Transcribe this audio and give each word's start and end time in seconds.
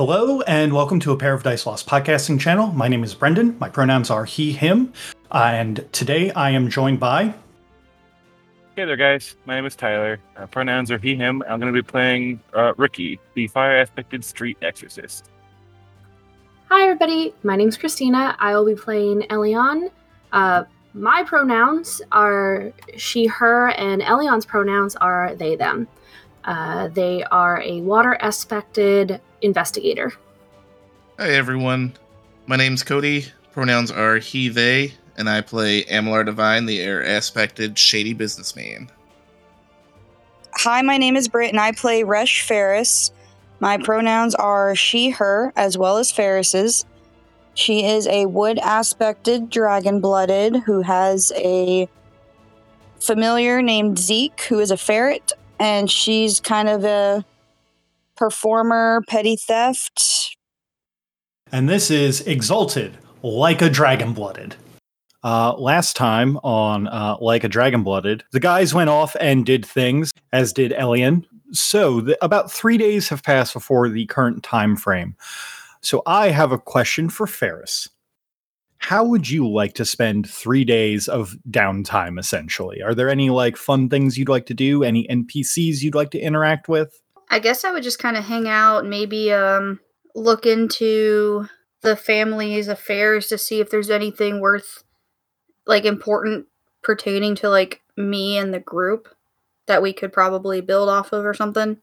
Hello, 0.00 0.42
and 0.42 0.72
welcome 0.72 1.00
to 1.00 1.10
a 1.10 1.16
Pair 1.16 1.34
of 1.34 1.42
Dice 1.42 1.66
Lost 1.66 1.88
podcasting 1.88 2.38
channel. 2.38 2.68
My 2.68 2.86
name 2.86 3.02
is 3.02 3.16
Brendan. 3.16 3.58
My 3.58 3.68
pronouns 3.68 4.10
are 4.10 4.24
he, 4.24 4.52
him. 4.52 4.92
Uh, 5.32 5.50
and 5.52 5.92
today 5.92 6.30
I 6.30 6.50
am 6.50 6.70
joined 6.70 7.00
by. 7.00 7.34
Hey 8.76 8.84
there, 8.84 8.94
guys. 8.94 9.34
My 9.44 9.56
name 9.56 9.66
is 9.66 9.74
Tyler. 9.74 10.20
Uh, 10.36 10.46
pronouns 10.46 10.92
are 10.92 10.98
he, 10.98 11.16
him. 11.16 11.42
I'm 11.48 11.58
going 11.58 11.74
to 11.74 11.76
be 11.76 11.84
playing 11.84 12.38
uh, 12.54 12.74
Ricky, 12.76 13.18
the 13.34 13.48
fire 13.48 13.80
aspected 13.80 14.24
street 14.24 14.56
exorcist. 14.62 15.30
Hi, 16.68 16.84
everybody. 16.84 17.34
My 17.42 17.56
name's 17.56 17.76
Christina. 17.76 18.36
I 18.38 18.54
will 18.54 18.66
be 18.66 18.76
playing 18.76 19.22
Elion. 19.30 19.90
Uh, 20.30 20.62
my 20.94 21.24
pronouns 21.24 22.00
are 22.12 22.72
she, 22.96 23.26
her, 23.26 23.70
and 23.70 24.00
Elion's 24.02 24.46
pronouns 24.46 24.94
are 24.94 25.34
they, 25.34 25.56
them. 25.56 25.88
Uh, 26.44 26.88
they 26.88 27.22
are 27.24 27.60
a 27.62 27.80
water 27.80 28.16
aspected 28.20 29.20
investigator. 29.42 30.12
Hi, 31.18 31.30
everyone. 31.30 31.94
My 32.46 32.56
name's 32.56 32.82
Cody. 32.82 33.26
Pronouns 33.52 33.90
are 33.90 34.18
he, 34.18 34.48
they, 34.48 34.94
and 35.16 35.28
I 35.28 35.40
play 35.40 35.84
Amalar 35.84 36.24
Divine, 36.24 36.66
the 36.66 36.80
air 36.80 37.02
aspected 37.02 37.78
shady 37.78 38.14
businessman. 38.14 38.90
Hi, 40.54 40.82
my 40.82 40.96
name 40.96 41.16
is 41.16 41.28
Britt, 41.28 41.50
and 41.50 41.60
I 41.60 41.72
play 41.72 42.04
Resh 42.04 42.42
Ferris. 42.42 43.12
My 43.60 43.78
pronouns 43.78 44.34
are 44.34 44.74
she, 44.76 45.10
her, 45.10 45.52
as 45.56 45.76
well 45.76 45.98
as 45.98 46.12
Ferris's. 46.12 46.84
She 47.54 47.84
is 47.84 48.06
a 48.06 48.26
wood 48.26 48.60
aspected 48.62 49.50
dragon 49.50 50.00
blooded 50.00 50.56
who 50.66 50.82
has 50.82 51.32
a 51.34 51.88
familiar 53.00 53.60
named 53.60 53.98
Zeke, 53.98 54.40
who 54.42 54.60
is 54.60 54.70
a 54.70 54.76
ferret, 54.76 55.32
and 55.58 55.90
she's 55.90 56.40
kind 56.40 56.68
of 56.68 56.84
a 56.84 57.24
performer, 58.16 59.02
petty 59.08 59.36
theft. 59.36 60.36
And 61.52 61.68
this 61.68 61.90
is 61.90 62.20
Exalted, 62.22 62.96
like 63.22 63.62
a 63.62 63.70
dragon 63.70 64.12
blooded. 64.12 64.56
Uh, 65.24 65.52
last 65.54 65.96
time 65.96 66.36
on 66.38 66.86
uh, 66.88 67.16
Like 67.20 67.42
a 67.42 67.48
Dragon 67.48 67.82
Blooded, 67.82 68.22
the 68.30 68.38
guys 68.38 68.72
went 68.72 68.88
off 68.88 69.16
and 69.20 69.44
did 69.44 69.66
things, 69.66 70.12
as 70.32 70.52
did 70.52 70.72
Elian. 70.74 71.26
So 71.50 72.00
the, 72.00 72.24
about 72.24 72.52
three 72.52 72.78
days 72.78 73.08
have 73.08 73.24
passed 73.24 73.52
before 73.52 73.88
the 73.88 74.06
current 74.06 74.44
time 74.44 74.76
frame. 74.76 75.16
So 75.80 76.02
I 76.06 76.28
have 76.28 76.52
a 76.52 76.58
question 76.58 77.08
for 77.08 77.26
Ferris. 77.26 77.88
How 78.78 79.04
would 79.04 79.28
you 79.28 79.48
like 79.48 79.74
to 79.74 79.84
spend 79.84 80.28
three 80.28 80.64
days 80.64 81.08
of 81.08 81.36
downtime? 81.50 82.18
Essentially, 82.18 82.82
are 82.82 82.94
there 82.94 83.08
any 83.08 83.28
like 83.30 83.56
fun 83.56 83.88
things 83.88 84.16
you'd 84.16 84.28
like 84.28 84.46
to 84.46 84.54
do? 84.54 84.82
Any 84.82 85.06
NPCs 85.08 85.82
you'd 85.82 85.94
like 85.94 86.10
to 86.12 86.20
interact 86.20 86.68
with? 86.68 87.00
I 87.30 87.40
guess 87.40 87.64
I 87.64 87.72
would 87.72 87.82
just 87.82 87.98
kind 87.98 88.16
of 88.16 88.24
hang 88.24 88.48
out, 88.48 88.86
maybe 88.86 89.32
um, 89.32 89.80
look 90.14 90.46
into 90.46 91.46
the 91.82 91.96
family's 91.96 92.68
affairs 92.68 93.28
to 93.28 93.38
see 93.38 93.60
if 93.60 93.70
there's 93.70 93.90
anything 93.90 94.40
worth 94.40 94.84
like 95.66 95.84
important 95.84 96.46
pertaining 96.82 97.34
to 97.36 97.48
like 97.48 97.82
me 97.96 98.38
and 98.38 98.54
the 98.54 98.60
group 98.60 99.08
that 99.66 99.82
we 99.82 99.92
could 99.92 100.12
probably 100.12 100.60
build 100.60 100.88
off 100.88 101.12
of 101.12 101.24
or 101.24 101.34
something. 101.34 101.78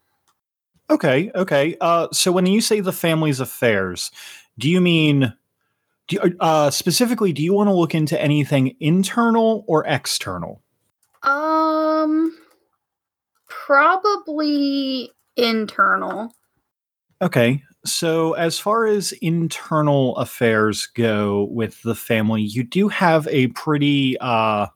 Okay, 0.90 1.32
okay. 1.34 1.78
Uh, 1.80 2.08
so 2.12 2.32
when 2.32 2.46
you 2.46 2.62
say 2.62 2.80
the 2.80 2.92
family's 2.92 3.40
affairs, 3.40 4.12
do 4.58 4.70
you 4.70 4.82
mean 4.82 5.34
do 6.08 6.20
you, 6.22 6.36
uh, 6.40 6.70
specifically? 6.70 7.34
Do 7.34 7.42
you 7.42 7.54
want 7.54 7.68
to 7.68 7.74
look 7.74 7.96
into 7.96 8.20
anything 8.22 8.76
internal 8.80 9.64
or 9.68 9.86
external? 9.88 10.62
Um, 11.24 12.38
probably 13.48 15.12
internal. 15.36 16.34
Okay. 17.22 17.64
So, 17.86 18.34
as 18.34 18.60
far 18.60 18.86
as 18.86 19.12
internal 19.14 20.16
affairs 20.18 20.88
go 20.88 21.48
with 21.52 21.82
the 21.84 21.96
family, 21.96 22.42
you 22.42 22.64
do 22.64 22.88
have 22.88 23.28
a 23.30 23.48
pretty 23.48 24.18
uh 24.20 24.68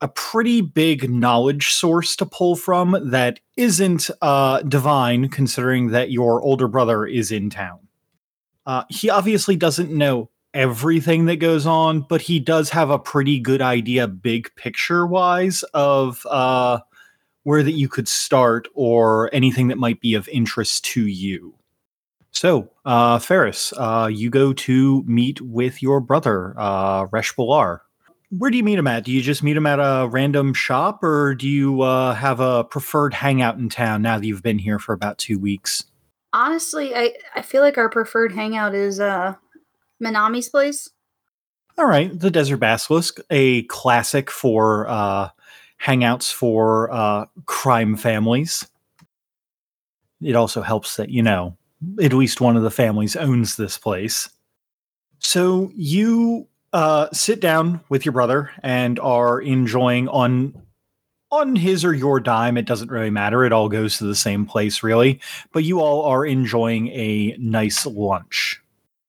a 0.00 0.08
pretty 0.08 0.60
big 0.60 1.08
knowledge 1.08 1.70
source 1.70 2.14
to 2.16 2.26
pull 2.26 2.56
from 2.56 2.96
that 3.10 3.40
isn't 3.56 4.10
uh 4.22 4.60
divine 4.62 5.28
considering 5.28 5.88
that 5.88 6.10
your 6.10 6.42
older 6.42 6.68
brother 6.68 7.06
is 7.06 7.30
in 7.30 7.48
town. 7.48 7.83
Uh 8.66 8.84
he 8.88 9.10
obviously 9.10 9.56
doesn't 9.56 9.90
know 9.90 10.30
everything 10.52 11.24
that 11.26 11.36
goes 11.36 11.66
on, 11.66 12.00
but 12.00 12.20
he 12.20 12.38
does 12.38 12.70
have 12.70 12.90
a 12.90 12.98
pretty 12.98 13.40
good 13.40 13.60
idea 13.60 14.06
big 14.06 14.54
picture 14.56 15.06
wise 15.06 15.62
of 15.74 16.24
uh 16.30 16.78
where 17.44 17.62
that 17.62 17.72
you 17.72 17.88
could 17.88 18.08
start 18.08 18.66
or 18.74 19.30
anything 19.32 19.68
that 19.68 19.78
might 19.78 20.00
be 20.00 20.14
of 20.14 20.28
interest 20.28 20.84
to 20.84 21.06
you. 21.06 21.54
So, 22.34 22.68
uh, 22.84 23.20
Ferris, 23.20 23.72
uh, 23.76 24.10
you 24.12 24.28
go 24.28 24.52
to 24.52 25.04
meet 25.04 25.40
with 25.40 25.80
your 25.80 26.00
brother, 26.00 26.52
uh, 26.58 27.06
Resh 27.12 27.32
Balar. 27.36 27.80
Where 28.30 28.50
do 28.50 28.56
you 28.56 28.64
meet 28.64 28.78
him 28.78 28.88
at? 28.88 29.04
Do 29.04 29.12
you 29.12 29.22
just 29.22 29.44
meet 29.44 29.56
him 29.56 29.66
at 29.66 29.78
a 29.78 30.08
random 30.08 30.52
shop, 30.52 31.04
or 31.04 31.36
do 31.36 31.48
you 31.48 31.82
uh, 31.82 32.14
have 32.14 32.40
a 32.40 32.64
preferred 32.64 33.14
hangout 33.14 33.58
in 33.58 33.68
town 33.68 34.02
now 34.02 34.18
that 34.18 34.26
you've 34.26 34.42
been 34.42 34.58
here 34.58 34.80
for 34.80 34.92
about 34.92 35.18
two 35.18 35.38
weeks? 35.38 35.84
Honestly, 36.34 36.96
I, 36.96 37.14
I 37.36 37.42
feel 37.42 37.62
like 37.62 37.78
our 37.78 37.88
preferred 37.88 38.32
hangout 38.32 38.74
is 38.74 38.98
uh, 38.98 39.36
Manami's 40.02 40.48
place. 40.48 40.90
All 41.78 41.86
right, 41.86 42.10
the 42.18 42.30
Desert 42.30 42.56
Basilisk, 42.56 43.20
a 43.30 43.62
classic 43.64 44.32
for 44.32 44.88
uh, 44.88 45.28
hangouts 45.80 46.32
for 46.32 46.90
uh, 46.92 47.26
crime 47.46 47.96
families. 47.96 48.68
It 50.20 50.34
also 50.34 50.60
helps 50.60 50.96
that, 50.96 51.08
you 51.08 51.22
know, 51.22 51.56
at 52.02 52.12
least 52.12 52.40
one 52.40 52.56
of 52.56 52.64
the 52.64 52.70
families 52.70 53.14
owns 53.14 53.54
this 53.56 53.78
place. 53.78 54.28
So 55.20 55.70
you 55.76 56.48
uh, 56.72 57.10
sit 57.12 57.40
down 57.40 57.80
with 57.88 58.04
your 58.04 58.12
brother 58.12 58.50
and 58.60 58.98
are 58.98 59.40
enjoying 59.40 60.08
on 60.08 60.60
on 61.34 61.56
his 61.56 61.84
or 61.84 61.92
your 61.92 62.20
dime. 62.20 62.56
It 62.56 62.66
doesn't 62.66 62.90
really 62.90 63.10
matter. 63.10 63.44
It 63.44 63.52
all 63.52 63.68
goes 63.68 63.98
to 63.98 64.04
the 64.04 64.14
same 64.14 64.46
place, 64.46 64.82
really. 64.82 65.20
But 65.52 65.64
you 65.64 65.80
all 65.80 66.04
are 66.04 66.24
enjoying 66.24 66.88
a 66.88 67.36
nice 67.38 67.86
lunch. 67.86 68.60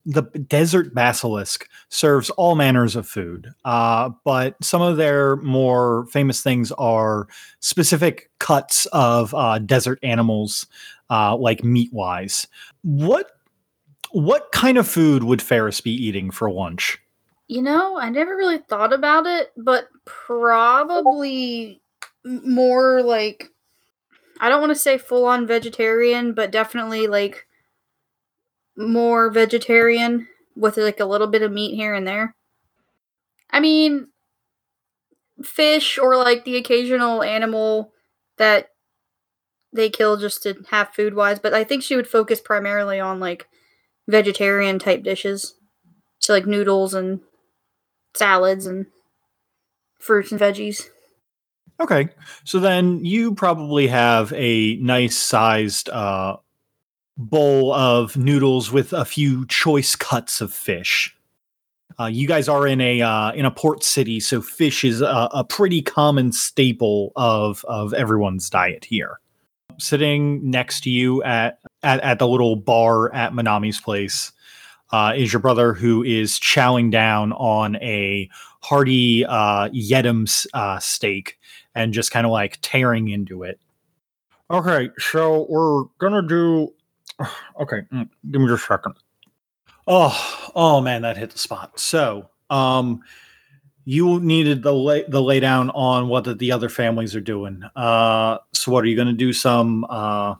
The 0.04 0.22
Desert 0.22 0.94
Basilisk 0.94 1.68
serves 1.88 2.30
all 2.30 2.54
manners 2.54 2.94
of 2.94 3.08
food, 3.08 3.52
uh, 3.64 4.10
but 4.24 4.54
some 4.62 4.80
of 4.80 4.96
their 4.96 5.34
more 5.36 6.06
famous 6.12 6.42
things 6.42 6.70
are 6.72 7.26
specific 7.58 8.30
cuts 8.38 8.86
of 8.92 9.34
uh, 9.34 9.58
desert 9.58 9.98
animals, 10.04 10.66
uh, 11.10 11.36
like 11.36 11.64
meat 11.64 11.92
wise. 11.92 12.46
What 12.82 13.32
what 14.12 14.52
kind 14.52 14.78
of 14.78 14.86
food 14.86 15.24
would 15.24 15.42
Ferris 15.42 15.80
be 15.80 15.90
eating 15.90 16.30
for 16.30 16.50
lunch? 16.52 16.98
You 17.48 17.62
know, 17.62 17.98
I 17.98 18.08
never 18.08 18.36
really 18.36 18.58
thought 18.58 18.92
about 18.92 19.26
it, 19.26 19.52
but 19.56 19.88
probably 20.04 21.80
more 22.26 23.02
like 23.02 23.50
I 24.40 24.48
don't 24.48 24.60
want 24.60 24.70
to 24.70 24.78
say 24.78 24.98
full 24.98 25.24
on 25.24 25.46
vegetarian, 25.46 26.34
but 26.34 26.50
definitely 26.50 27.06
like 27.06 27.46
more 28.76 29.30
vegetarian 29.30 30.28
with 30.54 30.76
like 30.76 31.00
a 31.00 31.06
little 31.06 31.26
bit 31.26 31.42
of 31.42 31.52
meat 31.52 31.74
here 31.74 31.94
and 31.94 32.06
there. 32.06 32.34
I 33.50 33.60
mean, 33.60 34.08
fish 35.42 35.98
or 35.98 36.16
like 36.16 36.44
the 36.44 36.56
occasional 36.56 37.22
animal 37.22 37.92
that 38.36 38.68
they 39.72 39.90
kill 39.90 40.16
just 40.16 40.42
to 40.42 40.54
have 40.70 40.94
food 40.94 41.14
wise, 41.14 41.38
but 41.38 41.54
I 41.54 41.64
think 41.64 41.82
she 41.82 41.96
would 41.96 42.08
focus 42.08 42.40
primarily 42.40 42.98
on 43.00 43.20
like 43.20 43.46
vegetarian 44.08 44.78
type 44.78 45.02
dishes. 45.02 45.54
So 46.18 46.32
like 46.32 46.46
noodles 46.46 46.94
and 46.94 47.20
salads 48.14 48.66
and 48.66 48.86
fruits 49.98 50.32
and 50.32 50.40
veggies. 50.40 50.88
Okay. 51.80 52.08
So 52.44 52.58
then 52.58 53.04
you 53.04 53.34
probably 53.34 53.86
have 53.88 54.32
a 54.32 54.76
nice 54.76 55.16
sized 55.16 55.88
uh, 55.90 56.36
bowl 57.16 57.72
of 57.72 58.16
noodles 58.16 58.72
with 58.72 58.92
a 58.92 59.04
few 59.04 59.46
choice 59.46 59.94
cuts 59.94 60.40
of 60.40 60.52
fish. 60.52 61.14
Uh, 61.98 62.06
you 62.06 62.28
guys 62.28 62.48
are 62.48 62.66
in 62.66 62.80
a 62.80 63.00
uh, 63.00 63.32
in 63.32 63.46
a 63.46 63.50
port 63.50 63.82
city, 63.82 64.20
so 64.20 64.42
fish 64.42 64.84
is 64.84 65.00
a, 65.00 65.28
a 65.32 65.44
pretty 65.44 65.80
common 65.80 66.30
staple 66.30 67.12
of 67.16 67.64
of 67.66 67.94
everyone's 67.94 68.50
diet 68.50 68.84
here. 68.84 69.18
Sitting 69.78 70.50
next 70.50 70.82
to 70.82 70.90
you 70.90 71.22
at 71.22 71.58
at, 71.82 72.00
at 72.00 72.18
the 72.18 72.28
little 72.28 72.56
bar 72.56 73.14
at 73.14 73.32
Manami's 73.32 73.80
place 73.80 74.32
uh, 74.92 75.14
is 75.16 75.32
your 75.32 75.40
brother, 75.40 75.72
who 75.72 76.02
is 76.02 76.38
chowing 76.38 76.90
down 76.90 77.32
on 77.32 77.76
a 77.76 78.28
hearty 78.62 79.24
uh, 79.24 79.68
yeddim 79.70 80.46
uh, 80.52 80.78
steak 80.78 81.38
and 81.76 81.92
just 81.92 82.10
kind 82.10 82.26
of 82.26 82.32
like 82.32 82.58
tearing 82.62 83.08
into 83.08 83.44
it. 83.44 83.60
Okay, 84.50 84.90
so 84.98 85.46
we're 85.48 85.84
gonna 85.98 86.26
do. 86.26 86.72
Okay, 87.58 87.82
mm, 87.90 88.06
give 88.30 88.42
me 88.42 88.48
just 88.48 88.64
a 88.64 88.66
second. 88.66 88.96
Oh, 89.86 90.50
oh 90.54 90.80
man, 90.82 91.00
that 91.02 91.16
hit 91.16 91.30
the 91.30 91.38
spot. 91.38 91.80
So, 91.80 92.28
um, 92.50 93.00
you 93.86 94.20
needed 94.20 94.62
the 94.62 94.74
lay 94.74 95.04
the 95.08 95.22
lay 95.22 95.40
down 95.40 95.70
on 95.70 96.08
what 96.08 96.24
the, 96.24 96.34
the 96.34 96.52
other 96.52 96.68
families 96.68 97.16
are 97.16 97.20
doing. 97.22 97.62
Uh, 97.74 98.38
so 98.52 98.72
what 98.72 98.84
are 98.84 98.88
you 98.88 98.96
going 98.96 99.08
to 99.08 99.14
do? 99.14 99.32
Some 99.32 99.84
uh, 99.84 100.34
are 100.36 100.38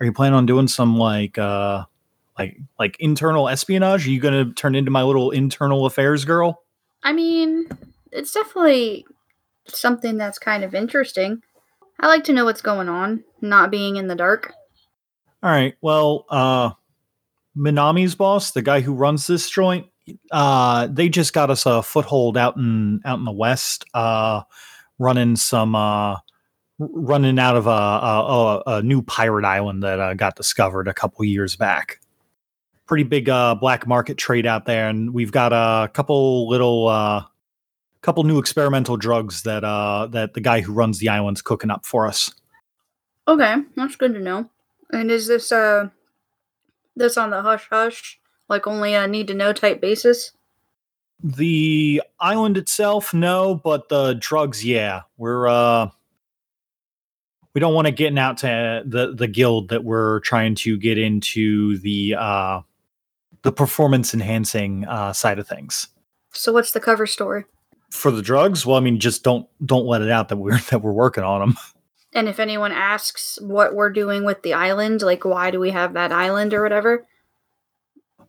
Are 0.00 0.06
you 0.06 0.12
planning 0.12 0.34
on 0.34 0.44
doing 0.44 0.68
some 0.68 0.98
like 0.98 1.38
uh 1.38 1.84
like 2.38 2.58
like 2.78 2.96
internal 3.00 3.48
espionage? 3.48 4.06
Are 4.06 4.10
you 4.10 4.20
gonna 4.20 4.52
turn 4.52 4.74
into 4.74 4.90
my 4.90 5.02
little 5.02 5.30
internal 5.30 5.86
affairs 5.86 6.26
girl? 6.26 6.62
I 7.02 7.12
mean, 7.12 7.68
it's 8.12 8.32
definitely 8.32 9.06
something 9.68 10.16
that's 10.16 10.38
kind 10.38 10.64
of 10.64 10.74
interesting. 10.74 11.42
I 12.00 12.08
like 12.08 12.24
to 12.24 12.32
know 12.32 12.44
what's 12.44 12.62
going 12.62 12.88
on, 12.88 13.24
not 13.40 13.70
being 13.70 13.96
in 13.96 14.08
the 14.08 14.14
dark. 14.14 14.52
All 15.42 15.50
right. 15.50 15.74
Well, 15.80 16.26
uh 16.28 16.70
Minami's 17.56 18.14
boss, 18.14 18.50
the 18.50 18.62
guy 18.62 18.80
who 18.80 18.94
runs 18.94 19.26
this 19.26 19.48
joint, 19.48 19.86
uh 20.32 20.88
they 20.88 21.08
just 21.08 21.32
got 21.32 21.50
us 21.50 21.66
a 21.66 21.82
foothold 21.82 22.36
out 22.36 22.56
in 22.56 23.00
out 23.04 23.18
in 23.18 23.24
the 23.24 23.32
west, 23.32 23.84
uh 23.94 24.42
running 24.98 25.36
some 25.36 25.74
uh 25.74 26.16
running 26.78 27.38
out 27.38 27.56
of 27.56 27.66
a 27.66 27.70
a, 27.70 28.62
a, 28.78 28.82
new 28.82 29.00
pirate 29.00 29.44
island 29.44 29.82
that 29.84 30.00
uh, 30.00 30.14
got 30.14 30.34
discovered 30.34 30.88
a 30.88 30.94
couple 30.94 31.24
years 31.24 31.54
back. 31.54 32.00
Pretty 32.86 33.04
big 33.04 33.28
uh 33.28 33.54
black 33.54 33.86
market 33.86 34.16
trade 34.18 34.46
out 34.46 34.66
there 34.66 34.88
and 34.88 35.14
we've 35.14 35.32
got 35.32 35.52
a 35.52 35.88
couple 35.92 36.48
little 36.48 36.88
uh 36.88 37.24
couple 38.04 38.22
new 38.22 38.38
experimental 38.38 38.98
drugs 38.98 39.44
that 39.44 39.64
uh 39.64 40.06
that 40.10 40.34
the 40.34 40.40
guy 40.40 40.60
who 40.60 40.72
runs 40.72 40.98
the 40.98 41.08
island's 41.08 41.40
cooking 41.40 41.70
up 41.70 41.86
for 41.86 42.06
us. 42.06 42.30
Okay, 43.26 43.56
that's 43.76 43.96
good 43.96 44.12
to 44.12 44.20
know. 44.20 44.50
And 44.92 45.10
is 45.10 45.26
this 45.26 45.50
uh 45.50 45.88
this 46.94 47.16
on 47.16 47.30
the 47.30 47.40
hush 47.40 47.66
hush, 47.70 48.20
like 48.48 48.66
only 48.66 48.92
a 48.92 49.08
need 49.08 49.26
to 49.28 49.34
know 49.34 49.54
type 49.54 49.80
basis? 49.80 50.32
The 51.22 52.02
island 52.20 52.58
itself, 52.58 53.14
no, 53.14 53.54
but 53.54 53.88
the 53.88 54.12
drugs, 54.14 54.62
yeah. 54.62 55.02
We're 55.16 55.48
uh 55.48 55.88
we 57.54 57.60
don't 57.60 57.72
want 57.72 57.86
to 57.86 57.92
get 57.92 58.16
out 58.18 58.36
to 58.38 58.82
the 58.84 59.14
the 59.14 59.28
guild 59.28 59.70
that 59.70 59.82
we're 59.82 60.20
trying 60.20 60.56
to 60.56 60.76
get 60.76 60.98
into 60.98 61.78
the 61.78 62.16
uh 62.18 62.60
the 63.42 63.52
performance 63.52 64.12
enhancing 64.12 64.84
uh 64.84 65.14
side 65.14 65.38
of 65.38 65.48
things. 65.48 65.88
So 66.32 66.52
what's 66.52 66.72
the 66.72 66.80
cover 66.80 67.06
story? 67.06 67.46
For 67.94 68.10
the 68.10 68.22
drugs, 68.22 68.66
well, 68.66 68.76
I 68.76 68.80
mean, 68.80 68.98
just 68.98 69.22
don't 69.22 69.48
don't 69.64 69.86
let 69.86 70.02
it 70.02 70.10
out 70.10 70.28
that 70.28 70.36
we're 70.36 70.58
that 70.70 70.82
we're 70.82 70.92
working 70.92 71.24
on 71.24 71.40
them. 71.40 71.56
And 72.12 72.28
if 72.28 72.38
anyone 72.38 72.72
asks 72.72 73.38
what 73.40 73.74
we're 73.74 73.90
doing 73.90 74.24
with 74.24 74.42
the 74.42 74.52
island, 74.52 75.02
like 75.02 75.24
why 75.24 75.50
do 75.50 75.58
we 75.58 75.70
have 75.70 75.94
that 75.94 76.12
island 76.12 76.54
or 76.54 76.62
whatever? 76.62 77.06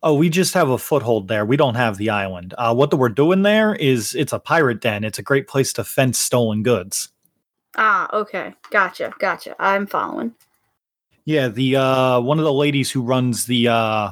Oh, 0.01 0.13
we 0.13 0.29
just 0.29 0.53
have 0.53 0.69
a 0.69 0.77
foothold 0.77 1.27
there. 1.27 1.45
We 1.45 1.57
don't 1.57 1.75
have 1.75 1.97
the 1.97 2.11
island. 2.11 2.53
Uh, 2.57 2.75
what 2.75 2.91
the, 2.91 2.97
we're 2.97 3.09
doing 3.09 3.41
there 3.41 3.73
is 3.73 4.13
it's 4.13 4.33
a 4.33 4.39
pirate 4.39 4.81
den. 4.81 5.03
It's 5.03 5.17
a 5.17 5.23
great 5.23 5.47
place 5.47 5.73
to 5.73 5.83
fence 5.83 6.19
stolen 6.19 6.61
goods. 6.61 7.09
Ah, 7.75 8.07
okay. 8.13 8.53
Gotcha. 8.69 9.13
Gotcha. 9.19 9.55
I'm 9.59 9.87
following. 9.87 10.33
Yeah, 11.25 11.47
the 11.47 11.75
uh 11.75 12.19
one 12.19 12.37
of 12.37 12.45
the 12.45 12.53
ladies 12.53 12.91
who 12.91 13.01
runs 13.01 13.47
the 13.47 13.67
uh 13.67 14.11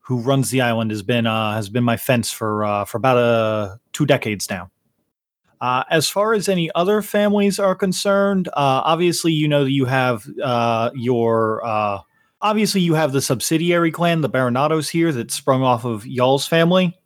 who 0.00 0.18
runs 0.18 0.50
the 0.50 0.62
island 0.62 0.90
has 0.90 1.02
been 1.02 1.26
uh 1.26 1.52
has 1.52 1.68
been 1.68 1.84
my 1.84 1.98
fence 1.98 2.32
for 2.32 2.64
uh 2.64 2.84
for 2.86 2.96
about 2.96 3.18
uh 3.18 3.76
two 3.92 4.06
decades 4.06 4.48
now. 4.48 4.70
Uh 5.66 5.82
as 5.90 6.08
far 6.08 6.34
as 6.34 6.48
any 6.48 6.70
other 6.74 7.02
families 7.02 7.58
are 7.58 7.74
concerned, 7.74 8.48
uh 8.48 8.82
obviously 8.92 9.32
you 9.32 9.48
know 9.48 9.64
that 9.64 9.72
you 9.72 9.86
have 9.86 10.26
uh 10.42 10.90
your 10.94 11.64
uh 11.66 11.98
obviously 12.40 12.80
you 12.80 12.94
have 12.94 13.12
the 13.12 13.20
subsidiary 13.20 13.90
clan, 13.90 14.20
the 14.20 14.30
Baronatos 14.30 14.88
here 14.90 15.12
that 15.12 15.30
sprung 15.30 15.62
off 15.62 15.84
of 15.84 16.06
y'all's 16.06 16.46
family. 16.46 16.96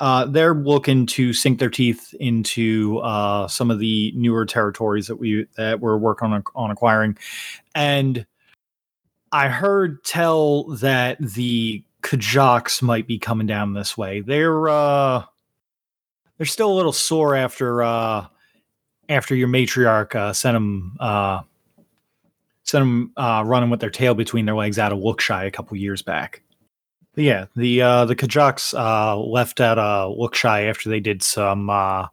Uh, 0.00 0.24
they're 0.26 0.54
looking 0.54 1.06
to 1.06 1.32
sink 1.32 1.58
their 1.58 1.70
teeth 1.70 2.14
into 2.20 2.98
uh, 2.98 3.48
some 3.48 3.70
of 3.70 3.78
the 3.80 4.12
newer 4.16 4.46
territories 4.46 5.08
that 5.08 5.16
we 5.16 5.46
that 5.56 5.80
we're 5.80 5.96
working 5.96 6.32
on 6.32 6.42
on 6.54 6.70
acquiring, 6.70 7.18
and 7.74 8.24
I 9.32 9.48
heard 9.48 10.04
tell 10.04 10.64
that 10.76 11.18
the 11.20 11.82
Kajaks 12.02 12.80
might 12.80 13.06
be 13.08 13.18
coming 13.18 13.46
down 13.46 13.74
this 13.74 13.98
way. 13.98 14.20
They're 14.20 14.68
they're 16.38 16.46
still 16.46 16.72
a 16.72 16.74
little 16.74 16.92
sore 16.92 17.34
after 17.34 17.82
uh, 17.82 18.26
after 19.08 19.34
your 19.34 19.48
matriarch 19.48 20.14
uh, 20.14 20.32
sent 20.32 20.54
them 20.54 20.96
uh, 21.00 21.40
sent 22.62 22.82
them 22.82 23.12
uh, 23.16 23.42
running 23.44 23.70
with 23.70 23.80
their 23.80 23.90
tail 23.90 24.14
between 24.14 24.46
their 24.46 24.56
legs 24.56 24.78
out 24.78 24.92
of 24.92 24.98
Lookshy 24.98 25.46
a 25.46 25.50
couple 25.50 25.76
years 25.76 26.02
back. 26.02 26.42
But 27.14 27.24
yeah, 27.24 27.46
the 27.56 27.82
uh, 27.82 28.04
the 28.04 28.16
Kajaks 28.16 28.78
uh, 28.78 29.18
left 29.18 29.60
out 29.60 29.78
uh, 29.78 30.06
Lookshy 30.08 30.68
after 30.68 30.88
they 30.88 31.00
did 31.00 31.22
some 31.22 31.68
uh, 31.68 32.06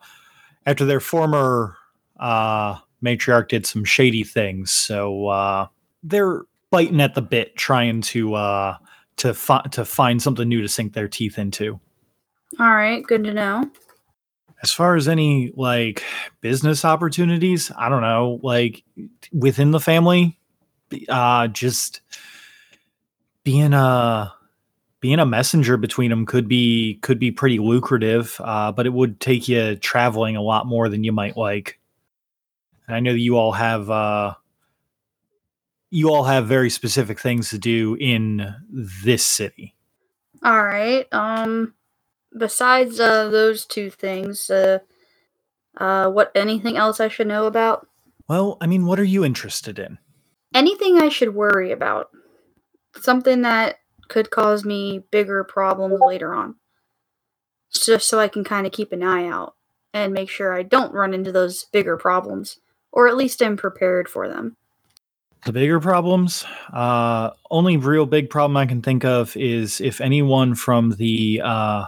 after 0.65 0.85
their 0.85 0.99
former 0.99 1.77
uh, 2.19 2.79
matriarch 3.03 3.49
did 3.49 3.65
some 3.65 3.85
shady 3.85 4.23
things. 4.23 4.71
So 4.71 5.27
uh, 5.27 5.67
they're 6.01 6.43
biting 6.71 7.01
at 7.01 7.13
the 7.13 7.21
bit, 7.21 7.55
trying 7.55 8.01
to 8.01 8.33
uh, 8.33 8.77
to 9.17 9.33
fi- 9.33 9.67
to 9.71 9.85
find 9.85 10.21
something 10.21 10.47
new 10.47 10.61
to 10.61 10.69
sink 10.69 10.93
their 10.93 11.07
teeth 11.07 11.37
into. 11.37 11.79
All 12.59 12.73
right, 12.73 13.03
good 13.03 13.23
to 13.25 13.33
know. 13.33 13.69
As 14.65 14.71
far 14.71 14.95
as 14.95 15.07
any 15.07 15.51
like 15.55 16.01
business 16.41 16.83
opportunities, 16.83 17.71
I 17.77 17.87
don't 17.87 18.01
know, 18.01 18.39
like 18.41 18.83
within 19.31 19.69
the 19.69 19.79
family, 19.79 20.39
uh, 21.07 21.49
just 21.49 22.01
being 23.43 23.75
a 23.75 24.33
being 25.01 25.19
a 25.19 25.25
messenger 25.25 25.77
between 25.77 26.09
them 26.09 26.25
could 26.25 26.47
be 26.47 26.97
could 27.03 27.19
be 27.19 27.29
pretty 27.29 27.59
lucrative, 27.59 28.41
uh, 28.43 28.71
but 28.71 28.87
it 28.87 28.93
would 28.93 29.19
take 29.19 29.47
you 29.47 29.75
traveling 29.75 30.35
a 30.35 30.41
lot 30.41 30.65
more 30.65 30.89
than 30.89 31.03
you 31.03 31.11
might 31.11 31.37
like. 31.37 31.79
And 32.87 32.95
I 32.95 33.01
know 33.01 33.11
that 33.11 33.19
you 33.19 33.37
all 33.37 33.51
have 33.51 33.87
uh, 33.91 34.33
you 35.91 36.09
all 36.09 36.23
have 36.23 36.47
very 36.47 36.71
specific 36.71 37.19
things 37.19 37.51
to 37.51 37.59
do 37.59 37.97
in 37.99 38.51
this 38.71 39.23
city. 39.23 39.75
All 40.41 40.65
right. 40.65 41.05
Um 41.11 41.75
besides 42.37 42.99
uh 42.99 43.29
those 43.29 43.65
two 43.65 43.89
things, 43.89 44.49
uh 44.49 44.79
uh 45.77 46.09
what 46.09 46.31
anything 46.35 46.77
else 46.77 46.99
I 46.99 47.07
should 47.07 47.27
know 47.27 47.45
about? 47.45 47.87
Well, 48.27 48.57
I 48.61 48.67
mean, 48.67 48.85
what 48.85 48.99
are 48.99 49.03
you 49.03 49.23
interested 49.23 49.77
in? 49.79 49.97
Anything 50.53 50.99
I 50.99 51.09
should 51.09 51.35
worry 51.35 51.71
about? 51.71 52.09
Something 52.99 53.41
that 53.43 53.77
could 54.07 54.31
cause 54.31 54.65
me 54.65 55.03
bigger 55.11 55.43
problems 55.43 55.99
later 55.99 56.33
on. 56.33 56.55
Just 57.71 58.07
so 58.07 58.19
I 58.19 58.27
can 58.27 58.43
kind 58.43 58.65
of 58.65 58.71
keep 58.71 58.91
an 58.91 59.03
eye 59.03 59.27
out 59.27 59.55
and 59.93 60.13
make 60.13 60.29
sure 60.29 60.53
I 60.53 60.63
don't 60.63 60.93
run 60.93 61.13
into 61.13 61.31
those 61.31 61.65
bigger 61.65 61.97
problems, 61.97 62.59
or 62.91 63.07
at 63.07 63.17
least 63.17 63.41
I'm 63.41 63.57
prepared 63.57 64.07
for 64.07 64.27
them. 64.27 64.55
The 65.45 65.53
bigger 65.53 65.79
problems, 65.79 66.43
uh, 66.73 67.29
only 67.51 67.77
real 67.77 68.05
big 68.05 68.29
problem 68.29 68.57
I 68.57 68.65
can 68.65 68.81
think 68.81 69.05
of 69.05 69.37
is 69.37 69.79
if 69.79 70.01
anyone 70.01 70.55
from 70.55 70.91
the 70.91 71.41
uh, 71.43 71.85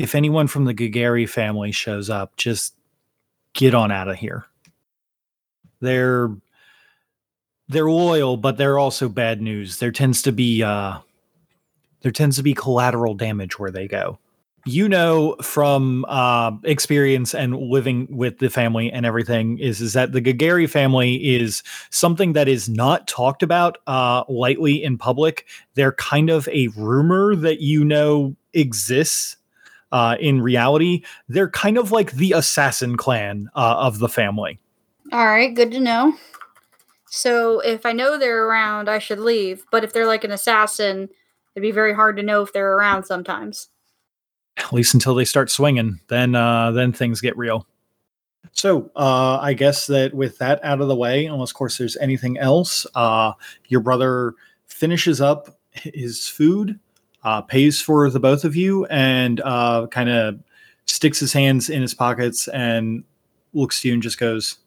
if 0.00 0.14
anyone 0.14 0.46
from 0.46 0.64
the 0.64 0.72
Gagari 0.72 1.28
family 1.28 1.72
shows 1.72 2.08
up, 2.08 2.34
just 2.36 2.74
get 3.52 3.74
on 3.74 3.92
out 3.92 4.08
of 4.08 4.16
here. 4.16 4.46
They're 5.80 6.30
they're 7.68 7.90
loyal, 7.90 8.36
but 8.36 8.56
they're 8.56 8.78
also 8.78 9.08
bad 9.08 9.42
news. 9.42 9.76
There 9.76 9.92
tends 9.92 10.22
to 10.22 10.32
be 10.32 10.62
uh, 10.62 10.98
there 12.00 12.12
tends 12.12 12.36
to 12.36 12.42
be 12.42 12.54
collateral 12.54 13.14
damage 13.14 13.58
where 13.58 13.70
they 13.70 13.86
go. 13.86 14.18
You 14.64 14.88
know 14.88 15.36
from 15.42 16.06
uh, 16.08 16.52
experience 16.64 17.34
and 17.34 17.56
living 17.56 18.08
with 18.10 18.38
the 18.38 18.48
family 18.48 18.90
and 18.90 19.04
everything 19.04 19.58
is 19.58 19.82
is 19.82 19.92
that 19.92 20.12
the 20.12 20.22
Gagari 20.22 20.68
family 20.68 21.16
is 21.36 21.62
something 21.90 22.32
that 22.32 22.48
is 22.48 22.70
not 22.70 23.06
talked 23.06 23.42
about 23.42 23.78
uh, 23.86 24.24
lightly 24.30 24.82
in 24.82 24.96
public. 24.96 25.46
They're 25.74 25.92
kind 25.92 26.30
of 26.30 26.48
a 26.48 26.68
rumor 26.68 27.36
that 27.36 27.60
you 27.60 27.84
know 27.84 28.34
exists. 28.54 29.36
Uh, 29.92 30.16
in 30.20 30.40
reality, 30.40 31.02
they're 31.28 31.50
kind 31.50 31.76
of 31.78 31.90
like 31.92 32.12
the 32.12 32.32
assassin 32.32 32.96
clan 32.96 33.50
uh, 33.54 33.76
of 33.78 33.98
the 33.98 34.08
family. 34.08 34.58
All 35.12 35.26
right, 35.26 35.54
good 35.54 35.72
to 35.72 35.80
know. 35.80 36.14
So 37.08 37.60
if 37.60 37.84
I 37.84 37.92
know 37.92 38.18
they're 38.18 38.46
around, 38.46 38.88
I 38.88 38.98
should 39.00 39.18
leave. 39.18 39.64
But 39.72 39.82
if 39.82 39.92
they're 39.92 40.06
like 40.06 40.22
an 40.24 40.30
assassin, 40.30 41.08
it'd 41.54 41.62
be 41.62 41.72
very 41.72 41.92
hard 41.94 42.16
to 42.18 42.22
know 42.22 42.42
if 42.42 42.52
they're 42.52 42.72
around 42.72 43.04
sometimes. 43.04 43.68
at 44.56 44.72
least 44.72 44.94
until 44.94 45.14
they 45.14 45.24
start 45.24 45.50
swinging 45.50 45.98
then 46.08 46.34
uh 46.34 46.70
then 46.72 46.92
things 46.92 47.20
get 47.20 47.36
real 47.38 47.66
so 48.52 48.90
uh 48.96 49.38
i 49.40 49.52
guess 49.54 49.86
that 49.86 50.12
with 50.12 50.36
that 50.38 50.62
out 50.64 50.80
of 50.80 50.88
the 50.88 50.94
way 50.96 51.24
unless 51.24 51.50
of 51.50 51.54
course 51.54 51.78
there's 51.78 51.96
anything 51.96 52.36
else 52.36 52.86
uh 52.94 53.32
your 53.68 53.80
brother 53.80 54.34
finishes 54.66 55.20
up 55.20 55.58
his 55.70 56.28
food 56.28 56.78
uh 57.24 57.42
pays 57.42 57.80
for 57.80 58.08
the 58.10 58.20
both 58.20 58.44
of 58.44 58.56
you 58.56 58.84
and 58.86 59.40
uh 59.40 59.86
kind 59.90 60.08
of 60.08 60.38
sticks 60.86 61.20
his 61.20 61.32
hands 61.32 61.70
in 61.70 61.82
his 61.82 61.94
pockets 61.94 62.48
and 62.48 63.04
looks 63.52 63.80
to 63.80 63.88
you 63.88 63.94
and 63.94 64.02
just 64.02 64.18
goes 64.18 64.58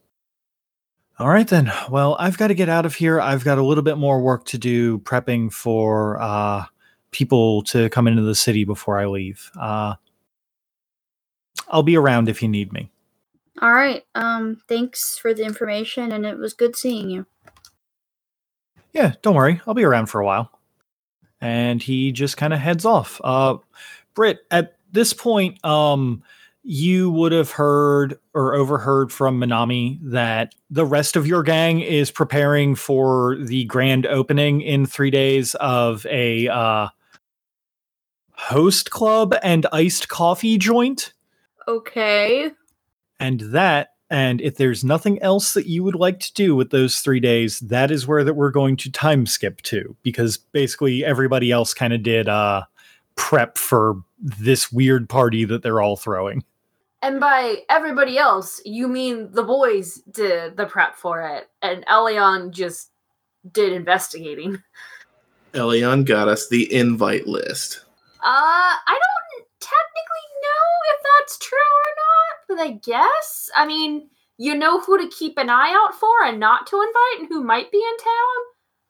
all 1.20 1.30
right 1.30 1.48
then 1.48 1.72
well 1.90 2.16
i've 2.20 2.38
got 2.38 2.48
to 2.48 2.54
get 2.54 2.70
out 2.70 2.86
of 2.86 2.96
here 2.96 3.20
i've 3.20 3.44
got 3.44 3.58
a 3.58 3.64
little 3.64 3.84
bit 3.84 3.98
more 3.98 4.22
work 4.22 4.46
to 4.46 4.58
do 4.58 5.00
prepping 5.00 5.52
for 5.52 6.22
uh 6.22 6.66
people 7.14 7.62
to 7.64 7.88
come 7.90 8.08
into 8.08 8.24
the 8.24 8.36
city 8.36 8.66
before 8.66 9.00
I 9.00 9.06
leave. 9.06 9.50
Uh, 9.58 9.94
I'll 11.70 11.84
be 11.84 11.96
around 11.96 12.28
if 12.28 12.42
you 12.42 12.50
need 12.50 12.74
me. 12.74 12.92
All 13.62 13.72
right. 13.72 14.04
Um 14.16 14.62
thanks 14.68 15.18
for 15.18 15.34
the 15.34 15.44
information 15.44 16.12
and 16.12 16.26
it 16.26 16.38
was 16.38 16.54
good 16.54 16.76
seeing 16.76 17.10
you. 17.10 17.28
Yeah, 18.92 19.14
don't 19.22 19.36
worry. 19.36 19.62
I'll 19.66 19.76
be 19.76 19.84
around 19.84 20.08
for 20.08 20.20
a 20.20 20.26
while. 20.26 20.60
And 21.44 21.82
he 21.84 22.12
just 22.14 22.38
kind 22.38 22.54
of 22.54 22.60
heads 22.60 22.86
off. 22.86 23.20
Uh, 23.24 23.58
Britt, 24.14 24.40
at 24.50 24.78
this 24.94 25.14
point, 25.14 25.64
um, 25.66 26.24
you 26.64 27.12
would 27.12 27.34
have 27.34 27.52
heard 27.52 28.18
or 28.34 28.56
overheard 28.56 29.12
from 29.12 29.40
Minami 29.40 30.00
that 30.04 30.56
the 30.70 30.86
rest 30.86 31.18
of 31.18 31.28
your 31.28 31.44
gang 31.44 31.82
is 31.82 32.10
preparing 32.10 32.76
for 32.76 33.36
the 33.38 33.66
grand 33.66 34.06
opening 34.06 34.62
in 34.62 34.86
three 34.86 35.12
days 35.12 35.56
of 35.56 36.06
a 36.06 36.48
uh, 36.48 36.88
host 38.32 38.92
club 38.92 39.36
and 39.44 39.66
iced 39.74 40.08
coffee 40.08 40.58
joint. 40.58 41.14
Okay. 41.68 42.52
And 43.20 43.42
that, 43.42 43.90
and 44.14 44.42
if 44.42 44.58
there's 44.58 44.84
nothing 44.84 45.20
else 45.24 45.56
that 45.56 45.66
you 45.66 45.84
would 45.84 45.96
like 45.96 46.20
to 46.20 46.32
do 46.34 46.56
with 46.56 46.70
those 46.70 47.00
three 47.00 47.20
days, 47.20 47.60
that 47.62 47.90
is 47.90 48.06
where 48.06 48.24
that 48.24 48.36
we're 48.36 48.52
going 48.52 48.78
to 48.78 48.92
time 48.92 49.26
skip 49.26 49.60
to 49.64 49.98
because 50.04 50.38
basically 50.38 51.04
everybody 51.04 51.52
else 51.52 51.74
kind 51.74 51.94
of 51.94 52.04
did 52.04 52.30
uh, 52.30 52.62
prep 53.16 53.58
for 53.58 53.96
this 54.20 54.72
weird 54.72 55.10
party 55.10 55.46
that 55.46 55.64
they're 55.64 55.82
all 55.82 55.98
throwing. 55.98 56.44
And 57.02 57.20
by 57.20 57.64
everybody 57.72 58.20
else, 58.20 58.62
you 58.66 58.88
mean 58.88 59.32
the 59.32 59.42
boys 59.42 59.96
did 60.12 60.58
the 60.58 60.68
prep 60.68 60.96
for 60.96 61.24
it, 61.24 61.50
and 61.64 61.84
Elion 61.88 62.52
just 62.52 62.92
did 63.52 63.74
investigating. 63.74 64.62
Elion 65.54 66.06
got 66.06 66.28
us 66.28 66.48
the 66.50 66.72
invite 66.72 67.26
list. 67.26 67.84
Uh, 68.20 68.22
I 68.22 69.00
don't 69.02 69.48
technically 69.60 70.28
know 70.44 70.68
if 70.94 71.00
that's 71.04 71.40
true 71.40 71.58
or 71.58 71.92
not, 71.98 72.14
but 72.14 72.23
I 72.52 72.80
guess. 72.84 73.50
I 73.56 73.66
mean, 73.66 74.10
you 74.38 74.56
know 74.56 74.80
who 74.80 74.98
to 74.98 75.16
keep 75.16 75.38
an 75.38 75.50
eye 75.50 75.74
out 75.74 75.96
for 75.96 76.24
and 76.26 76.40
not 76.40 76.68
to 76.68 76.82
invite, 76.82 77.20
and 77.20 77.28
who 77.28 77.44
might 77.44 77.72
be 77.72 77.78
in 77.78 77.98
town. 77.98 78.44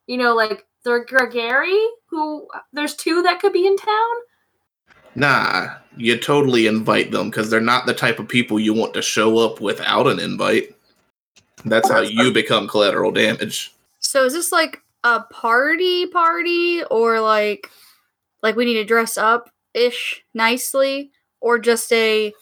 You 0.08 0.18
know, 0.18 0.36
like 0.36 0.66
the 0.84 1.06
Gregary, 1.08 1.80
who 2.08 2.48
there's 2.74 2.96
two 2.96 3.22
that 3.24 3.40
could 3.40 3.54
be 3.54 3.68
in 3.68 3.78
town. 3.78 4.16
Nah, 5.16 5.76
you 5.96 6.18
totally 6.18 6.68
invite 6.68 7.12
them 7.12 7.30
because 7.30 7.50
they're 7.50 7.62
not 7.62 7.86
the 7.86 7.94
type 7.94 8.20
of 8.20 8.28
people 8.28 8.60
you 8.60 8.74
want 8.74 8.94
to 8.96 9.02
show 9.02 9.38
up 9.38 9.62
without 9.62 10.08
an 10.08 10.20
invite. 10.20 10.76
That's 11.66 11.90
how 11.90 12.02
you 12.02 12.32
become 12.32 12.68
collateral 12.68 13.12
damage. 13.12 13.74
So 14.00 14.26
is 14.26 14.34
this 14.34 14.52
like 14.52 14.82
a 15.04 15.22
party 15.22 16.08
party 16.08 16.84
or 16.86 17.22
like 17.22 17.70
like 18.42 18.56
we 18.56 18.66
need 18.66 18.76
to 18.76 18.84
dress 18.84 19.18
up 19.18 19.50
ish 19.74 20.24
nicely 20.34 21.12
or 21.42 21.60
just 21.60 21.92
a 21.94 22.34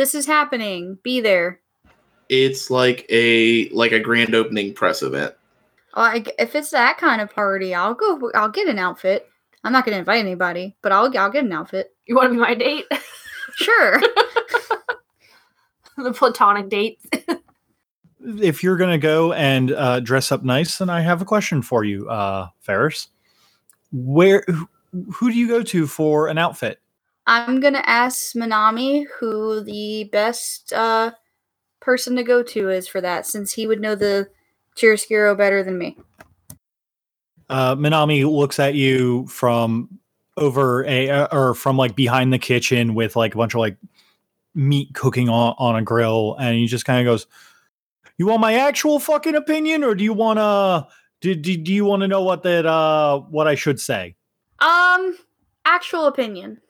this 0.00 0.14
is 0.14 0.24
happening, 0.24 0.96
be 1.02 1.20
there. 1.20 1.60
It's 2.30 2.70
like 2.70 3.04
a 3.10 3.68
like 3.68 3.92
a 3.92 4.00
grand 4.00 4.34
opening 4.34 4.72
press 4.72 5.02
event. 5.02 5.34
Like 5.94 6.32
if 6.38 6.54
it's 6.54 6.70
that 6.70 6.96
kind 6.96 7.20
of 7.20 7.28
party, 7.28 7.74
I'll 7.74 7.92
go 7.92 8.30
I'll 8.34 8.48
get 8.48 8.66
an 8.66 8.78
outfit. 8.78 9.28
I'm 9.62 9.74
not 9.74 9.84
going 9.84 9.92
to 9.92 9.98
invite 9.98 10.20
anybody, 10.20 10.74
but 10.80 10.90
I'll 10.90 11.14
I'll 11.18 11.30
get 11.30 11.44
an 11.44 11.52
outfit. 11.52 11.94
You 12.06 12.16
want 12.16 12.30
to 12.30 12.34
be 12.34 12.40
my 12.40 12.54
date? 12.54 12.86
Sure. 13.56 14.00
the 15.98 16.12
platonic 16.12 16.70
date. 16.70 16.98
If 18.22 18.62
you're 18.62 18.76
going 18.76 18.90
to 18.90 18.98
go 18.98 19.32
and 19.32 19.72
uh, 19.72 20.00
dress 20.00 20.30
up 20.30 20.44
nice, 20.44 20.78
then 20.78 20.88
I 20.88 21.00
have 21.00 21.20
a 21.20 21.24
question 21.24 21.62
for 21.62 21.84
you, 21.84 22.08
uh, 22.08 22.48
Ferris. 22.60 23.08
Where, 23.92 24.44
who, 24.46 24.68
who 25.12 25.30
do 25.30 25.36
you 25.36 25.48
go 25.48 25.62
to 25.62 25.86
for 25.86 26.28
an 26.28 26.36
outfit? 26.36 26.80
I'm 27.26 27.60
going 27.60 27.74
to 27.74 27.88
ask 27.88 28.34
Manami 28.34 29.04
who 29.18 29.62
the 29.62 30.04
best 30.12 30.72
uh 30.72 31.12
person 31.80 32.14
to 32.16 32.22
go 32.22 32.42
to 32.42 32.68
is 32.68 32.86
for 32.86 33.00
that 33.00 33.26
since 33.26 33.52
he 33.52 33.66
would 33.66 33.80
know 33.80 33.94
the 33.94 34.28
Chiaroscuro 34.76 35.36
better 35.36 35.62
than 35.62 35.78
me. 35.78 35.96
Uh, 37.48 37.74
Minami 37.74 38.30
looks 38.30 38.58
at 38.58 38.74
you 38.74 39.26
from 39.26 39.88
over 40.36 40.84
a 40.84 41.10
uh, 41.10 41.28
or 41.32 41.54
from 41.54 41.76
like 41.76 41.96
behind 41.96 42.32
the 42.32 42.38
kitchen 42.38 42.94
with 42.94 43.16
like 43.16 43.34
a 43.34 43.38
bunch 43.38 43.54
of 43.54 43.58
like 43.58 43.76
meat 44.54 44.94
cooking 44.94 45.28
on, 45.28 45.54
on 45.58 45.76
a 45.76 45.82
grill, 45.82 46.36
and 46.38 46.54
he 46.56 46.66
just 46.66 46.84
kind 46.84 47.00
of 47.00 47.10
goes, 47.10 47.26
"You 48.18 48.26
want 48.26 48.40
my 48.40 48.54
actual 48.54 49.00
fucking 49.00 49.34
opinion, 49.34 49.82
or 49.82 49.94
do 49.94 50.04
you 50.04 50.12
want 50.12 50.38
to 50.38 50.86
do, 51.20 51.34
do, 51.34 51.56
do 51.56 51.72
you 51.72 51.84
want 51.84 52.02
to 52.02 52.08
know 52.08 52.22
what 52.22 52.44
that 52.44 52.66
uh 52.66 53.18
what 53.18 53.48
I 53.48 53.56
should 53.56 53.80
say?" 53.80 54.14
Um 54.60 55.16
actual 55.64 56.06
opinion. 56.06 56.60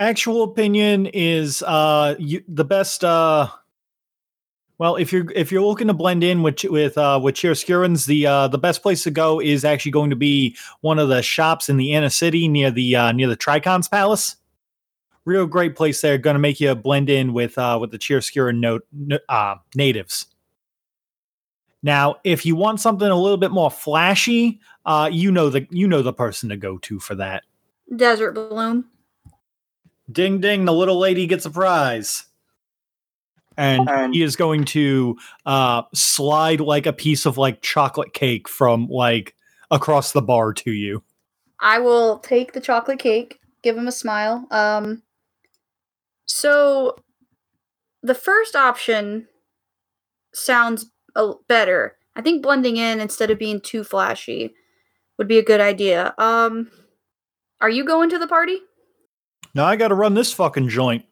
Actual 0.00 0.42
opinion 0.42 1.06
is 1.06 1.62
uh 1.62 2.14
you, 2.18 2.42
the 2.48 2.64
best 2.64 3.04
uh 3.04 3.48
well, 4.76 4.96
if 4.96 5.12
you're 5.12 5.30
if 5.32 5.52
you're 5.52 5.62
looking 5.62 5.86
to 5.86 5.94
blend 5.94 6.24
in 6.24 6.42
with 6.42 6.64
with 6.64 6.98
uh, 6.98 7.20
with 7.22 7.36
Chiaroscurans, 7.36 8.06
the 8.06 8.26
uh, 8.26 8.48
the 8.48 8.58
best 8.58 8.82
place 8.82 9.04
to 9.04 9.10
go 9.10 9.40
is 9.40 9.64
actually 9.64 9.92
going 9.92 10.10
to 10.10 10.16
be 10.16 10.56
one 10.80 10.98
of 10.98 11.08
the 11.08 11.22
shops 11.22 11.68
in 11.68 11.76
the 11.76 11.92
inner 11.92 12.08
city 12.08 12.48
near 12.48 12.72
the 12.72 12.96
uh, 12.96 13.12
near 13.12 13.28
the 13.28 13.36
Tri-Khan's 13.36 13.88
Palace. 13.88 14.36
Real 15.24 15.46
great 15.46 15.76
place 15.76 16.00
there. 16.00 16.18
Going 16.18 16.34
to 16.34 16.40
make 16.40 16.60
you 16.60 16.74
blend 16.74 17.08
in 17.08 17.32
with 17.32 17.56
uh, 17.56 17.78
with 17.80 17.92
the 17.92 17.98
Chiaroscuran 17.98 18.58
note 18.58 18.82
uh, 19.28 19.56
natives. 19.76 20.26
Now, 21.84 22.16
if 22.24 22.44
you 22.44 22.56
want 22.56 22.80
something 22.80 23.08
a 23.08 23.16
little 23.16 23.36
bit 23.36 23.52
more 23.52 23.70
flashy, 23.70 24.60
uh, 24.84 25.08
you 25.12 25.30
know 25.30 25.50
the 25.50 25.68
you 25.70 25.86
know 25.86 26.02
the 26.02 26.12
person 26.12 26.48
to 26.48 26.56
go 26.56 26.78
to 26.78 26.98
for 26.98 27.14
that. 27.14 27.44
Desert 27.94 28.32
Bloom. 28.32 28.86
Ding 30.10 30.40
ding! 30.40 30.64
The 30.64 30.72
little 30.72 30.98
lady 30.98 31.26
gets 31.26 31.46
a 31.46 31.50
prize 31.50 32.26
and 33.56 33.88
Um, 33.88 34.12
he 34.12 34.22
is 34.22 34.36
going 34.36 34.64
to 34.66 35.16
uh 35.46 35.82
slide 35.94 36.60
like 36.60 36.86
a 36.86 36.92
piece 36.92 37.26
of 37.26 37.38
like 37.38 37.62
chocolate 37.62 38.12
cake 38.12 38.48
from 38.48 38.88
like 38.88 39.34
across 39.70 40.12
the 40.12 40.22
bar 40.22 40.52
to 40.52 40.72
you 40.72 41.02
I 41.60 41.78
will 41.78 42.18
take 42.18 42.52
the 42.52 42.60
chocolate 42.60 42.98
cake, 42.98 43.38
give 43.62 43.76
him 43.76 43.88
a 43.88 43.92
smile. 43.92 44.46
Um 44.50 45.02
so 46.26 46.96
the 48.02 48.14
first 48.14 48.56
option 48.56 49.28
sounds 50.34 50.86
a, 51.14 51.32
better. 51.48 51.96
I 52.16 52.22
think 52.22 52.42
blending 52.42 52.76
in 52.76 53.00
instead 53.00 53.30
of 53.30 53.38
being 53.38 53.60
too 53.60 53.84
flashy 53.84 54.54
would 55.16 55.28
be 55.28 55.38
a 55.38 55.44
good 55.44 55.60
idea. 55.60 56.14
Um 56.18 56.70
are 57.60 57.70
you 57.70 57.84
going 57.84 58.10
to 58.10 58.18
the 58.18 58.26
party? 58.26 58.58
Now 59.54 59.64
i 59.64 59.76
gotta 59.76 59.94
run 59.94 60.14
this 60.14 60.32
fucking 60.32 60.68
joint 60.68 61.04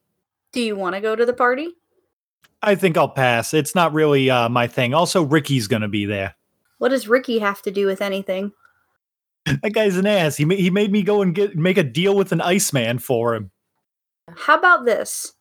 Do 0.53 0.61
you 0.61 0.77
want 0.77 0.95
to 0.95 1.01
go 1.01 1.15
to 1.17 1.25
the 1.27 1.33
party? 1.33 1.69
i 2.63 2.75
think 2.75 2.97
i'll 2.97 3.09
pass 3.09 3.55
it's 3.55 3.75
not 3.75 3.93
really 3.93 4.31
uh 4.31 4.49
my 4.49 4.67
thing 4.67 4.95
also 4.95 5.23
ricky's 5.23 5.67
gonna 5.69 5.89
be 5.89 6.05
there 6.07 6.35
What 6.79 6.91
does 6.91 7.09
Ricky 7.09 7.39
have 7.41 7.63
to 7.63 7.71
do 7.71 7.87
with 7.87 8.01
anything? 8.03 8.53
that 9.47 9.73
guy's 9.73 9.97
an 9.97 10.07
ass 10.07 10.37
he, 10.37 10.45
ma- 10.45 10.55
he 10.55 10.71
made 10.71 10.93
me 10.93 11.03
go 11.03 11.23
and 11.23 11.35
get 11.35 11.57
make 11.57 11.77
a 11.79 11.83
deal 11.83 12.15
with 12.17 12.31
an 12.33 12.41
iceman 12.41 12.99
for 13.01 13.35
him 13.35 13.51
How 14.37 14.57
about 14.57 14.85
this? 14.85 15.33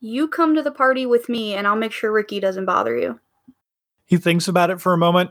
You 0.00 0.28
come 0.28 0.54
to 0.56 0.62
the 0.62 0.70
party 0.72 1.06
with 1.06 1.28
me 1.28 1.54
and 1.54 1.66
I'll 1.66 1.76
make 1.76 1.92
sure 1.92 2.12
Ricky 2.12 2.38
doesn't 2.40 2.64
bother 2.66 2.96
you. 2.96 3.20
he 4.04 4.16
thinks 4.16 4.46
about 4.48 4.70
it 4.70 4.80
for 4.80 4.92
a 4.92 4.98
moment 4.98 5.30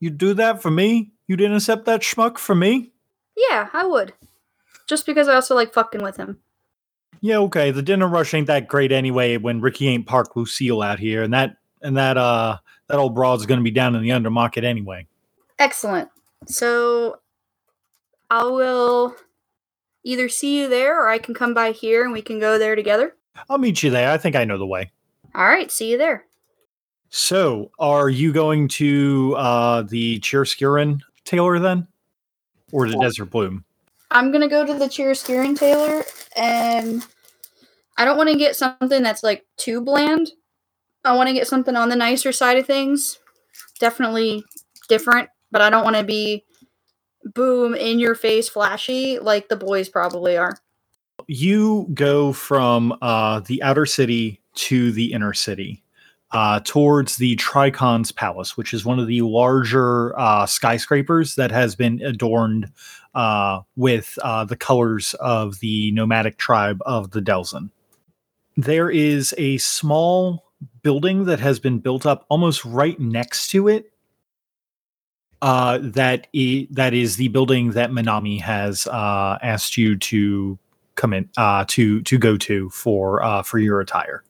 you 0.00 0.10
do 0.10 0.34
that 0.34 0.60
for 0.60 0.70
me 0.70 1.12
you'd 1.26 1.40
intercept 1.40 1.86
that 1.86 2.02
schmuck 2.02 2.36
for 2.38 2.54
me 2.54 2.92
Yeah, 3.36 3.68
I 3.72 3.86
would. 3.86 4.12
Just 4.86 5.06
because 5.06 5.28
I 5.28 5.34
also 5.34 5.54
like 5.54 5.72
fucking 5.72 6.02
with 6.02 6.16
him. 6.16 6.38
yeah 7.20 7.38
okay 7.38 7.70
the 7.70 7.82
dinner 7.82 8.08
rush 8.08 8.34
ain't 8.34 8.46
that 8.48 8.68
great 8.68 8.92
anyway 8.92 9.36
when 9.36 9.60
ricky 9.60 9.88
ain't 9.88 10.06
parked 10.06 10.36
lucille 10.36 10.82
out 10.82 10.98
here 10.98 11.22
and 11.22 11.32
that 11.32 11.56
and 11.80 11.96
that 11.96 12.18
uh 12.18 12.56
that 12.88 12.98
old 12.98 13.14
broad's 13.14 13.46
gonna 13.46 13.62
be 13.62 13.70
down 13.70 13.94
in 13.94 14.02
the 14.02 14.10
undermarket 14.10 14.64
anyway 14.64 15.06
Excellent. 15.58 16.08
So 16.46 17.20
I 18.30 18.44
will 18.44 19.14
either 20.02 20.28
see 20.28 20.58
you 20.58 20.68
there 20.68 21.00
or 21.00 21.08
I 21.08 21.18
can 21.18 21.32
come 21.34 21.54
by 21.54 21.70
here 21.70 22.04
and 22.04 22.12
we 22.12 22.22
can 22.22 22.38
go 22.40 22.58
there 22.58 22.74
together. 22.74 23.16
I'll 23.48 23.58
meet 23.58 23.82
you 23.82 23.90
there. 23.90 24.10
I 24.10 24.18
think 24.18 24.36
I 24.36 24.44
know 24.44 24.58
the 24.58 24.66
way. 24.66 24.90
All 25.34 25.46
right, 25.46 25.70
see 25.70 25.90
you 25.90 25.98
there. 25.98 26.24
So, 27.10 27.70
are 27.78 28.08
you 28.10 28.32
going 28.32 28.66
to 28.68 29.34
uh, 29.36 29.82
the 29.82 30.18
Chiaroscuran 30.20 30.98
tailor 31.24 31.60
then? 31.60 31.86
Or 32.72 32.88
the 32.88 32.98
Desert 32.98 33.26
Bloom? 33.26 33.64
I'm 34.14 34.30
gonna 34.30 34.48
go 34.48 34.64
to 34.64 34.74
the 34.74 34.86
Chiaroscurian 34.86 35.58
Tailor 35.58 36.04
and 36.36 37.04
I 37.98 38.04
don't 38.04 38.16
want 38.16 38.30
to 38.30 38.38
get 38.38 38.54
something 38.54 39.02
that's 39.02 39.24
like 39.24 39.44
too 39.56 39.80
bland. 39.80 40.30
I 41.04 41.16
want 41.16 41.28
to 41.28 41.34
get 41.34 41.48
something 41.48 41.76
on 41.76 41.88
the 41.88 41.96
nicer 41.96 42.32
side 42.32 42.56
of 42.56 42.66
things. 42.66 43.18
Definitely 43.80 44.44
different, 44.88 45.28
but 45.50 45.62
I 45.62 45.68
don't 45.68 45.84
want 45.84 45.96
to 45.96 46.04
be 46.04 46.44
boom 47.34 47.74
in 47.74 47.98
your 47.98 48.14
face 48.14 48.48
flashy 48.48 49.18
like 49.18 49.48
the 49.48 49.56
boys 49.56 49.88
probably 49.88 50.36
are. 50.36 50.58
You 51.26 51.88
go 51.94 52.32
from 52.32 52.96
uh, 53.02 53.40
the 53.40 53.62
outer 53.62 53.86
city 53.86 54.40
to 54.56 54.92
the 54.92 55.12
inner 55.12 55.32
city 55.32 55.82
uh, 56.32 56.60
towards 56.64 57.16
the 57.16 57.36
Tri-Khan's 57.36 58.12
Palace, 58.12 58.56
which 58.56 58.74
is 58.74 58.84
one 58.84 58.98
of 58.98 59.06
the 59.06 59.22
larger 59.22 60.18
uh, 60.18 60.46
skyscrapers 60.46 61.36
that 61.36 61.50
has 61.50 61.74
been 61.76 62.02
adorned 62.02 62.70
uh, 63.14 63.60
with 63.76 64.18
uh, 64.22 64.44
the 64.44 64.56
colors 64.56 65.14
of 65.20 65.60
the 65.60 65.92
nomadic 65.92 66.38
tribe 66.38 66.80
of 66.86 67.12
the 67.12 67.20
Delzahn. 67.20 67.70
There 68.56 68.90
is 68.90 69.34
a 69.38 69.58
small 69.58 70.44
building 70.82 71.24
that 71.26 71.40
has 71.40 71.58
been 71.60 71.78
built 71.80 72.06
up 72.06 72.26
almost 72.28 72.64
right 72.64 72.98
next 73.00 73.48
to 73.50 73.68
it 73.68 73.86
Uh, 75.42 75.78
that 75.82 76.26
i- 76.34 76.66
that 76.70 76.94
is 76.94 77.16
the 77.16 77.28
building 77.28 77.72
that 77.72 77.90
Manami 77.90 78.40
has 78.40 78.86
uh, 78.86 79.38
asked 79.42 79.76
you 79.76 79.94
to 79.96 80.58
come 80.96 81.12
in 81.12 81.28
uh, 81.36 81.64
to 81.68 82.00
to 82.02 82.18
go 82.18 82.36
to 82.38 82.70
for 82.70 83.22
uh, 83.22 83.42
for 83.42 83.58
your 83.58 83.80
attire. 83.80 84.24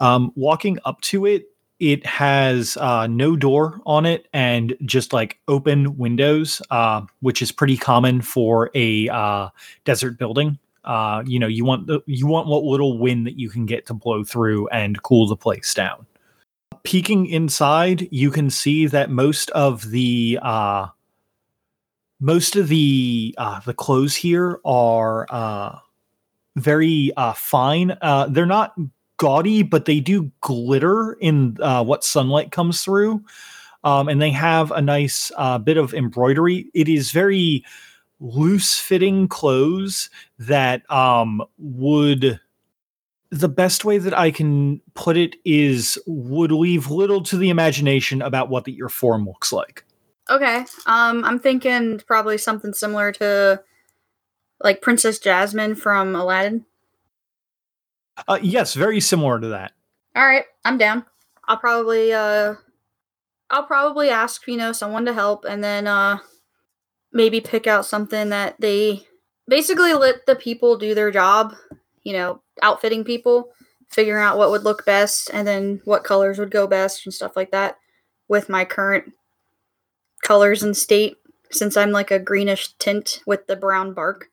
Um, 0.00 0.32
walking 0.36 0.78
up 0.84 1.00
to 1.02 1.26
it, 1.26 1.49
it 1.80 2.04
has 2.04 2.76
uh, 2.76 3.06
no 3.06 3.34
door 3.34 3.80
on 3.86 4.04
it 4.04 4.28
and 4.34 4.76
just 4.84 5.14
like 5.14 5.40
open 5.48 5.96
windows, 5.96 6.60
uh, 6.70 7.00
which 7.20 7.40
is 7.40 7.50
pretty 7.50 7.76
common 7.76 8.20
for 8.20 8.70
a 8.74 9.08
uh, 9.08 9.48
desert 9.84 10.18
building. 10.18 10.58
Uh, 10.84 11.22
you 11.26 11.38
know, 11.38 11.46
you 11.46 11.64
want 11.64 11.86
the 11.86 12.00
you 12.06 12.26
want 12.26 12.46
what 12.46 12.62
little 12.62 12.98
wind 12.98 13.26
that 13.26 13.38
you 13.38 13.48
can 13.48 13.66
get 13.66 13.86
to 13.86 13.94
blow 13.94 14.22
through 14.22 14.68
and 14.68 15.02
cool 15.02 15.26
the 15.26 15.36
place 15.36 15.74
down. 15.74 16.06
Peeking 16.82 17.26
inside, 17.26 18.08
you 18.10 18.30
can 18.30 18.50
see 18.50 18.86
that 18.86 19.10
most 19.10 19.50
of 19.50 19.90
the 19.90 20.38
uh, 20.42 20.86
most 22.20 22.56
of 22.56 22.68
the 22.68 23.34
uh, 23.38 23.60
the 23.60 23.74
clothes 23.74 24.14
here 24.14 24.60
are 24.64 25.80
very 26.56 27.10
fine. 27.36 27.96
They're 28.28 28.46
not 28.46 28.74
gaudy, 29.20 29.62
but 29.62 29.84
they 29.84 30.00
do 30.00 30.32
glitter 30.40 31.12
in 31.20 31.58
uh, 31.60 31.84
what 31.84 32.02
sunlight 32.02 32.50
comes 32.50 32.82
through. 32.82 33.22
Um, 33.84 34.08
and 34.08 34.20
they 34.20 34.30
have 34.30 34.72
a 34.72 34.80
nice 34.80 35.30
uh, 35.36 35.58
bit 35.58 35.76
of 35.76 35.92
embroidery. 35.94 36.70
It 36.72 36.88
is 36.88 37.12
very 37.12 37.64
loose 38.18 38.78
fitting 38.78 39.28
clothes 39.28 40.10
that 40.38 40.90
um, 40.90 41.42
would. 41.58 42.40
The 43.30 43.48
best 43.48 43.84
way 43.84 43.98
that 43.98 44.16
I 44.16 44.30
can 44.32 44.80
put 44.94 45.16
it 45.16 45.36
is 45.44 45.98
would 46.06 46.50
leave 46.50 46.90
little 46.90 47.22
to 47.24 47.36
the 47.36 47.50
imagination 47.50 48.22
about 48.22 48.48
what 48.48 48.64
the, 48.64 48.72
your 48.72 48.88
form 48.88 49.26
looks 49.26 49.52
like. 49.52 49.84
Okay. 50.28 50.64
Um, 50.86 51.24
I'm 51.24 51.38
thinking 51.38 52.00
probably 52.06 52.38
something 52.38 52.72
similar 52.72 53.12
to 53.12 53.62
like 54.62 54.82
Princess 54.82 55.18
Jasmine 55.18 55.74
from 55.74 56.16
Aladdin. 56.16 56.64
Uh, 58.28 58.38
yes, 58.42 58.74
very 58.74 59.00
similar 59.00 59.40
to 59.40 59.48
that. 59.48 59.72
All 60.16 60.26
right, 60.26 60.44
I'm 60.64 60.78
down. 60.78 61.04
I'll 61.46 61.56
probably 61.56 62.12
uh 62.12 62.54
I'll 63.50 63.64
probably 63.64 64.10
ask, 64.10 64.46
you 64.46 64.56
know, 64.56 64.72
someone 64.72 65.04
to 65.06 65.12
help 65.12 65.44
and 65.44 65.62
then 65.62 65.86
uh 65.86 66.18
maybe 67.12 67.40
pick 67.40 67.66
out 67.66 67.86
something 67.86 68.28
that 68.28 68.56
they 68.60 69.06
basically 69.48 69.92
let 69.94 70.26
the 70.26 70.36
people 70.36 70.76
do 70.76 70.94
their 70.94 71.10
job, 71.10 71.54
you 72.02 72.12
know, 72.12 72.40
outfitting 72.62 73.04
people, 73.04 73.50
figuring 73.88 74.22
out 74.22 74.38
what 74.38 74.50
would 74.50 74.62
look 74.62 74.84
best 74.84 75.30
and 75.32 75.46
then 75.46 75.80
what 75.84 76.04
colors 76.04 76.38
would 76.38 76.50
go 76.50 76.66
best 76.66 77.04
and 77.04 77.12
stuff 77.12 77.36
like 77.36 77.50
that 77.50 77.76
with 78.28 78.48
my 78.48 78.64
current 78.64 79.12
colors 80.22 80.62
and 80.62 80.76
state 80.76 81.16
since 81.50 81.76
I'm 81.76 81.90
like 81.90 82.12
a 82.12 82.18
greenish 82.18 82.74
tint 82.78 83.22
with 83.26 83.46
the 83.48 83.56
brown 83.56 83.92
bark. 83.92 84.28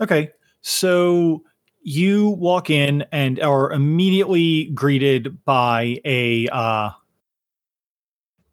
Okay. 0.00 0.30
So 0.62 1.42
you 1.82 2.30
walk 2.30 2.70
in 2.70 3.04
and 3.12 3.40
are 3.40 3.72
immediately 3.72 4.66
greeted 4.66 5.42
by 5.44 5.98
a 6.04 6.48
uh 6.48 6.90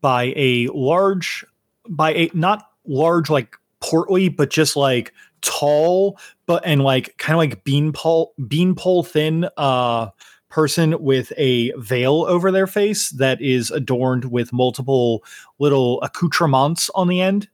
by 0.02 0.34
a 0.36 0.68
large 0.74 1.46
by 1.90 2.14
a 2.14 2.30
not 2.34 2.70
large 2.86 3.30
like 3.30 3.56
portly 3.82 4.30
but 4.30 4.50
just 4.50 4.76
like 4.76 5.14
tall 5.42 6.18
but 6.46 6.64
and 6.66 6.82
like 6.82 7.18
kind 7.18 7.36
of 7.36 7.38
like 7.38 7.64
beanpole 7.64 8.34
beanpole 8.48 9.04
thin 9.04 9.48
uh 9.58 10.08
person 10.50 11.02
with 11.04 11.34
a 11.38 11.72
veil 11.78 12.26
over 12.28 12.52
their 12.52 12.68
face 12.68 13.10
that 13.12 13.42
is 13.42 13.70
adorned 13.70 14.26
with 14.26 14.54
multiple 14.54 15.24
little 15.60 16.02
accoutrements 16.02 16.90
on 16.96 17.08
the 17.08 17.22
end 17.22 17.50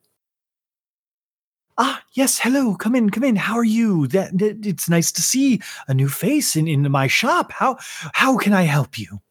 Ah, 1.78 2.04
yes. 2.14 2.38
Hello. 2.40 2.76
Come 2.76 2.96
in. 2.96 3.10
Come 3.10 3.24
in. 3.24 3.36
How 3.36 3.56
are 3.56 3.64
you? 3.64 4.08
That, 4.08 4.38
that- 4.38 4.66
it's 4.66 4.90
nice 4.90 5.12
to 5.14 5.22
see 5.22 5.62
a 5.88 5.94
new 5.94 6.08
face 6.10 6.56
in, 6.56 6.68
in 6.68 6.90
my 6.92 7.08
shop. 7.08 7.52
How 7.52 7.78
how 8.14 8.38
can 8.38 8.54
I 8.54 8.64
help 8.64 8.98
you? 9.00 9.22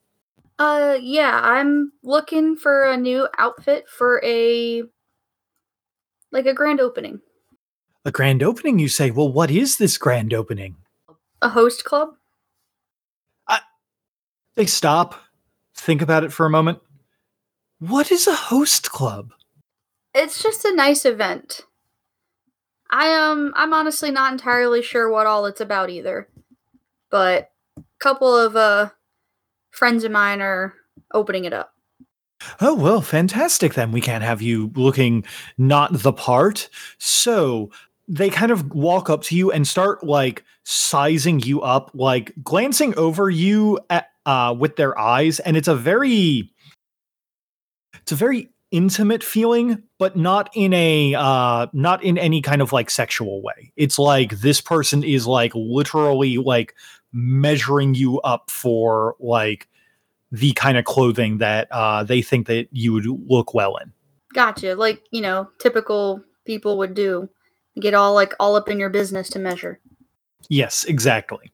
Uh 0.58 0.96
yeah, 1.00 1.40
I'm 1.42 1.92
looking 2.02 2.56
for 2.56 2.84
a 2.84 2.96
new 2.96 3.28
outfit 3.38 3.86
for 3.88 4.20
a 4.24 4.82
like 6.30 6.46
a 6.46 6.54
grand 6.54 6.80
opening. 6.80 7.20
A 8.04 8.10
grand 8.10 8.42
opening, 8.42 8.78
you 8.78 8.88
say? 8.88 9.10
Well, 9.10 9.30
what 9.32 9.50
is 9.50 9.76
this 9.76 9.96
grand 9.98 10.34
opening? 10.34 10.76
A 11.40 11.48
host 11.48 11.84
club? 11.84 12.10
I, 13.46 13.60
they 14.56 14.66
stop, 14.66 15.14
think 15.76 16.02
about 16.02 16.24
it 16.24 16.32
for 16.32 16.44
a 16.46 16.50
moment. 16.50 16.80
What 17.78 18.10
is 18.10 18.26
a 18.26 18.34
host 18.34 18.90
club? 18.90 19.32
It's 20.14 20.42
just 20.42 20.64
a 20.64 20.74
nice 20.74 21.04
event. 21.04 21.62
I 22.92 23.14
um 23.14 23.52
I'm 23.56 23.72
honestly 23.72 24.10
not 24.10 24.32
entirely 24.32 24.82
sure 24.82 25.10
what 25.10 25.26
all 25.26 25.46
it's 25.46 25.60
about 25.60 25.90
either. 25.90 26.28
But 27.10 27.50
a 27.76 27.82
couple 27.98 28.36
of 28.36 28.54
uh 28.54 28.90
friends 29.70 30.04
of 30.04 30.12
mine 30.12 30.40
are 30.40 30.74
opening 31.12 31.46
it 31.46 31.52
up. 31.52 31.74
Oh, 32.60 32.74
well, 32.74 33.00
fantastic 33.00 33.74
then. 33.74 33.92
We 33.92 34.00
can't 34.00 34.24
have 34.24 34.42
you 34.42 34.70
looking 34.74 35.24
not 35.58 35.92
the 35.92 36.12
part. 36.12 36.68
So 36.98 37.70
they 38.08 38.30
kind 38.30 38.52
of 38.52 38.72
walk 38.74 39.08
up 39.08 39.22
to 39.22 39.36
you 39.36 39.50
and 39.52 39.66
start 39.66 40.04
like 40.04 40.44
sizing 40.64 41.40
you 41.40 41.62
up, 41.62 41.90
like 41.94 42.32
glancing 42.42 42.96
over 42.96 43.30
you 43.30 43.78
at, 43.90 44.10
uh, 44.26 44.54
with 44.58 44.76
their 44.76 44.98
eyes. 44.98 45.38
And 45.40 45.56
it's 45.56 45.68
a 45.68 45.76
very, 45.76 46.50
it's 47.94 48.12
a 48.12 48.16
very 48.16 48.51
intimate 48.72 49.22
feeling, 49.22 49.82
but 49.98 50.16
not 50.16 50.50
in 50.54 50.72
a, 50.72 51.14
uh, 51.14 51.68
not 51.72 52.02
in 52.02 52.18
any 52.18 52.42
kind 52.42 52.60
of 52.60 52.72
like 52.72 52.90
sexual 52.90 53.42
way. 53.42 53.72
It's 53.76 53.98
like 53.98 54.40
this 54.40 54.60
person 54.60 55.04
is 55.04 55.26
like 55.26 55.52
literally 55.54 56.38
like 56.38 56.74
measuring 57.12 57.94
you 57.94 58.20
up 58.22 58.50
for 58.50 59.14
like 59.20 59.68
the 60.32 60.52
kind 60.54 60.78
of 60.78 60.84
clothing 60.84 61.38
that 61.38 61.68
uh, 61.70 62.02
they 62.02 62.22
think 62.22 62.46
that 62.48 62.68
you 62.72 62.94
would 62.94 63.06
look 63.06 63.54
well 63.54 63.76
in. 63.76 63.92
Gotcha. 64.34 64.74
Like, 64.74 65.02
you 65.10 65.20
know, 65.20 65.50
typical 65.58 66.24
people 66.44 66.78
would 66.78 66.94
do. 66.94 67.28
Get 67.78 67.94
all 67.94 68.14
like 68.14 68.34
all 68.40 68.56
up 68.56 68.68
in 68.68 68.80
your 68.80 68.90
business 68.90 69.28
to 69.30 69.38
measure. 69.38 69.78
Yes, 70.48 70.84
exactly. 70.84 71.52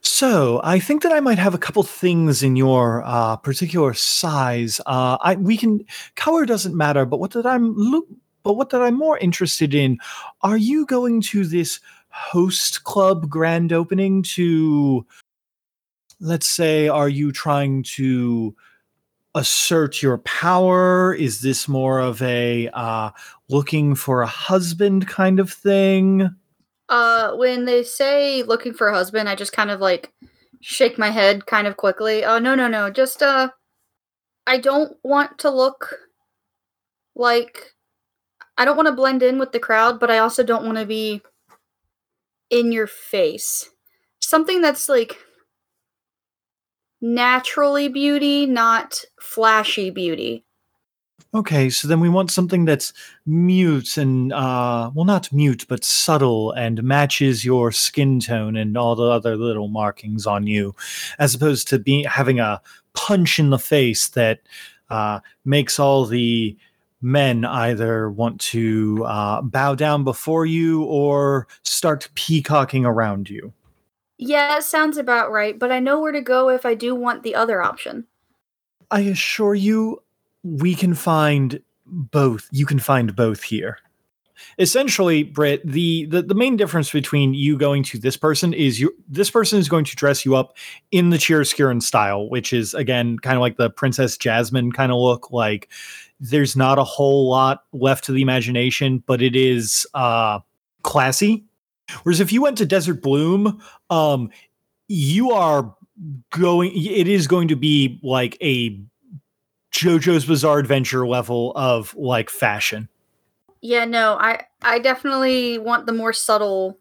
So 0.00 0.60
I 0.64 0.78
think 0.78 1.02
that 1.02 1.12
I 1.12 1.20
might 1.20 1.38
have 1.38 1.54
a 1.54 1.58
couple 1.58 1.82
things 1.82 2.42
in 2.42 2.56
your 2.56 3.02
uh, 3.04 3.36
particular 3.36 3.94
size. 3.94 4.80
Uh, 4.86 5.16
I 5.20 5.36
we 5.36 5.56
can 5.56 5.84
color 6.16 6.44
doesn't 6.46 6.76
matter, 6.76 7.04
but 7.04 7.20
what 7.20 7.32
that 7.32 7.46
I'm 7.46 7.74
look, 7.76 8.06
but 8.42 8.54
what 8.54 8.70
that 8.70 8.82
I'm 8.82 8.96
more 8.96 9.18
interested 9.18 9.74
in. 9.74 9.98
Are 10.42 10.56
you 10.56 10.86
going 10.86 11.20
to 11.22 11.44
this 11.44 11.80
host 12.08 12.84
club 12.84 13.28
grand 13.28 13.72
opening 13.72 14.22
to? 14.34 15.06
Let's 16.20 16.48
say, 16.48 16.88
are 16.88 17.08
you 17.08 17.32
trying 17.32 17.82
to 17.94 18.54
assert 19.34 20.02
your 20.02 20.18
power? 20.18 21.14
Is 21.14 21.40
this 21.40 21.66
more 21.66 21.98
of 21.98 22.20
a 22.22 22.68
uh, 22.72 23.10
looking 23.48 23.94
for 23.94 24.22
a 24.22 24.26
husband 24.26 25.08
kind 25.08 25.40
of 25.40 25.52
thing? 25.52 26.34
Uh, 26.92 27.34
when 27.36 27.64
they 27.64 27.82
say 27.82 28.42
looking 28.42 28.74
for 28.74 28.88
a 28.88 28.94
husband, 28.94 29.26
I 29.26 29.34
just 29.34 29.54
kind 29.54 29.70
of 29.70 29.80
like 29.80 30.12
shake 30.60 30.98
my 30.98 31.08
head 31.08 31.46
kind 31.46 31.66
of 31.66 31.78
quickly. 31.78 32.22
Oh, 32.22 32.38
no, 32.38 32.54
no, 32.54 32.68
no. 32.68 32.90
Just, 32.90 33.22
uh, 33.22 33.48
I 34.46 34.58
don't 34.58 34.94
want 35.02 35.38
to 35.38 35.48
look 35.48 35.96
like. 37.16 37.72
I 38.58 38.66
don't 38.66 38.76
want 38.76 38.88
to 38.88 38.94
blend 38.94 39.22
in 39.22 39.38
with 39.38 39.52
the 39.52 39.58
crowd, 39.58 39.98
but 39.98 40.10
I 40.10 40.18
also 40.18 40.42
don't 40.42 40.66
want 40.66 40.76
to 40.76 40.84
be 40.84 41.22
in 42.50 42.72
your 42.72 42.86
face. 42.86 43.70
Something 44.20 44.60
that's 44.60 44.90
like 44.90 45.16
naturally 47.00 47.88
beauty, 47.88 48.44
not 48.44 49.02
flashy 49.18 49.88
beauty. 49.88 50.44
Okay, 51.34 51.70
so 51.70 51.88
then 51.88 52.00
we 52.00 52.10
want 52.10 52.30
something 52.30 52.66
that's 52.66 52.92
mute 53.24 53.96
and 53.96 54.32
uh 54.32 54.90
well 54.94 55.06
not 55.06 55.32
mute 55.32 55.64
but 55.68 55.84
subtle 55.84 56.52
and 56.52 56.82
matches 56.82 57.44
your 57.44 57.72
skin 57.72 58.20
tone 58.20 58.56
and 58.56 58.76
all 58.76 58.94
the 58.94 59.04
other 59.04 59.36
little 59.36 59.68
markings 59.68 60.26
on 60.26 60.46
you 60.46 60.74
as 61.18 61.34
opposed 61.34 61.68
to 61.68 61.78
being 61.78 62.04
having 62.04 62.38
a 62.38 62.60
punch 62.92 63.38
in 63.38 63.48
the 63.48 63.58
face 63.58 64.08
that 64.08 64.40
uh 64.90 65.20
makes 65.44 65.78
all 65.78 66.04
the 66.04 66.54
men 67.02 67.44
either 67.44 68.08
want 68.10 68.40
to 68.40 69.04
uh, 69.04 69.42
bow 69.42 69.74
down 69.74 70.04
before 70.04 70.46
you 70.46 70.84
or 70.84 71.48
start 71.64 72.08
peacocking 72.14 72.86
around 72.86 73.28
you. 73.28 73.52
Yeah, 74.18 74.58
it 74.58 74.62
sounds 74.62 74.96
about 74.96 75.32
right, 75.32 75.58
but 75.58 75.72
I 75.72 75.80
know 75.80 76.00
where 76.00 76.12
to 76.12 76.20
go 76.20 76.48
if 76.48 76.64
I 76.64 76.74
do 76.74 76.94
want 76.94 77.24
the 77.24 77.34
other 77.34 77.60
option. 77.60 78.06
I 78.90 79.00
assure 79.00 79.54
you, 79.56 80.02
we 80.42 80.74
can 80.74 80.94
find 80.94 81.60
both. 81.86 82.48
You 82.52 82.66
can 82.66 82.78
find 82.78 83.14
both 83.14 83.42
here. 83.42 83.78
essentially, 84.58 85.22
Britt, 85.22 85.66
the, 85.66 86.06
the 86.06 86.22
the 86.22 86.34
main 86.34 86.56
difference 86.56 86.90
between 86.90 87.34
you 87.34 87.56
going 87.56 87.82
to 87.84 87.98
this 87.98 88.16
person 88.16 88.52
is 88.52 88.80
you 88.80 88.94
this 89.08 89.30
person 89.30 89.58
is 89.58 89.68
going 89.68 89.84
to 89.84 89.96
dress 89.96 90.24
you 90.24 90.36
up 90.36 90.56
in 90.90 91.10
the 91.10 91.16
Chiaroscuran 91.16 91.82
style, 91.82 92.28
which 92.28 92.52
is 92.52 92.74
again 92.74 93.18
kind 93.18 93.36
of 93.36 93.40
like 93.40 93.56
the 93.56 93.70
Princess 93.70 94.16
Jasmine 94.16 94.72
kind 94.72 94.92
of 94.92 94.98
look. 94.98 95.30
Like 95.30 95.68
there's 96.20 96.56
not 96.56 96.78
a 96.78 96.84
whole 96.84 97.28
lot 97.28 97.64
left 97.72 98.04
to 98.04 98.12
the 98.12 98.22
imagination, 98.22 99.02
but 99.06 99.22
it 99.22 99.36
is 99.36 99.86
uh 99.94 100.40
classy. 100.82 101.44
Whereas 102.04 102.20
if 102.20 102.32
you 102.32 102.42
went 102.42 102.58
to 102.58 102.66
Desert 102.66 103.02
Bloom, 103.02 103.60
um, 103.90 104.30
you 104.88 105.30
are 105.32 105.74
going. 106.30 106.72
It 106.74 107.08
is 107.08 107.26
going 107.26 107.48
to 107.48 107.56
be 107.56 108.00
like 108.02 108.38
a 108.40 108.80
JoJo's 109.72 110.26
Bizarre 110.26 110.58
Adventure 110.58 111.06
level 111.06 111.52
of 111.56 111.94
like 111.94 112.30
fashion. 112.30 112.88
Yeah, 113.60 113.84
no, 113.84 114.16
I 114.20 114.44
I 114.62 114.78
definitely 114.78 115.58
want 115.58 115.86
the 115.86 115.92
more 115.92 116.12
subtle 116.12 116.78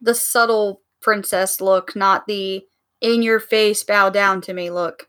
the 0.00 0.14
subtle 0.14 0.82
princess 1.00 1.60
look, 1.60 1.94
not 1.94 2.26
the 2.26 2.64
in 3.00 3.22
your 3.22 3.40
face 3.40 3.82
bow 3.82 4.10
down 4.10 4.40
to 4.42 4.54
me 4.54 4.70
look. 4.70 5.08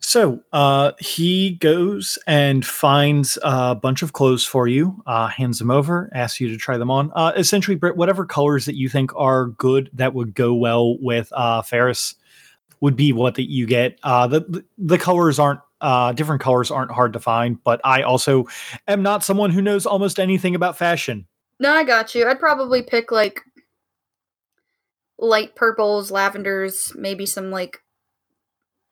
So 0.00 0.40
uh, 0.52 0.92
he 1.00 1.52
goes 1.60 2.18
and 2.26 2.64
finds 2.64 3.36
a 3.42 3.74
bunch 3.74 4.02
of 4.02 4.12
clothes 4.12 4.44
for 4.44 4.68
you, 4.68 5.02
uh, 5.06 5.26
hands 5.26 5.58
them 5.58 5.72
over, 5.72 6.08
asks 6.14 6.40
you 6.40 6.48
to 6.50 6.56
try 6.56 6.78
them 6.78 6.90
on. 6.90 7.10
Uh, 7.16 7.32
essentially, 7.36 7.74
Britt, 7.74 7.96
whatever 7.96 8.24
colors 8.24 8.64
that 8.66 8.76
you 8.76 8.88
think 8.88 9.10
are 9.16 9.46
good 9.46 9.90
that 9.94 10.14
would 10.14 10.34
go 10.34 10.54
well 10.54 10.96
with 10.98 11.32
uh, 11.34 11.62
Ferris 11.62 12.14
would 12.80 12.94
be 12.94 13.12
what 13.12 13.34
that 13.34 13.50
you 13.50 13.66
get. 13.66 13.98
Uh, 14.04 14.28
the 14.28 14.64
the 14.78 14.98
colors 14.98 15.40
aren't 15.40 15.60
uh, 15.80 16.12
different 16.12 16.42
colors 16.42 16.70
aren't 16.70 16.90
hard 16.90 17.12
to 17.12 17.20
find, 17.20 17.62
but 17.62 17.80
I 17.84 18.02
also 18.02 18.46
am 18.86 19.02
not 19.02 19.24
someone 19.24 19.50
who 19.50 19.62
knows 19.62 19.86
almost 19.86 20.18
anything 20.18 20.54
about 20.54 20.76
fashion. 20.76 21.26
No, 21.60 21.72
I 21.72 21.84
got 21.84 22.14
you. 22.14 22.26
I'd 22.26 22.40
probably 22.40 22.82
pick 22.82 23.10
like 23.10 23.42
light 25.18 25.56
purples, 25.56 26.10
lavenders, 26.10 26.92
maybe 26.94 27.26
some 27.26 27.50
like 27.50 27.82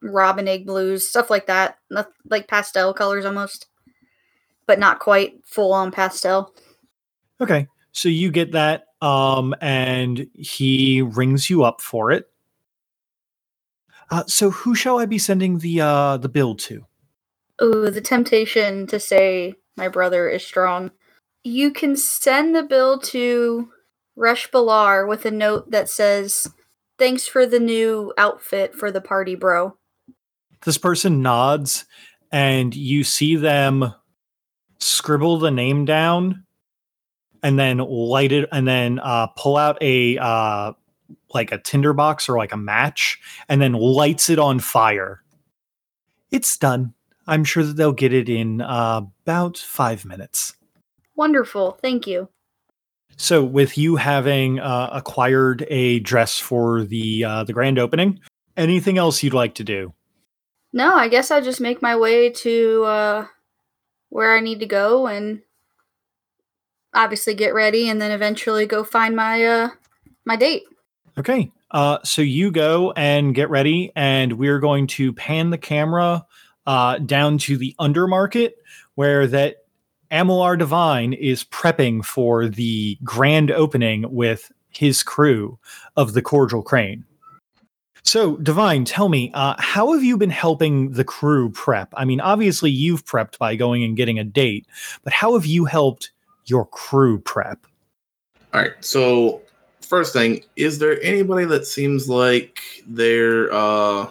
robin 0.02 0.48
egg 0.48 0.66
blues, 0.66 1.08
stuff 1.08 1.30
like 1.30 1.46
that. 1.46 1.78
Like 2.28 2.48
pastel 2.48 2.92
colors 2.94 3.24
almost, 3.24 3.66
but 4.66 4.78
not 4.78 4.98
quite 4.98 5.34
full 5.44 5.72
on 5.72 5.90
pastel. 5.92 6.54
Okay, 7.40 7.66
so 7.92 8.08
you 8.08 8.30
get 8.30 8.52
that, 8.52 8.86
um, 9.00 9.54
and 9.60 10.26
he 10.34 11.02
rings 11.02 11.50
you 11.50 11.64
up 11.64 11.80
for 11.80 12.10
it. 12.10 12.28
Uh, 14.10 14.24
so 14.26 14.50
who 14.50 14.74
shall 14.74 14.98
I 14.98 15.06
be 15.06 15.18
sending 15.18 15.58
the 15.58 15.80
uh, 15.80 16.16
the 16.16 16.28
bill 16.28 16.54
to? 16.56 16.86
Oh, 17.58 17.90
the 17.90 18.00
temptation 18.00 18.86
to 18.88 19.00
say 19.00 19.54
my 19.76 19.88
brother 19.88 20.28
is 20.28 20.46
strong. 20.46 20.90
You 21.42 21.70
can 21.70 21.96
send 21.96 22.54
the 22.54 22.62
bill 22.62 22.98
to 23.00 23.70
Resh 24.16 24.50
Balar 24.50 25.06
with 25.06 25.24
a 25.26 25.30
note 25.30 25.70
that 25.70 25.88
says, 25.88 26.48
Thanks 26.98 27.26
for 27.26 27.46
the 27.46 27.60
new 27.60 28.12
outfit 28.16 28.74
for 28.74 28.90
the 28.90 29.02
party, 29.02 29.34
bro. 29.34 29.76
This 30.64 30.78
person 30.78 31.20
nods, 31.20 31.84
and 32.32 32.74
you 32.74 33.04
see 33.04 33.36
them 33.36 33.94
scribble 34.78 35.38
the 35.38 35.50
name 35.50 35.84
down, 35.84 36.44
and 37.42 37.58
then 37.58 37.78
light 37.78 38.32
it, 38.32 38.48
and 38.50 38.66
then 38.66 38.98
uh, 38.98 39.26
pull 39.36 39.58
out 39.58 39.76
a 39.82 40.16
uh, 40.16 40.72
like 41.32 41.52
a 41.52 41.58
tinderbox 41.58 42.28
or 42.28 42.38
like 42.38 42.52
a 42.52 42.56
match, 42.56 43.20
and 43.48 43.60
then 43.60 43.72
lights 43.72 44.30
it 44.30 44.38
on 44.38 44.58
fire. 44.60 45.22
It's 46.30 46.56
done. 46.56 46.94
I'm 47.26 47.44
sure 47.44 47.64
that 47.64 47.76
they'll 47.76 47.92
get 47.92 48.12
it 48.12 48.28
in 48.28 48.60
uh, 48.60 49.02
about 49.24 49.58
five 49.58 50.04
minutes. 50.04 50.54
Wonderful. 51.16 51.78
Thank 51.82 52.06
you. 52.06 52.28
So, 53.16 53.42
with 53.42 53.78
you 53.78 53.96
having 53.96 54.60
uh, 54.60 54.90
acquired 54.92 55.66
a 55.68 56.00
dress 56.00 56.38
for 56.38 56.84
the 56.84 57.24
uh, 57.24 57.44
the 57.44 57.54
grand 57.54 57.78
opening, 57.78 58.20
anything 58.56 58.98
else 58.98 59.22
you'd 59.22 59.32
like 59.32 59.54
to 59.54 59.64
do? 59.64 59.94
No, 60.72 60.94
I 60.94 61.08
guess 61.08 61.30
I'll 61.30 61.42
just 61.42 61.60
make 61.60 61.80
my 61.80 61.96
way 61.96 62.28
to 62.30 62.84
uh, 62.84 63.26
where 64.10 64.36
I 64.36 64.40
need 64.40 64.60
to 64.60 64.66
go 64.66 65.06
and 65.06 65.40
obviously 66.92 67.34
get 67.34 67.54
ready, 67.54 67.88
and 67.88 68.00
then 68.02 68.10
eventually 68.10 68.66
go 68.66 68.84
find 68.84 69.16
my 69.16 69.42
uh, 69.44 69.70
my 70.26 70.36
date. 70.36 70.64
Okay. 71.18 71.50
Uh, 71.70 71.98
so 72.04 72.22
you 72.22 72.50
go 72.50 72.92
and 72.92 73.34
get 73.34 73.50
ready, 73.50 73.90
and 73.96 74.34
we're 74.34 74.60
going 74.60 74.86
to 74.86 75.12
pan 75.12 75.50
the 75.50 75.58
camera 75.58 76.24
uh, 76.66 76.98
down 76.98 77.38
to 77.38 77.56
the 77.56 77.74
undermarket 77.80 78.52
where 78.94 79.26
that 79.26 79.64
Amular 80.10 80.58
Divine 80.58 81.12
is 81.12 81.44
prepping 81.44 82.04
for 82.04 82.48
the 82.48 82.98
grand 83.02 83.50
opening 83.50 84.04
with 84.12 84.52
his 84.68 85.02
crew 85.02 85.58
of 85.96 86.12
the 86.12 86.22
Cordial 86.22 86.62
Crane. 86.62 87.04
So, 88.02 88.36
Divine, 88.36 88.84
tell 88.84 89.08
me, 89.08 89.32
uh, 89.34 89.56
how 89.58 89.92
have 89.92 90.04
you 90.04 90.16
been 90.16 90.30
helping 90.30 90.92
the 90.92 91.02
crew 91.02 91.50
prep? 91.50 91.92
I 91.96 92.04
mean, 92.04 92.20
obviously 92.20 92.70
you've 92.70 93.04
prepped 93.04 93.36
by 93.38 93.56
going 93.56 93.82
and 93.82 93.96
getting 93.96 94.18
a 94.18 94.24
date, 94.24 94.66
but 95.02 95.12
how 95.12 95.34
have 95.34 95.44
you 95.44 95.64
helped 95.64 96.12
your 96.44 96.66
crew 96.66 97.18
prep? 97.18 97.66
All 98.54 98.60
right. 98.60 98.72
So, 98.80 99.42
first 99.88 100.12
thing, 100.12 100.42
is 100.56 100.78
there 100.78 101.00
anybody 101.02 101.44
that 101.46 101.66
seems 101.66 102.08
like 102.08 102.60
they're 102.86 103.52
uh, 103.52 104.10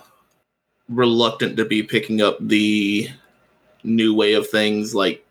reluctant 0.90 1.58
to 1.58 1.66
be 1.66 1.84
picking 1.84 2.22
up 2.22 2.38
the 2.40 3.10
new 3.84 4.14
way 4.14 4.34
of 4.34 4.50
things? 4.50 4.96
Like, 4.96 5.26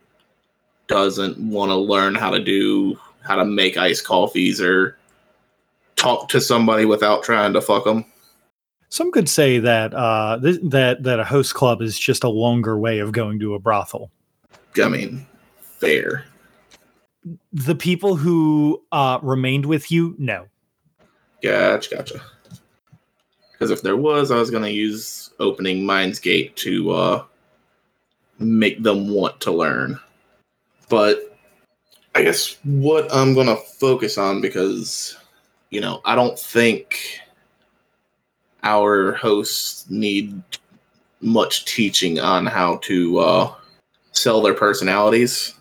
doesn't 0.87 1.39
want 1.39 1.71
to 1.71 1.77
learn 1.77 2.15
how 2.15 2.31
to 2.31 2.39
do 2.39 2.99
how 3.23 3.37
to 3.37 3.45
make 3.45 3.79
iced 3.79 4.05
coffees 4.05 4.61
or 4.61 4.99
talk 5.97 6.29
to 6.29 6.41
somebody 6.41 6.85
without 6.85 7.23
trying 7.23 7.55
to 7.55 7.61
fuck 7.61 7.85
them. 7.85 8.05
Some 8.91 9.11
could 9.11 9.29
say 9.29 9.59
that 9.59 9.95
uh, 9.95 10.39
th- 10.41 10.61
that 10.63 11.03
that 11.03 11.21
a 11.21 11.25
host 11.25 11.55
club 11.55 11.81
is 11.81 11.99
just 11.99 12.23
a 12.23 12.29
longer 12.29 12.79
way 12.79 12.99
of 12.99 13.13
going 13.13 13.41
to 13.41 13.55
a 13.55 13.59
brothel. 13.59 14.11
I 14.83 14.89
mean, 14.89 15.27
fair. 15.81 16.25
The 17.53 17.75
people 17.75 18.17
who 18.17 18.83
uh, 18.93 19.19
remained 19.23 19.67
with 19.67 19.91
you, 19.91 20.15
no. 20.19 20.47
Gotcha, 21.43 21.95
gotcha. 21.95 22.21
Because 23.53 23.71
if 23.71 23.83
there 23.83 23.97
was, 23.97 24.31
I 24.31 24.37
was 24.37 24.51
going 24.51 24.63
to 24.65 24.71
use 24.71 25.31
opening 25.39 25.87
Mind's 25.87 26.19
Gate 26.19 26.55
to 26.57 26.91
uh, 26.91 27.25
make 28.39 28.83
them 28.83 29.09
want 29.09 29.41
to 29.43 29.53
learn. 29.53 29.99
But 30.89 31.39
I 32.15 32.23
guess 32.23 32.57
what 32.65 33.13
I'm 33.13 33.35
going 33.35 33.47
to 33.47 33.57
focus 33.57 34.19
on, 34.19 34.41
because, 34.41 35.17
you 35.71 35.81
know, 35.81 36.01
I 36.05 36.15
don't 36.15 36.39
think 36.39 37.21
our 38.63 39.13
hosts 39.13 39.89
need 39.89 40.43
much 41.21 41.65
teaching 41.65 42.19
on 42.21 42.47
how 42.47 42.77
to 42.79 43.19
uh, 43.19 43.55
sell 44.13 44.43
their 44.43 44.55
personalities. 44.55 45.54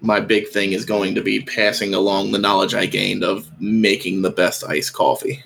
My 0.00 0.20
big 0.20 0.48
thing 0.48 0.72
is 0.72 0.84
going 0.84 1.14
to 1.14 1.22
be 1.22 1.40
passing 1.40 1.94
along 1.94 2.32
the 2.32 2.38
knowledge 2.38 2.74
I 2.74 2.86
gained 2.86 3.24
of 3.24 3.50
making 3.60 4.22
the 4.22 4.30
best 4.30 4.64
iced 4.64 4.92
coffee. 4.92 5.42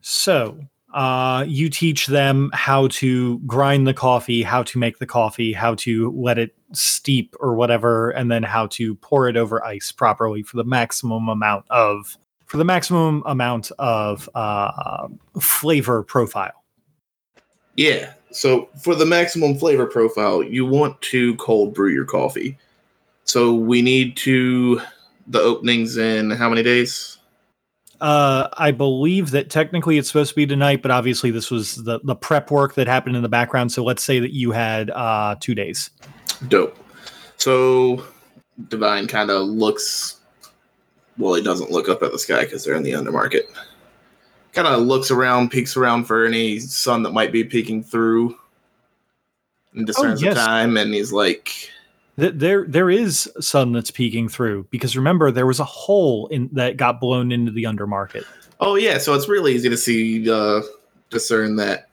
So, 0.00 0.58
uh, 0.94 1.44
you 1.48 1.68
teach 1.68 2.06
them 2.06 2.50
how 2.54 2.86
to 2.88 3.40
grind 3.40 3.86
the 3.86 3.94
coffee, 3.94 4.42
how 4.42 4.62
to 4.62 4.78
make 4.78 4.98
the 4.98 5.06
coffee, 5.06 5.52
how 5.52 5.74
to 5.74 6.12
let 6.16 6.38
it 6.38 6.54
steep 6.72 7.34
or 7.40 7.54
whatever, 7.54 8.10
and 8.10 8.30
then 8.30 8.44
how 8.44 8.68
to 8.68 8.94
pour 8.96 9.28
it 9.28 9.36
over 9.36 9.64
ice 9.64 9.90
properly 9.90 10.42
for 10.42 10.56
the 10.56 10.64
maximum 10.64 11.28
amount 11.28 11.64
of 11.68 12.16
for 12.46 12.58
the 12.58 12.64
maximum 12.64 13.22
amount 13.26 13.72
of 13.78 14.28
uh, 14.36 15.08
flavor 15.40 16.04
profile. 16.04 16.62
Yeah. 17.74 18.12
So 18.30 18.68
for 18.80 18.94
the 18.94 19.06
maximum 19.06 19.56
flavor 19.56 19.86
profile, 19.86 20.42
you 20.42 20.64
want 20.64 21.00
to 21.02 21.34
cold 21.36 21.74
brew 21.74 21.92
your 21.92 22.04
coffee. 22.04 22.56
So 23.24 23.54
we 23.54 23.82
need 23.82 24.16
to 24.18 24.80
the 25.26 25.40
openings 25.40 25.96
in 25.96 26.30
how 26.30 26.48
many 26.48 26.62
days? 26.62 27.18
Uh, 28.00 28.48
I 28.54 28.70
believe 28.70 29.30
that 29.30 29.50
technically 29.50 29.98
it's 29.98 30.08
supposed 30.08 30.30
to 30.30 30.36
be 30.36 30.46
tonight, 30.46 30.82
but 30.82 30.90
obviously 30.90 31.30
this 31.30 31.50
was 31.50 31.76
the 31.84 32.00
the 32.04 32.14
prep 32.14 32.50
work 32.50 32.74
that 32.74 32.86
happened 32.86 33.16
in 33.16 33.22
the 33.22 33.28
background. 33.28 33.72
So 33.72 33.82
let's 33.82 34.02
say 34.02 34.18
that 34.18 34.34
you 34.34 34.50
had 34.50 34.90
uh, 34.90 35.36
two 35.40 35.54
days. 35.54 35.90
Dope. 36.48 36.78
So 37.38 38.04
Divine 38.68 39.06
kind 39.06 39.30
of 39.30 39.46
looks. 39.48 40.20
Well, 41.16 41.34
he 41.34 41.42
doesn't 41.42 41.70
look 41.70 41.88
up 41.88 42.02
at 42.02 42.12
the 42.12 42.18
sky 42.18 42.44
because 42.44 42.64
they're 42.64 42.74
in 42.74 42.82
the 42.82 42.92
undermarket. 42.92 43.42
Kind 44.52 44.68
of 44.68 44.82
looks 44.82 45.10
around, 45.10 45.50
peeks 45.50 45.76
around 45.76 46.04
for 46.04 46.24
any 46.24 46.58
sun 46.60 47.02
that 47.04 47.12
might 47.12 47.32
be 47.32 47.42
peeking 47.42 47.82
through, 47.82 48.36
and 49.72 49.86
discerns 49.86 50.22
yes. 50.22 50.34
the 50.34 50.40
time. 50.40 50.76
And 50.76 50.92
he's 50.92 51.12
like, 51.12 51.70
Th- 52.18 52.32
There, 52.34 52.64
there 52.66 52.90
is 52.90 53.30
sun 53.40 53.72
that's 53.72 53.90
peeking 53.90 54.28
through 54.28 54.66
because 54.70 54.96
remember 54.96 55.30
there 55.30 55.46
was 55.46 55.60
a 55.60 55.64
hole 55.64 56.26
in 56.28 56.48
that 56.52 56.76
got 56.76 57.00
blown 57.00 57.32
into 57.32 57.50
the 57.50 57.64
undermarket. 57.64 58.24
"Oh 58.60 58.76
yeah." 58.76 58.98
So 58.98 59.14
it's 59.14 59.28
really 59.28 59.54
easy 59.54 59.68
to 59.68 59.76
see, 59.76 60.30
uh, 60.30 60.62
discern 61.10 61.56
that. 61.56 61.88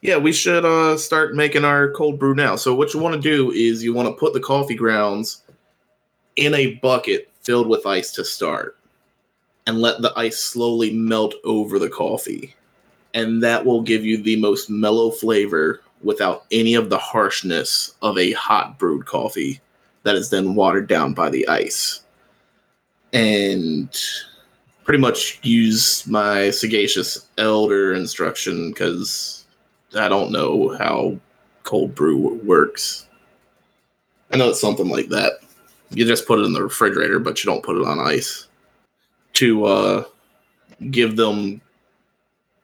Yeah, 0.00 0.16
we 0.16 0.32
should 0.32 0.64
uh, 0.64 0.96
start 0.96 1.34
making 1.34 1.64
our 1.64 1.90
cold 1.90 2.18
brew 2.18 2.34
now. 2.34 2.54
So 2.56 2.74
what 2.74 2.94
you 2.94 3.00
want 3.00 3.16
to 3.16 3.20
do 3.20 3.50
is 3.50 3.82
you 3.82 3.92
want 3.92 4.08
to 4.08 4.18
put 4.18 4.32
the 4.32 4.40
coffee 4.40 4.76
grounds 4.76 5.42
in 6.36 6.54
a 6.54 6.74
bucket 6.76 7.30
filled 7.42 7.66
with 7.66 7.84
ice 7.84 8.12
to 8.12 8.24
start 8.24 8.76
and 9.66 9.80
let 9.80 10.00
the 10.00 10.12
ice 10.16 10.38
slowly 10.38 10.92
melt 10.92 11.34
over 11.44 11.78
the 11.78 11.90
coffee. 11.90 12.54
And 13.12 13.42
that 13.42 13.64
will 13.66 13.82
give 13.82 14.04
you 14.04 14.22
the 14.22 14.36
most 14.36 14.70
mellow 14.70 15.10
flavor 15.10 15.80
without 16.02 16.46
any 16.50 16.74
of 16.74 16.90
the 16.90 16.98
harshness 16.98 17.94
of 18.02 18.18
a 18.18 18.32
hot 18.32 18.78
brewed 18.78 19.06
coffee 19.06 19.60
that 20.04 20.14
is 20.14 20.30
then 20.30 20.54
watered 20.54 20.86
down 20.86 21.12
by 21.12 21.28
the 21.28 21.46
ice. 21.48 22.02
And 23.12 23.94
pretty 24.84 25.00
much 25.00 25.38
use 25.42 26.06
my 26.06 26.50
sagacious 26.50 27.28
elder 27.36 27.94
instruction 27.94 28.70
because 28.70 29.46
I 29.96 30.08
don't 30.08 30.32
know 30.32 30.76
how 30.78 31.18
cold 31.64 31.94
brew 31.94 32.40
works. 32.44 33.06
I 34.30 34.36
know 34.36 34.50
it's 34.50 34.60
something 34.60 34.88
like 34.88 35.08
that. 35.08 35.40
You 35.90 36.04
just 36.04 36.26
put 36.26 36.38
it 36.38 36.44
in 36.44 36.52
the 36.52 36.62
refrigerator, 36.62 37.18
but 37.18 37.42
you 37.42 37.50
don't 37.50 37.64
put 37.64 37.76
it 37.76 37.86
on 37.86 37.98
ice. 37.98 38.46
To 39.34 39.64
uh, 39.64 40.04
give 40.90 41.16
them 41.16 41.60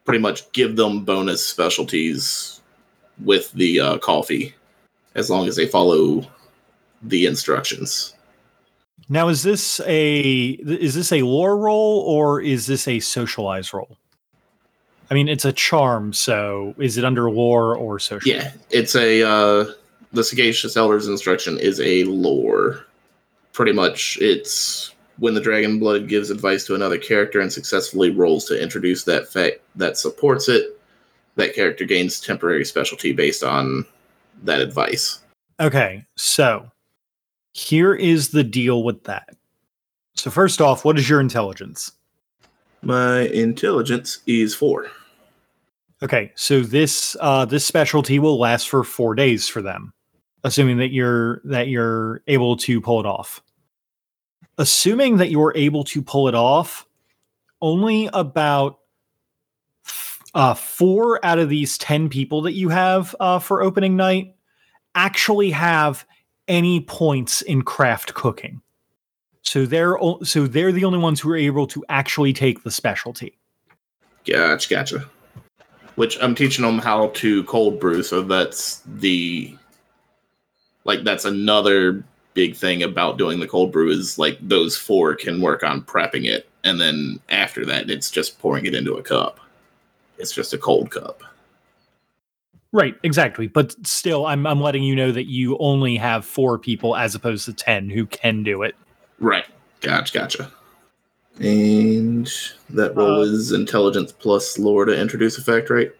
pretty 0.03 0.19
much 0.19 0.51
give 0.51 0.75
them 0.75 1.03
bonus 1.03 1.45
specialties 1.45 2.61
with 3.23 3.51
the 3.53 3.79
uh, 3.79 3.97
coffee 3.99 4.53
as 5.15 5.29
long 5.29 5.47
as 5.47 5.55
they 5.55 5.65
follow 5.65 6.25
the 7.01 7.25
instructions. 7.25 8.13
Now, 9.07 9.27
is 9.27 9.43
this 9.43 9.79
a 9.85 10.57
is 10.61 10.95
this 10.95 11.11
a 11.11 11.21
lore 11.21 11.57
roll 11.57 12.03
or 12.07 12.41
is 12.41 12.65
this 12.65 12.87
a 12.87 12.99
socialize 12.99 13.73
roll? 13.73 13.97
I 15.11 15.13
mean, 15.13 15.27
it's 15.27 15.45
a 15.45 15.53
charm, 15.53 16.13
so 16.13 16.73
is 16.79 16.97
it 16.97 17.05
under 17.05 17.29
lore 17.29 17.75
or 17.75 17.99
social? 17.99 18.31
Yeah, 18.31 18.51
it's 18.71 18.95
a 18.95 19.21
uh, 19.21 19.65
the 20.11 20.23
sagacious 20.23 20.75
elder's 20.75 21.07
instruction 21.07 21.59
is 21.59 21.79
a 21.79 22.03
lore. 22.05 22.85
Pretty 23.53 23.73
much, 23.73 24.17
it's 24.19 24.91
when 25.17 25.33
the 25.33 25.41
dragon 25.41 25.79
blood 25.79 26.07
gives 26.07 26.29
advice 26.29 26.65
to 26.65 26.75
another 26.75 26.97
character 26.97 27.39
and 27.39 27.53
successfully 27.53 28.09
rolls 28.09 28.45
to 28.45 28.61
introduce 28.61 29.03
that 29.03 29.31
fact 29.31 29.59
that 29.75 29.97
supports 29.97 30.49
it. 30.49 30.74
That 31.35 31.53
character 31.53 31.85
gains 31.85 32.21
temporary 32.21 32.65
specialty 32.65 33.11
based 33.13 33.43
on 33.43 33.85
that 34.43 34.61
advice. 34.61 35.19
Okay, 35.59 36.05
so 36.15 36.71
here 37.53 37.93
is 37.93 38.29
the 38.29 38.43
deal 38.43 38.83
with 38.83 39.03
that. 39.03 39.35
So 40.15 40.29
first 40.29 40.61
off, 40.61 40.85
what 40.85 40.97
is 40.97 41.09
your 41.09 41.19
intelligence? 41.19 41.91
My 42.81 43.21
intelligence 43.21 44.19
is 44.27 44.53
four. 44.53 44.87
Okay, 46.03 46.31
so 46.35 46.61
this 46.61 47.15
uh, 47.19 47.45
this 47.45 47.65
specialty 47.65 48.19
will 48.19 48.37
last 48.37 48.69
for 48.69 48.83
four 48.83 49.15
days 49.15 49.47
for 49.47 49.61
them, 49.61 49.93
assuming 50.43 50.77
that 50.77 50.91
you're 50.91 51.41
that 51.45 51.67
you're 51.67 52.21
able 52.27 52.57
to 52.57 52.81
pull 52.81 52.99
it 52.99 53.05
off. 53.05 53.41
Assuming 54.57 55.17
that 55.17 55.31
you're 55.31 55.53
able 55.55 55.83
to 55.85 56.01
pull 56.01 56.27
it 56.27 56.35
off, 56.35 56.85
only 57.61 58.09
about 58.13 58.79
uh, 60.35 60.53
four 60.53 61.23
out 61.25 61.39
of 61.39 61.49
these 61.49 61.77
ten 61.77 62.09
people 62.09 62.41
that 62.43 62.53
you 62.53 62.69
have 62.69 63.15
uh, 63.19 63.39
for 63.39 63.63
opening 63.63 63.95
night 63.95 64.35
actually 64.93 65.49
have 65.49 66.05
any 66.47 66.81
points 66.81 67.41
in 67.41 67.61
craft 67.63 68.13
cooking. 68.13 68.61
So 69.41 69.65
they're 69.65 70.01
o- 70.01 70.21
so 70.23 70.45
they're 70.45 70.71
the 70.71 70.85
only 70.85 70.99
ones 70.99 71.19
who 71.21 71.31
are 71.31 71.37
able 71.37 71.67
to 71.67 71.83
actually 71.89 72.33
take 72.33 72.63
the 72.63 72.71
specialty. 72.71 73.37
Gotcha, 74.27 74.69
gotcha. 74.69 75.05
Which 75.95 76.21
I'm 76.21 76.35
teaching 76.35 76.65
them 76.65 76.79
how 76.79 77.07
to 77.07 77.43
cold 77.45 77.79
brew, 77.79 78.03
so 78.03 78.21
that's 78.21 78.81
the 78.85 79.55
like 80.83 81.03
that's 81.03 81.25
another 81.25 82.03
big 82.33 82.55
thing 82.55 82.83
about 82.83 83.17
doing 83.17 83.39
the 83.39 83.47
cold 83.47 83.71
brew 83.71 83.89
is 83.89 84.19
like 84.19 84.37
those 84.41 84.75
four 84.75 85.15
can 85.15 85.39
work 85.39 85.63
on 85.63 85.81
prepping 85.83 86.25
it, 86.25 86.49
and 86.65 86.81
then 86.81 87.21
after 87.29 87.65
that, 87.65 87.89
it's 87.89 88.11
just 88.11 88.39
pouring 88.39 88.65
it 88.65 88.75
into 88.75 88.95
a 88.95 89.03
cup. 89.03 89.39
It's 90.17 90.33
just 90.33 90.53
a 90.53 90.57
cold 90.57 90.91
cup. 90.91 91.23
Right, 92.71 92.95
exactly. 93.03 93.47
But 93.47 93.75
still, 93.87 94.25
I'm 94.25 94.45
I'm 94.45 94.59
letting 94.59 94.83
you 94.83 94.95
know 94.95 95.11
that 95.11 95.25
you 95.25 95.57
only 95.59 95.95
have 95.95 96.25
four 96.25 96.59
people 96.59 96.95
as 96.95 97.15
opposed 97.15 97.45
to 97.45 97.53
ten 97.53 97.89
who 97.89 98.05
can 98.05 98.43
do 98.43 98.63
it. 98.63 98.75
Right. 99.19 99.45
Gotcha, 99.81 100.13
gotcha. 100.17 100.51
And 101.39 102.31
that 102.69 102.95
roll 102.95 103.19
Uh, 103.19 103.23
is 103.23 103.51
intelligence 103.51 104.11
plus 104.11 104.57
lore 104.57 104.85
to 104.85 104.99
introduce 104.99 105.37
effect, 105.37 105.69
right? 105.69 105.91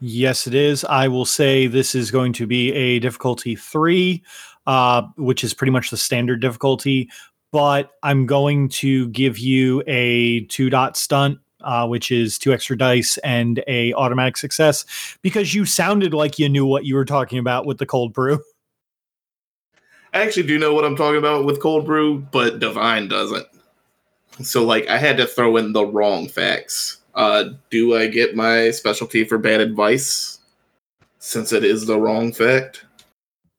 Yes, 0.00 0.46
it 0.46 0.54
is. 0.54 0.84
I 0.84 1.08
will 1.08 1.24
say 1.24 1.66
this 1.66 1.94
is 1.94 2.10
going 2.10 2.32
to 2.34 2.46
be 2.46 2.72
a 2.72 2.98
difficulty 3.00 3.54
three, 3.54 4.22
uh, 4.66 5.02
which 5.16 5.44
is 5.44 5.52
pretty 5.52 5.70
much 5.70 5.90
the 5.90 5.96
standard 5.96 6.40
difficulty. 6.40 7.08
But 7.52 7.90
I'm 8.02 8.26
going 8.26 8.68
to 8.68 9.08
give 9.08 9.38
you 9.38 9.82
a 9.86 10.44
two 10.46 10.70
dot 10.70 10.96
stunt, 10.96 11.38
uh, 11.62 11.86
which 11.86 12.10
is 12.10 12.38
two 12.38 12.52
extra 12.52 12.76
dice 12.76 13.18
and 13.18 13.62
a 13.66 13.92
automatic 13.94 14.36
success, 14.36 14.84
because 15.22 15.54
you 15.54 15.64
sounded 15.64 16.14
like 16.14 16.38
you 16.38 16.48
knew 16.48 16.66
what 16.66 16.84
you 16.84 16.94
were 16.94 17.04
talking 17.04 17.38
about 17.38 17.66
with 17.66 17.78
the 17.78 17.86
cold 17.86 18.12
brew. 18.12 18.40
I 20.12 20.22
actually 20.22 20.46
do 20.46 20.58
know 20.58 20.74
what 20.74 20.84
I'm 20.84 20.96
talking 20.96 21.18
about 21.18 21.44
with 21.44 21.60
cold 21.60 21.86
brew, 21.86 22.18
but 22.18 22.58
Divine 22.58 23.06
doesn't. 23.08 23.46
So 24.42 24.64
like 24.64 24.88
I 24.88 24.98
had 24.98 25.16
to 25.18 25.26
throw 25.26 25.56
in 25.56 25.72
the 25.72 25.84
wrong 25.84 26.28
facts. 26.28 26.98
Uh 27.14 27.50
do 27.70 27.96
I 27.96 28.08
get 28.08 28.34
my 28.34 28.70
specialty 28.70 29.24
for 29.24 29.38
bad 29.38 29.60
advice 29.60 30.40
since 31.18 31.52
it 31.52 31.64
is 31.64 31.86
the 31.86 31.98
wrong 31.98 32.32
fact? 32.32 32.84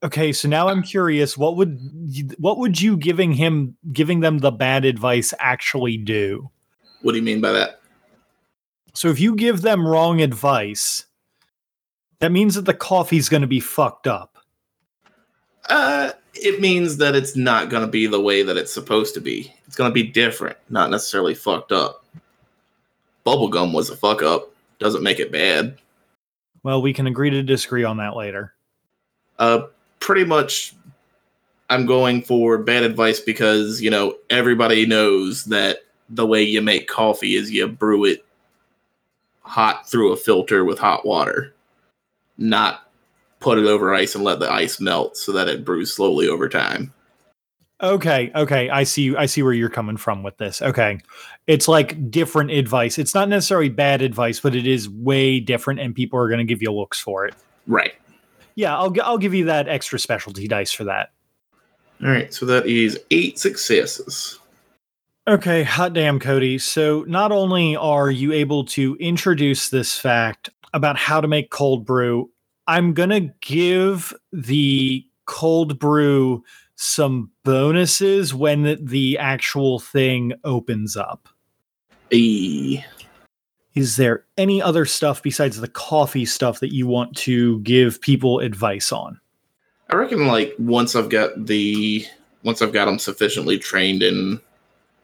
Okay, 0.04 0.32
so 0.32 0.48
now 0.48 0.68
I'm 0.68 0.82
curious. 0.82 1.38
What 1.38 1.58
would 1.58 1.80
you, 2.08 2.30
what 2.40 2.58
would 2.58 2.82
you 2.82 2.98
giving 2.98 3.34
him 3.34 3.78
giving 3.94 4.22
them 4.22 4.40
the 4.40 4.52
bad 4.52 4.84
advice 4.84 5.34
actually 5.40 5.98
do? 5.98 6.50
What 7.04 7.12
do 7.12 7.20
you 7.20 7.24
mean 7.24 7.40
by 7.40 7.52
that? 7.52 7.81
So 8.94 9.08
if 9.10 9.20
you 9.20 9.36
give 9.36 9.62
them 9.62 9.88
wrong 9.88 10.22
advice, 10.22 11.06
that 12.20 12.32
means 12.32 12.56
that 12.56 12.66
the 12.66 12.74
coffee's 12.74 13.30
going 13.30 13.42
to 13.42 13.48
be 13.48 13.60
fucked 13.60 14.08
up. 14.08 14.38
Uh 15.70 16.12
it 16.34 16.62
means 16.62 16.98
that 16.98 17.14
it's 17.16 17.36
not 17.36 17.70
going 17.70 17.82
to 17.86 17.92
be 17.92 18.08
the 18.08 18.20
way 18.22 18.42
that 18.42 18.58
it's 18.58 18.74
supposed 18.74 19.14
to 19.16 19.22
be. 19.22 19.54
It's 19.68 19.76
going 19.76 19.90
to 19.90 19.94
be 19.94 20.04
different, 20.04 20.58
not 20.70 20.90
necessarily 20.90 21.36
fucked 21.36 21.72
up. 21.74 22.06
Bubblegum 23.26 23.74
was 23.74 23.90
a 23.90 23.96
fuck 23.98 24.22
up. 24.24 24.50
Doesn't 24.80 25.04
make 25.04 25.20
it 25.20 25.32
bad. 25.32 25.78
Well, 26.64 26.82
we 26.82 26.94
can 26.94 27.06
agree 27.06 27.30
to 27.30 27.44
disagree 27.44 27.84
on 27.84 27.98
that 27.98 28.16
later. 28.16 28.54
uh 29.40 29.68
pretty 30.00 30.24
much 30.26 30.74
i'm 31.70 31.86
going 31.86 32.22
for 32.24 32.58
bad 32.58 32.82
advice 32.84 33.20
because 33.20 33.80
you 33.82 33.90
know 33.90 34.16
everybody 34.32 34.86
knows 34.86 35.46
that 35.46 35.78
the 36.10 36.26
way 36.26 36.42
you 36.42 36.60
make 36.62 36.88
coffee 36.88 37.36
is 37.36 37.52
you 37.52 37.68
brew 37.68 38.04
it 38.06 38.26
hot 39.52 39.90
through 39.90 40.14
a 40.14 40.18
filter 40.18 40.64
with 40.64 40.80
hot 40.80 41.06
water 41.06 41.54
not 42.38 42.90
put 43.42 43.58
it 43.58 43.66
over 43.66 43.94
ice 43.94 44.16
and 44.16 44.24
let 44.24 44.40
the 44.40 44.52
ice 44.52 44.80
melt 44.80 45.18
so 45.18 45.32
that 45.32 45.48
it 45.50 45.66
brews 45.66 45.94
slowly 45.94 46.28
over 46.28 46.48
time 46.48 46.94
Okay, 47.84 48.32
okay, 48.36 48.70
I 48.70 48.84
see 48.84 49.16
I 49.16 49.26
see 49.26 49.42
where 49.42 49.54
you're 49.54 49.68
coming 49.70 49.98
from 49.98 50.22
with 50.22 50.38
this. 50.38 50.62
Okay. 50.62 51.00
It's 51.48 51.68
like 51.68 52.12
different 52.12 52.52
advice. 52.52 53.00
It's 53.00 53.16
not 53.16 53.28
necessarily 53.28 53.70
bad 53.70 54.04
advice, 54.04 54.40
but 54.40 54.56
it 54.56 54.68
is 54.68 54.88
way 54.88 55.40
different 55.40 55.80
and 55.80 55.96
people 55.96 56.20
are 56.20 56.28
going 56.28 56.38
to 56.38 56.46
give 56.46 56.62
you 56.62 56.72
looks 56.72 57.00
for 57.00 57.26
it. 57.26 57.34
right 57.66 57.94
Yeah, 58.54 58.78
I'll 58.78 58.94
I'll 59.04 59.18
give 59.18 59.34
you 59.34 59.46
that 59.46 59.68
extra 59.68 59.98
specialty 59.98 60.48
dice 60.48 60.72
for 60.72 60.84
that. 60.84 61.12
all 62.04 62.10
right 62.10 62.32
so 62.32 62.46
that 62.46 62.68
is 62.68 63.00
eight 63.10 63.40
successes 63.40 64.38
Okay, 65.28 65.62
hot 65.64 65.94
damn, 65.94 66.20
Cody. 66.20 66.58
So 66.58 67.06
not 67.08 67.32
only 67.32 67.76
are 67.76 68.10
you 68.10 68.34
able 68.34 68.66
to 68.66 68.96
introduce 68.96 69.70
this 69.70 69.98
fact 69.98 70.50
about 70.74 70.98
how 70.98 71.22
to 71.22 71.28
make 71.28 71.52
cold 71.52 71.86
brew, 71.86 72.32
I'm 72.68 72.94
gonna 72.94 73.30
give 73.42 74.14
the 74.34 75.06
cold 75.26 75.78
brew 75.78 76.44
some 76.76 77.30
bonuses 77.44 78.34
when 78.34 78.64
the, 78.64 78.80
the 78.82 79.18
actual 79.20 79.80
thing 79.80 80.34
opens 80.44 80.98
up. 80.98 81.30
a 82.12 82.84
Is 83.76 83.98
there 83.98 84.26
any 84.38 84.60
other 84.60 84.86
stuff 84.86 85.22
besides 85.22 85.62
the 85.62 85.68
coffee 85.68 86.26
stuff 86.26 86.60
that 86.62 86.74
you 86.74 86.88
want 86.88 87.16
to 87.18 87.60
give 87.60 88.02
people 88.02 88.40
advice 88.40 88.92
on? 88.92 89.20
I 89.92 89.96
reckon 89.98 90.26
like 90.26 90.56
once 90.58 90.96
I've 90.96 91.10
got 91.10 91.46
the 91.46 92.06
once 92.44 92.64
I've 92.64 92.74
got 92.74 92.86
them 92.86 92.98
sufficiently 92.98 93.60
trained 93.60 94.02
in 94.02 94.42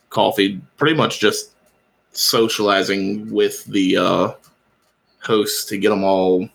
coffee, 0.10 0.62
pretty 0.78 0.96
much 0.96 1.20
just 1.20 1.52
socializing 2.12 3.30
with 3.32 3.65
the 3.65 3.98
uh, 3.98 4.32
hosts 5.22 5.65
to 5.65 5.78
get 5.78 5.89
them 5.89 6.04
all 6.04 6.48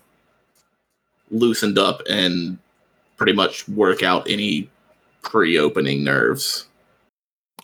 loosened 1.30 1.78
up 1.78 2.02
and 2.08 2.58
pretty 3.16 3.32
much 3.32 3.68
work 3.68 4.02
out 4.02 4.28
any 4.28 4.68
pre-opening 5.22 6.02
nerves. 6.02 6.66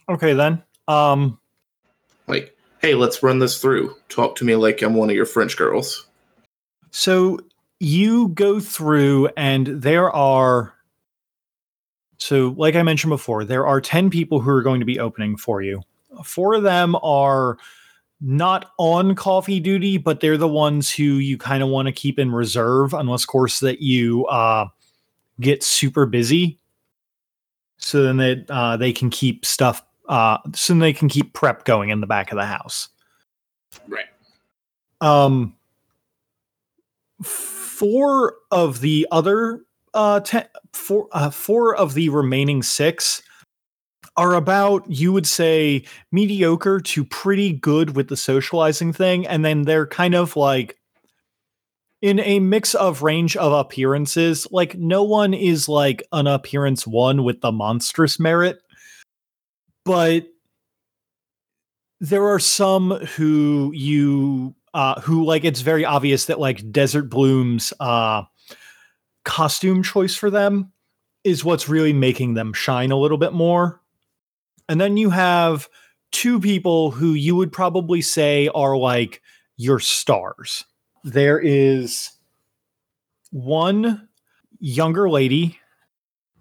Okay 0.08 0.32
then. 0.32 0.62
Um 0.86 1.38
Like, 2.28 2.56
hey, 2.80 2.94
let's 2.94 3.22
run 3.22 3.38
this 3.38 3.60
through. 3.60 3.94
Talk 4.08 4.36
to 4.36 4.44
me 4.44 4.54
like 4.54 4.80
I'm 4.82 4.94
one 4.94 5.10
of 5.10 5.16
your 5.16 5.26
French 5.26 5.56
girls. 5.56 6.06
So 6.90 7.40
you 7.80 8.28
go 8.28 8.60
through, 8.60 9.28
and 9.36 9.66
there 9.66 10.10
are 10.10 10.74
So, 12.18 12.54
like 12.56 12.74
I 12.74 12.82
mentioned 12.82 13.10
before, 13.10 13.44
there 13.44 13.66
are 13.66 13.80
10 13.80 14.10
people 14.10 14.40
who 14.40 14.50
are 14.50 14.62
going 14.62 14.80
to 14.80 14.86
be 14.86 14.98
opening 14.98 15.36
for 15.36 15.62
you. 15.62 15.82
Four 16.24 16.54
of 16.54 16.64
them 16.64 16.96
are 17.02 17.58
not 18.20 18.72
on 18.78 19.14
coffee 19.14 19.60
duty, 19.60 19.98
but 19.98 20.20
they're 20.20 20.36
the 20.36 20.48
ones 20.48 20.90
who 20.90 21.04
you 21.04 21.38
kind 21.38 21.62
of 21.62 21.68
want 21.68 21.86
to 21.86 21.92
keep 21.92 22.18
in 22.18 22.32
reserve, 22.32 22.92
unless, 22.92 23.22
of 23.22 23.28
course, 23.28 23.60
that 23.60 23.80
you 23.80 24.26
uh, 24.26 24.66
get 25.40 25.62
super 25.62 26.06
busy. 26.06 26.58
So 27.78 28.02
then 28.02 28.16
that 28.16 28.50
uh, 28.50 28.76
they 28.76 28.92
can 28.92 29.08
keep 29.08 29.44
stuff, 29.44 29.84
uh, 30.08 30.38
so 30.52 30.72
then 30.72 30.80
they 30.80 30.92
can 30.92 31.08
keep 31.08 31.32
prep 31.32 31.64
going 31.64 31.90
in 31.90 32.00
the 32.00 32.08
back 32.08 32.32
of 32.32 32.36
the 32.36 32.44
house. 32.44 32.88
Right. 33.86 34.06
Um, 35.00 35.54
four 37.22 38.34
of 38.50 38.80
the 38.80 39.06
other 39.12 39.60
uh, 39.94 40.20
ten, 40.20 40.46
four, 40.72 41.08
uh, 41.12 41.30
four 41.30 41.76
of 41.76 41.94
the 41.94 42.08
remaining 42.08 42.62
six 42.62 43.22
are 44.16 44.34
about 44.34 44.84
you 44.90 45.12
would 45.12 45.26
say 45.26 45.84
mediocre 46.10 46.80
to 46.80 47.04
pretty 47.04 47.52
good 47.52 47.94
with 47.94 48.08
the 48.08 48.16
socializing 48.16 48.92
thing, 48.92 49.26
and 49.26 49.44
then 49.44 49.62
they're 49.62 49.86
kind 49.86 50.14
of 50.14 50.36
like 50.36 50.76
in 52.02 52.20
a 52.20 52.40
mix 52.40 52.74
of 52.74 53.02
range 53.02 53.36
of 53.36 53.52
appearances. 53.52 54.46
Like 54.50 54.76
no 54.76 55.02
one 55.02 55.34
is 55.34 55.68
like 55.68 56.02
an 56.12 56.26
appearance 56.26 56.86
one 56.86 57.24
with 57.24 57.40
the 57.40 57.52
monstrous 57.52 58.18
merit, 58.18 58.60
but 59.84 60.26
there 62.00 62.26
are 62.26 62.38
some 62.38 62.90
who 62.90 63.72
you 63.74 64.54
uh 64.74 65.00
who 65.00 65.24
like 65.24 65.44
it's 65.44 65.60
very 65.60 65.84
obvious 65.84 66.26
that 66.26 66.38
like 66.38 66.70
desert 66.70 67.08
blooms 67.10 67.72
uh 67.80 68.22
costume 69.28 69.82
choice 69.82 70.16
for 70.16 70.30
them 70.30 70.72
is 71.22 71.44
what's 71.44 71.68
really 71.68 71.92
making 71.92 72.32
them 72.32 72.54
shine 72.54 72.90
a 72.90 72.96
little 72.96 73.18
bit 73.18 73.34
more. 73.34 73.80
And 74.70 74.80
then 74.80 74.96
you 74.96 75.10
have 75.10 75.68
two 76.10 76.40
people 76.40 76.90
who 76.90 77.12
you 77.12 77.36
would 77.36 77.52
probably 77.52 78.00
say 78.00 78.48
are 78.48 78.76
like 78.76 79.20
your 79.58 79.80
stars. 79.80 80.64
There 81.04 81.38
is 81.38 82.10
one 83.30 84.08
younger 84.58 85.08
lady 85.10 85.58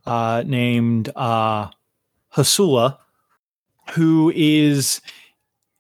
uh 0.06 0.44
named 0.48 1.12
uh 1.16 1.68
hasula 2.34 2.98
who 3.92 4.32
is 4.34 5.02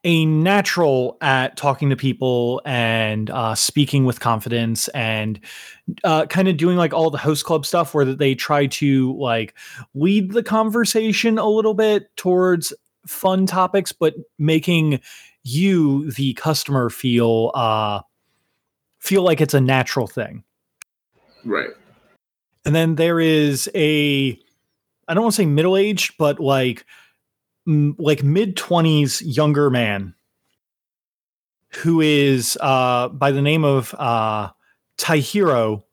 a 0.07 0.25
natural 0.25 1.17
at 1.19 1.57
talking 1.57 1.89
to 1.89 1.95
people 1.97 2.61
and 2.63 3.29
uh, 3.29 3.53
speaking 3.53 4.05
with 4.05 4.21
confidence 4.21 4.87
and 4.89 5.37
uh, 6.05 6.25
kind 6.27 6.47
of 6.47 6.55
doing 6.55 6.77
like 6.77 6.93
all 6.93 7.09
the 7.09 7.17
host 7.17 7.43
club 7.43 7.65
stuff 7.65 7.93
where 7.93 8.05
they 8.05 8.33
try 8.33 8.67
to 8.67 9.13
like 9.17 9.53
lead 9.95 10.31
the 10.31 10.41
conversation 10.41 11.37
a 11.37 11.49
little 11.49 11.73
bit 11.73 12.15
towards 12.15 12.73
fun 13.05 13.45
topics 13.45 13.91
but 13.91 14.13
making 14.39 15.01
you 15.43 16.09
the 16.11 16.33
customer 16.35 16.89
feel 16.89 17.51
uh 17.53 17.99
feel 18.99 19.23
like 19.23 19.41
it's 19.41 19.53
a 19.53 19.61
natural 19.61 20.07
thing 20.07 20.41
Right. 21.43 21.71
and 22.65 22.73
then 22.73 22.95
there 22.95 23.19
is 23.19 23.69
a 23.75 24.39
i 25.09 25.13
don't 25.13 25.23
want 25.23 25.35
to 25.35 25.41
say 25.41 25.45
middle-aged 25.45 26.13
but 26.17 26.39
like 26.39 26.85
like 27.67 28.23
mid 28.23 28.55
20s 28.55 29.21
younger 29.25 29.69
man 29.69 30.15
who 31.69 32.01
is 32.01 32.57
uh 32.61 33.09
by 33.09 33.31
the 33.31 33.41
name 33.41 33.63
of 33.63 33.93
uh 33.97 34.49
Taihiro 34.97 35.83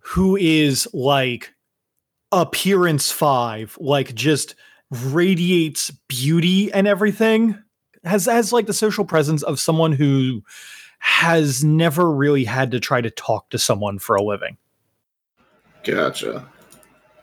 who 0.00 0.36
is 0.36 0.88
like 0.92 1.52
appearance 2.32 3.12
5 3.12 3.78
like 3.80 4.14
just 4.14 4.54
radiates 4.90 5.90
beauty 6.08 6.72
and 6.72 6.88
everything 6.88 7.58
has 8.04 8.24
has 8.26 8.52
like 8.52 8.66
the 8.66 8.72
social 8.72 9.04
presence 9.04 9.42
of 9.42 9.60
someone 9.60 9.92
who 9.92 10.42
has 10.98 11.62
never 11.62 12.10
really 12.10 12.44
had 12.44 12.70
to 12.70 12.80
try 12.80 13.00
to 13.00 13.10
talk 13.10 13.50
to 13.50 13.58
someone 13.58 13.98
for 13.98 14.16
a 14.16 14.22
living 14.22 14.56
Gotcha. 15.84 16.48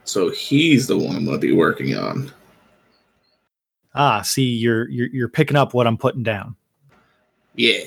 So 0.03 0.29
he's 0.29 0.87
the 0.87 0.97
one 0.97 1.15
I'm 1.15 1.25
to 1.25 1.37
be 1.37 1.51
working 1.51 1.95
on. 1.95 2.31
Ah 3.95 4.21
see 4.21 4.43
you're 4.43 4.89
you're, 4.89 5.07
you're 5.09 5.29
picking 5.29 5.57
up 5.57 5.73
what 5.73 5.87
i'm 5.87 5.97
putting 5.97 6.23
down 6.23 6.55
Yeah. 7.55 7.83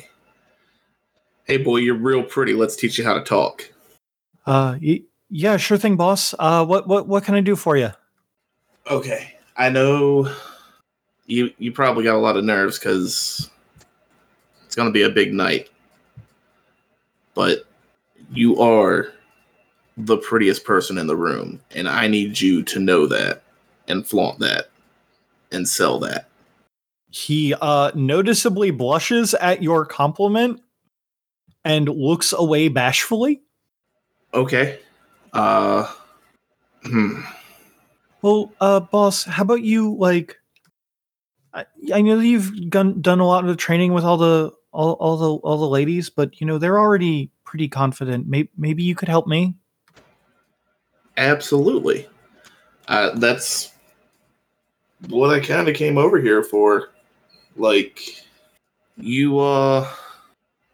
Hey, 1.45 1.59
boy, 1.59 1.77
you're 1.77 1.95
real 1.95 2.23
pretty. 2.23 2.55
Let's 2.55 2.75
teach 2.75 2.97
you 2.99 3.05
how 3.05 3.14
to 3.14 3.23
talk. 3.23 3.71
Uh, 4.47 4.77
y- 4.83 5.03
yeah, 5.29 5.59
sure 5.59 5.77
thing, 5.77 5.95
boss. 5.97 6.35
Uh, 6.38 6.64
what 6.64 6.87
what 6.88 7.07
what 7.07 7.23
can 7.25 7.35
I 7.35 7.40
do 7.43 7.55
for 7.55 7.77
you? 7.77 7.90
Okay. 8.90 9.35
I 9.57 9.69
know 9.69 10.33
you 11.27 11.51
you 11.59 11.71
probably 11.73 12.05
got 12.05 12.17
a 12.17 12.19
lot 12.19 12.37
of 12.38 12.45
nerves 12.45 12.79
because 12.79 13.51
it's 14.64 14.75
going 14.75 14.88
to 14.88 14.93
be 14.93 15.03
a 15.03 15.11
big 15.11 15.35
night. 15.35 15.69
But 17.35 17.64
you 18.31 18.59
are 18.61 19.12
the 19.99 20.17
prettiest 20.17 20.64
person 20.64 20.97
in 20.99 21.07
the 21.07 21.17
room, 21.17 21.61
and 21.75 21.88
I 21.88 22.09
need 22.09 22.40
you 22.40 22.62
to 22.64 22.81
know 22.81 23.07
that 23.07 23.43
and 23.88 24.07
flaunt 24.07 24.38
that 24.38 24.71
and 25.55 25.69
sell 25.69 25.99
that. 26.01 26.29
He 27.11 27.55
uh 27.55 27.93
noticeably 27.95 28.71
blushes 28.71 29.35
at 29.35 29.62
your 29.62 29.87
compliment 29.87 30.61
and 31.64 31.88
looks 31.88 32.33
away 32.33 32.69
bashfully. 32.69 33.43
Okay. 34.35 34.81
Uh 35.33 35.93
hmm. 36.83 37.21
Well, 38.25 38.51
uh, 38.59 38.81
boss, 38.81 39.25
how 39.25 39.43
about 39.43 39.61
you 39.61 39.97
like? 39.97 40.38
I, 41.53 41.67
I 41.93 42.01
know 42.01 42.21
you've 42.21 42.71
done 42.71 43.03
done 43.03 43.21
a 43.21 43.27
lot 43.27 43.45
of 43.45 43.51
the 43.51 43.55
training 43.55 43.93
with 43.93 44.03
all 44.03 44.17
the 44.17 44.51
all, 44.73 44.95
all 44.95 45.17
the 45.19 45.31
all 45.47 45.59
the 45.59 45.69
ladies, 45.69 46.09
but 46.09 46.40
you 46.40 46.47
know 46.47 46.57
they're 46.57 46.79
already 46.79 47.31
pretty 47.45 47.69
confident. 47.69 48.27
Maybe 48.27 48.49
maybe 48.57 48.83
you 48.83 48.95
could 48.95 49.11
help 49.11 49.27
me. 49.27 49.57
Absolutely. 51.19 52.09
Uh, 52.88 53.11
that's 53.19 53.73
what 55.09 55.31
I 55.31 55.40
kind 55.40 55.69
of 55.69 55.75
came 55.75 55.99
over 55.99 56.21
here 56.21 56.43
for. 56.43 56.90
Like, 57.57 58.25
you, 58.97 59.38
uh, 59.38 59.88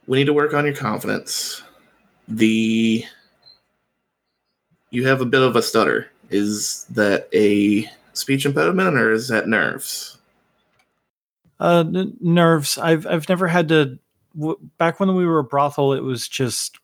we 0.07 0.19
need 0.19 0.27
to 0.27 0.33
work 0.33 0.55
on 0.55 0.65
your 0.65 0.75
confidence. 0.75 1.63
The, 2.29 3.05
you 4.91 5.07
have 5.07 5.21
a 5.21 5.27
bit 5.27 5.43
of 5.43 5.57
a 5.57 5.63
stutter. 5.63 6.11
Is 6.31 6.87
that 6.91 7.29
a 7.33 7.91
speech 8.13 8.47
impediment 8.47 8.97
or 8.97 9.13
is 9.13 9.29
that 9.29 9.49
nerves? 9.49 10.19
Uh, 11.59 11.85
n- 11.87 12.17
nerves. 12.21 12.79
I've 12.79 13.07
I've 13.07 13.29
never 13.29 13.47
had 13.47 13.69
to. 13.69 13.99
W- 14.39 14.59
back 14.79 15.01
when 15.01 15.15
we 15.15 15.27
were 15.27 15.41
a 15.41 15.45
brothel, 15.45 15.93
it 15.93 16.03
was 16.03 16.27
just, 16.29 16.79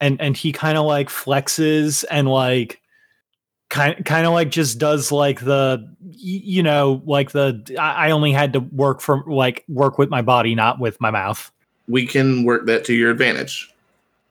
and 0.00 0.20
and 0.20 0.36
he 0.36 0.52
kind 0.52 0.78
of 0.78 0.86
like 0.86 1.08
flexes 1.08 2.04
and 2.10 2.28
like, 2.28 2.80
kind 3.68 4.04
kind 4.04 4.26
of 4.26 4.32
like 4.32 4.50
just 4.50 4.78
does 4.78 5.10
like 5.12 5.40
the, 5.40 5.88
you 6.10 6.62
know, 6.62 7.02
like 7.04 7.32
the. 7.32 7.76
I, 7.78 8.10
only 8.10 8.32
had 8.32 8.52
to 8.54 8.60
work 8.60 9.00
from 9.00 9.24
like 9.26 9.64
work 9.68 9.98
with 9.98 10.10
my 10.10 10.22
body, 10.22 10.54
not 10.54 10.78
with 10.78 11.00
my 11.00 11.10
mouth. 11.10 11.50
We 11.88 12.06
can 12.06 12.44
work 12.44 12.66
that 12.66 12.84
to 12.86 12.94
your 12.94 13.10
advantage. 13.10 13.72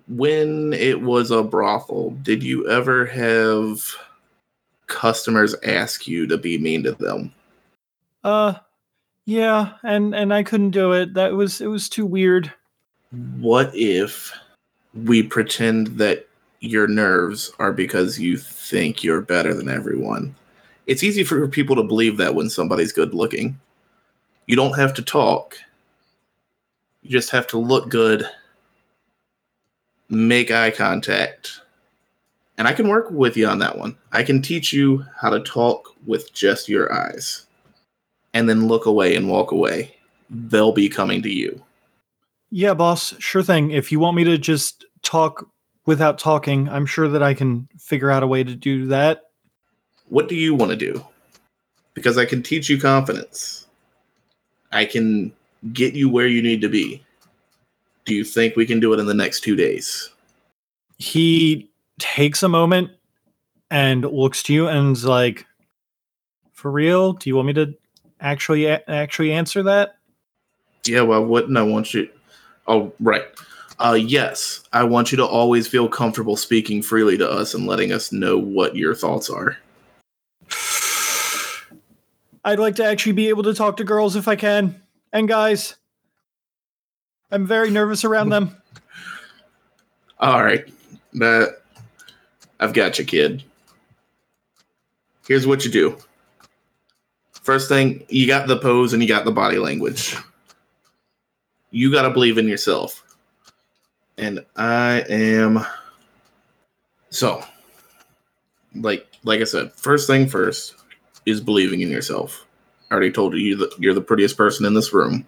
When 0.07 0.73
it 0.73 1.01
was 1.01 1.31
a 1.31 1.43
brothel, 1.43 2.11
did 2.21 2.43
you 2.43 2.69
ever 2.69 3.05
have 3.07 3.95
customers 4.87 5.55
ask 5.63 6.07
you 6.07 6.27
to 6.27 6.37
be 6.37 6.57
mean 6.57 6.83
to 6.83 6.91
them? 6.91 7.33
Uh, 8.23 8.55
yeah, 9.25 9.73
and 9.83 10.13
and 10.13 10.33
I 10.33 10.43
couldn't 10.43 10.71
do 10.71 10.91
it. 10.93 11.13
That 11.15 11.33
was 11.33 11.61
it 11.61 11.67
was 11.67 11.89
too 11.89 12.05
weird. 12.05 12.53
What 13.39 13.71
if 13.73 14.31
we 14.93 15.23
pretend 15.23 15.87
that 15.97 16.27
your 16.65 16.87
nerves 16.87 17.51
are 17.59 17.71
because 17.71 18.19
you 18.19 18.37
think 18.37 19.03
you're 19.03 19.21
better 19.21 19.53
than 19.53 19.69
everyone? 19.69 20.35
It's 20.87 21.03
easy 21.03 21.23
for 21.23 21.47
people 21.47 21.75
to 21.75 21.83
believe 21.83 22.17
that 22.17 22.35
when 22.35 22.49
somebody's 22.49 22.91
good 22.91 23.13
looking. 23.13 23.59
You 24.47 24.55
don't 24.55 24.77
have 24.77 24.93
to 24.95 25.01
talk. 25.01 25.57
You 27.01 27.09
just 27.09 27.29
have 27.31 27.47
to 27.47 27.57
look 27.57 27.89
good, 27.89 28.27
make 30.09 30.51
eye 30.51 30.71
contact. 30.71 31.61
And 32.57 32.67
I 32.67 32.73
can 32.73 32.87
work 32.87 33.09
with 33.11 33.35
you 33.35 33.47
on 33.47 33.59
that 33.59 33.77
one. 33.77 33.97
I 34.11 34.23
can 34.23 34.41
teach 34.41 34.71
you 34.71 35.05
how 35.19 35.29
to 35.29 35.39
talk 35.41 35.89
with 36.05 36.33
just 36.33 36.69
your 36.69 36.93
eyes. 36.93 37.45
And 38.33 38.49
then 38.49 38.67
look 38.67 38.85
away 38.85 39.15
and 39.15 39.29
walk 39.29 39.51
away. 39.51 39.95
They'll 40.29 40.71
be 40.71 40.89
coming 40.89 41.21
to 41.21 41.29
you. 41.29 41.63
Yeah, 42.51 42.73
boss, 42.73 43.13
sure 43.19 43.43
thing. 43.43 43.71
If 43.71 43.91
you 43.91 43.99
want 43.99 44.17
me 44.17 44.23
to 44.23 44.37
just 44.37 44.85
talk 45.01 45.47
without 45.85 46.17
talking, 46.19 46.67
I'm 46.69 46.85
sure 46.85 47.07
that 47.07 47.23
I 47.23 47.33
can 47.33 47.67
figure 47.77 48.11
out 48.11 48.23
a 48.23 48.27
way 48.27 48.43
to 48.43 48.55
do 48.55 48.87
that. 48.87 49.23
what 50.09 50.29
do 50.29 50.35
you 50.35 50.53
want 50.53 50.71
to 50.71 50.77
do? 50.77 51.03
Because 51.93 52.17
I 52.17 52.25
can 52.25 52.43
teach 52.43 52.69
you 52.69 52.79
confidence. 52.79 53.67
I 54.71 54.85
can 54.85 55.31
get 55.73 55.93
you 55.93 56.09
where 56.09 56.27
you 56.27 56.41
need 56.41 56.61
to 56.61 56.69
be. 56.69 57.03
Do 58.05 58.13
you 58.13 58.23
think 58.23 58.55
we 58.55 58.65
can 58.65 58.79
do 58.79 58.93
it 58.93 58.99
in 58.99 59.07
the 59.07 59.13
next 59.13 59.41
two 59.41 59.55
days? 59.55 60.09
He 60.97 61.69
takes 61.97 62.43
a 62.43 62.49
moment 62.49 62.91
and 63.71 64.03
looks 64.03 64.43
to 64.43 64.53
you 64.53 64.67
and 64.67 64.95
is 64.95 65.05
like, 65.05 65.45
"For 66.53 66.69
real? 66.69 67.13
Do 67.13 67.29
you 67.29 67.35
want 67.35 67.47
me 67.47 67.53
to 67.53 67.73
actually 68.19 68.67
actually 68.67 69.31
answer 69.31 69.63
that?" 69.63 69.97
Yeah, 70.85 71.01
well, 71.01 71.25
wouldn't 71.25 71.57
I 71.57 71.63
want 71.63 71.93
you? 71.93 72.09
Oh, 72.67 72.93
right. 72.99 73.25
Uh, 73.77 73.97
yes, 73.99 74.63
I 74.71 74.83
want 74.83 75.11
you 75.11 75.17
to 75.17 75.25
always 75.25 75.67
feel 75.67 75.89
comfortable 75.89 76.37
speaking 76.37 76.81
freely 76.81 77.17
to 77.17 77.29
us 77.29 77.53
and 77.53 77.67
letting 77.67 77.91
us 77.91 78.11
know 78.11 78.37
what 78.37 78.75
your 78.75 78.95
thoughts 78.95 79.29
are. 79.29 79.57
I'd 82.45 82.59
like 82.59 82.75
to 82.75 82.85
actually 82.85 83.13
be 83.13 83.27
able 83.27 83.43
to 83.43 83.53
talk 83.53 83.77
to 83.77 83.83
girls 83.83 84.15
if 84.15 84.27
I 84.27 84.35
can, 84.35 84.81
and 85.11 85.27
guys. 85.27 85.75
I'm 87.31 87.45
very 87.45 87.71
nervous 87.71 88.05
around 88.05 88.29
them. 88.29 88.55
All 90.19 90.43
right, 90.43 90.65
that 91.13 91.61
I've 92.59 92.73
got 92.73 92.97
you, 92.97 93.03
kid. 93.03 93.43
Here's 95.27 95.47
what 95.47 95.65
you 95.65 95.71
do. 95.71 95.97
First 97.31 97.67
thing, 97.67 98.05
you 98.09 98.27
got 98.27 98.47
the 98.47 98.57
pose 98.57 98.93
and 98.93 99.01
you 99.01 99.07
got 99.07 99.25
the 99.25 99.31
body 99.31 99.57
language. 99.57 100.15
You 101.71 101.91
got 101.91 102.03
to 102.03 102.11
believe 102.11 102.37
in 102.37 102.47
yourself. 102.47 103.03
And 104.17 104.45
I 104.55 105.03
am 105.09 105.65
so 107.09 107.43
like 108.75 109.07
like 109.23 109.41
I 109.41 109.45
said, 109.45 109.71
first 109.73 110.07
thing 110.07 110.27
first 110.27 110.75
is 111.25 111.41
believing 111.41 111.81
in 111.81 111.89
yourself. 111.89 112.45
I 112.89 112.93
already 112.93 113.11
told 113.11 113.33
you 113.33 113.39
you're 113.39 113.57
the, 113.57 113.75
you're 113.79 113.93
the 113.93 114.01
prettiest 114.01 114.37
person 114.37 114.65
in 114.65 114.73
this 114.73 114.93
room. 114.93 115.27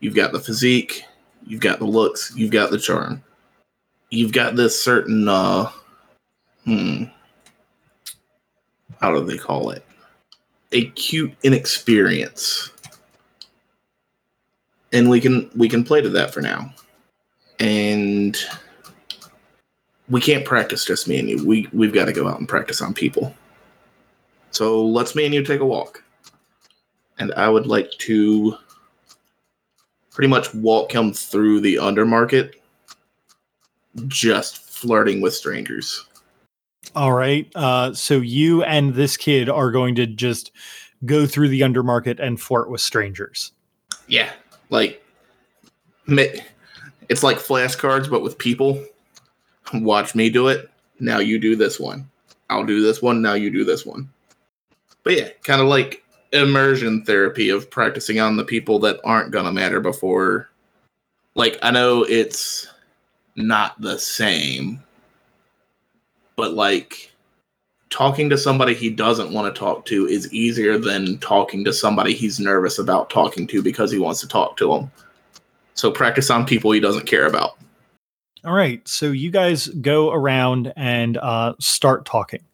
You've 0.00 0.14
got 0.14 0.32
the 0.32 0.40
physique, 0.40 1.04
you've 1.46 1.60
got 1.60 1.78
the 1.78 1.84
looks, 1.86 2.32
you've 2.36 2.50
got 2.50 2.70
the 2.70 2.78
charm. 2.78 3.22
You've 4.10 4.32
got 4.32 4.56
this 4.56 4.80
certain 4.80 5.28
uh 5.28 5.70
hmm 6.64 7.04
how 9.00 9.12
do 9.12 9.24
they 9.24 9.36
call 9.36 9.70
it? 9.70 9.84
A 10.72 10.86
cute 10.90 11.34
inexperience. 11.42 12.70
And 14.92 15.10
we 15.10 15.20
can 15.20 15.50
we 15.54 15.68
can 15.68 15.84
play 15.84 16.00
to 16.00 16.08
that 16.10 16.32
for 16.32 16.40
now. 16.40 16.72
And 17.58 18.36
we 20.08 20.20
can't 20.20 20.44
practice 20.44 20.84
just 20.84 21.08
me 21.08 21.18
and 21.18 21.28
you. 21.28 21.46
We 21.46 21.68
we've 21.72 21.92
got 21.92 22.06
to 22.06 22.12
go 22.12 22.28
out 22.28 22.38
and 22.38 22.48
practice 22.48 22.80
on 22.80 22.94
people. 22.94 23.34
So 24.50 24.84
let's 24.84 25.14
me 25.14 25.24
and 25.24 25.34
you 25.34 25.44
take 25.44 25.60
a 25.60 25.66
walk. 25.66 26.02
And 27.18 27.32
I 27.34 27.48
would 27.48 27.66
like 27.66 27.90
to 27.98 28.56
pretty 30.10 30.28
much 30.28 30.52
walk 30.54 30.94
him 30.94 31.12
through 31.12 31.60
the 31.60 31.76
undermarket, 31.76 32.54
just 34.06 34.58
flirting 34.58 35.20
with 35.20 35.34
strangers. 35.34 36.06
All 36.94 37.12
right. 37.12 37.50
Uh, 37.54 37.92
so 37.92 38.20
you 38.20 38.62
and 38.62 38.94
this 38.94 39.16
kid 39.16 39.48
are 39.48 39.70
going 39.70 39.94
to 39.96 40.06
just 40.06 40.52
go 41.04 41.26
through 41.26 41.48
the 41.48 41.60
undermarket 41.60 42.18
and 42.18 42.40
flirt 42.40 42.70
with 42.70 42.80
strangers. 42.80 43.52
Yeah, 44.06 44.30
like 44.70 45.04
ma- 46.06 46.22
it's 47.08 47.22
like 47.22 47.38
flashcards, 47.38 48.10
but 48.10 48.22
with 48.22 48.38
people. 48.38 48.82
Watch 49.74 50.14
me 50.14 50.30
do 50.30 50.48
it. 50.48 50.70
Now 51.00 51.18
you 51.18 51.38
do 51.38 51.56
this 51.56 51.80
one. 51.80 52.08
I'll 52.48 52.64
do 52.64 52.80
this 52.80 53.02
one. 53.02 53.20
Now 53.20 53.34
you 53.34 53.50
do 53.50 53.64
this 53.64 53.84
one. 53.84 54.08
But 55.02 55.16
yeah, 55.16 55.28
kind 55.42 55.60
of 55.60 55.66
like 55.66 56.02
immersion 56.32 57.02
therapy 57.04 57.48
of 57.48 57.70
practicing 57.70 58.20
on 58.20 58.36
the 58.36 58.44
people 58.44 58.78
that 58.80 59.00
aren't 59.04 59.32
gonna 59.32 59.52
matter 59.52 59.80
before. 59.80 60.48
Like 61.34 61.58
I 61.62 61.70
know 61.70 62.04
it's 62.04 62.66
not 63.36 63.80
the 63.80 63.98
same, 63.98 64.82
but 66.36 66.54
like 66.54 67.12
talking 67.90 68.28
to 68.30 68.38
somebody 68.38 68.74
he 68.74 68.90
doesn't 68.90 69.32
want 69.32 69.52
to 69.52 69.58
talk 69.58 69.84
to 69.86 70.06
is 70.06 70.32
easier 70.32 70.78
than 70.78 71.18
talking 71.18 71.64
to 71.64 71.72
somebody 71.72 72.14
he's 72.14 72.40
nervous 72.40 72.78
about 72.78 73.10
talking 73.10 73.46
to 73.46 73.62
because 73.62 73.90
he 73.90 73.98
wants 73.98 74.20
to 74.20 74.28
talk 74.28 74.56
to 74.56 74.68
them. 74.68 74.90
So 75.76 75.90
practice 75.90 76.30
on 76.30 76.44
people 76.44 76.72
he 76.72 76.80
doesn't 76.80 77.06
care 77.06 77.26
about. 77.26 77.56
All 78.44 78.54
right. 78.54 78.86
So 78.86 79.12
you 79.12 79.30
guys 79.30 79.68
go 79.68 80.12
around 80.12 80.72
and 80.76 81.16
uh, 81.18 81.54
start 81.58 82.04
talking. 82.04 82.44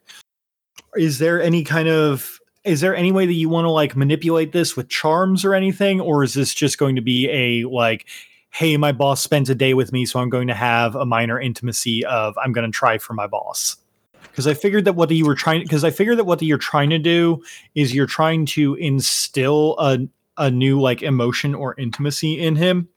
Is 0.97 1.19
there 1.19 1.41
any 1.41 1.65
kind 1.65 1.89
of 1.89 2.39
is 2.65 2.81
there 2.81 2.95
any 2.95 3.11
way 3.11 3.27
that 3.27 3.33
you 3.33 3.49
want 3.49 3.65
to 3.65 3.71
like 3.71 3.97
manipulate 3.97 4.53
this 4.53 4.77
with 4.77 4.89
charms 4.89 5.45
or 5.45 5.55
anything 5.55 6.01
or 6.01 6.23
is 6.23 6.35
this 6.35 6.55
just 6.55 6.79
going 6.79 6.95
to 6.97 7.03
be 7.03 7.29
a 7.31 7.69
like 7.69 8.07
hey 8.51 8.77
my 8.77 8.93
boss 8.93 9.21
spent 9.21 9.49
a 9.49 9.55
day 9.55 9.75
with 9.75 9.93
me 9.93 10.07
so 10.07 10.21
i'm 10.21 10.31
going 10.31 10.47
to 10.47 10.55
have 10.55 10.95
a 10.95 11.05
minor 11.05 11.41
intimacy 11.41 12.05
of 12.05 12.37
i'm 12.39 12.53
going 12.53 12.65
to 12.65 12.75
try 12.75 12.99
for 12.99 13.15
my 13.15 13.27
boss 13.27 13.77
because 14.23 14.47
i 14.47 14.55
figured 14.55 14.85
that 14.85 14.95
what 14.95 15.11
you 15.11 15.27
were 15.27 15.35
trying 15.35 15.63
because 15.63 15.83
i 15.83 15.91
figured 15.91 16.19
that 16.19 16.25
what 16.25 16.41
you're 16.41 16.59
trying 16.59 16.91
to 16.91 16.99
do 16.99 17.43
is 17.75 17.95
you're 17.95 18.07
trying 18.07 18.47
to 18.47 18.75
instill 18.77 19.75
a, 19.79 19.99
a 20.39 20.51
new 20.51 20.81
like 20.81 21.03
emotion 21.03 21.55
or 21.55 21.75
intimacy 21.79 22.41
in 22.41 22.55
him 22.55 22.89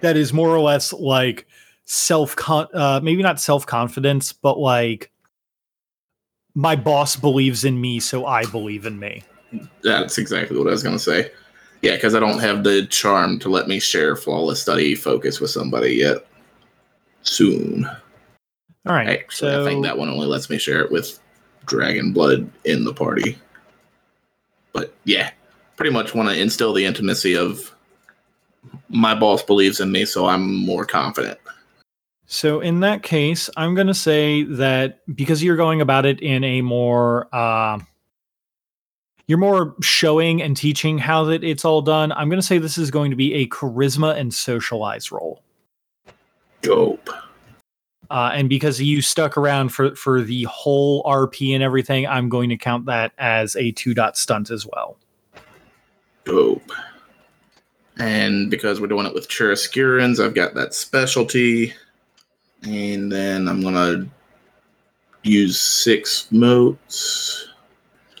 that 0.00 0.16
is 0.16 0.32
more 0.32 0.48
or 0.48 0.60
less 0.60 0.92
like 0.92 1.46
self 1.84 2.34
con 2.36 2.66
uh 2.74 3.00
maybe 3.02 3.22
not 3.22 3.40
self 3.40 3.66
confidence 3.66 4.32
but 4.32 4.58
like 4.58 5.10
my 6.54 6.76
boss 6.76 7.16
believes 7.16 7.64
in 7.64 7.80
me 7.80 8.00
so 8.00 8.26
i 8.26 8.44
believe 8.46 8.86
in 8.86 8.98
me 8.98 9.22
That's 9.82 10.18
exactly 10.18 10.58
what 10.58 10.66
I 10.66 10.70
was 10.70 10.82
gonna 10.82 10.98
say. 10.98 11.30
Yeah, 11.82 11.94
because 11.94 12.14
I 12.14 12.20
don't 12.20 12.40
have 12.40 12.64
the 12.64 12.86
charm 12.86 13.38
to 13.40 13.48
let 13.48 13.68
me 13.68 13.78
share 13.78 14.16
flawless 14.16 14.62
study 14.62 14.94
focus 14.94 15.38
with 15.40 15.50
somebody 15.50 15.94
yet. 15.94 16.26
Soon. 17.22 17.86
all 18.86 18.94
right 18.94 19.08
Actually, 19.08 19.50
so 19.50 19.62
I 19.62 19.68
think 19.68 19.84
that 19.84 19.96
one 19.96 20.08
only 20.08 20.26
lets 20.26 20.50
me 20.50 20.58
share 20.58 20.80
it 20.80 20.90
with 20.90 21.20
Dragon 21.66 22.12
Blood 22.12 22.50
in 22.64 22.84
the 22.84 22.92
party. 22.92 23.38
But 24.72 24.94
yeah, 25.04 25.30
pretty 25.76 25.92
much 25.92 26.14
want 26.14 26.28
to 26.30 26.40
instill 26.40 26.72
the 26.72 26.84
intimacy 26.84 27.36
of 27.36 27.73
my 28.88 29.14
boss 29.14 29.42
believes 29.42 29.80
in 29.80 29.92
me, 29.92 30.04
so 30.04 30.26
I'm 30.26 30.54
more 30.54 30.84
confident. 30.84 31.38
So 32.26 32.60
in 32.60 32.80
that 32.80 33.02
case, 33.02 33.50
I'm 33.56 33.74
going 33.74 33.86
to 33.86 33.94
say 33.94 34.44
that 34.44 35.00
because 35.14 35.42
you're 35.42 35.56
going 35.56 35.80
about 35.80 36.06
it 36.06 36.20
in 36.20 36.42
a 36.42 36.62
more 36.62 37.28
uh, 37.34 37.78
you're 39.26 39.38
more 39.38 39.74
showing 39.80 40.42
and 40.42 40.56
teaching 40.56 40.98
how 40.98 41.24
that 41.24 41.44
it's 41.44 41.64
all 41.64 41.82
done. 41.82 42.12
I'm 42.12 42.28
going 42.28 42.40
to 42.40 42.46
say 42.46 42.58
this 42.58 42.78
is 42.78 42.90
going 42.90 43.10
to 43.10 43.16
be 43.16 43.34
a 43.34 43.48
charisma 43.48 44.16
and 44.16 44.32
socialize 44.32 45.10
role. 45.10 45.42
Dope. 46.60 47.10
Uh, 48.10 48.30
and 48.34 48.48
because 48.48 48.80
you 48.80 49.00
stuck 49.00 49.36
around 49.36 49.70
for 49.70 49.94
for 49.94 50.22
the 50.22 50.44
whole 50.44 51.02
RP 51.04 51.54
and 51.54 51.62
everything, 51.62 52.06
I'm 52.06 52.28
going 52.28 52.48
to 52.50 52.56
count 52.56 52.86
that 52.86 53.12
as 53.18 53.56
a 53.56 53.72
two 53.72 53.94
dot 53.94 54.16
stunt 54.16 54.50
as 54.50 54.66
well. 54.66 54.98
Dope. 56.24 56.70
And 57.98 58.50
because 58.50 58.80
we're 58.80 58.88
doing 58.88 59.06
it 59.06 59.14
with 59.14 59.28
Chiaroscurans, 59.28 60.24
I've 60.24 60.34
got 60.34 60.54
that 60.54 60.74
specialty. 60.74 61.72
And 62.62 63.12
then 63.12 63.46
I'm 63.46 63.60
gonna 63.62 64.06
use 65.22 65.60
six 65.60 66.26
motes. 66.32 67.48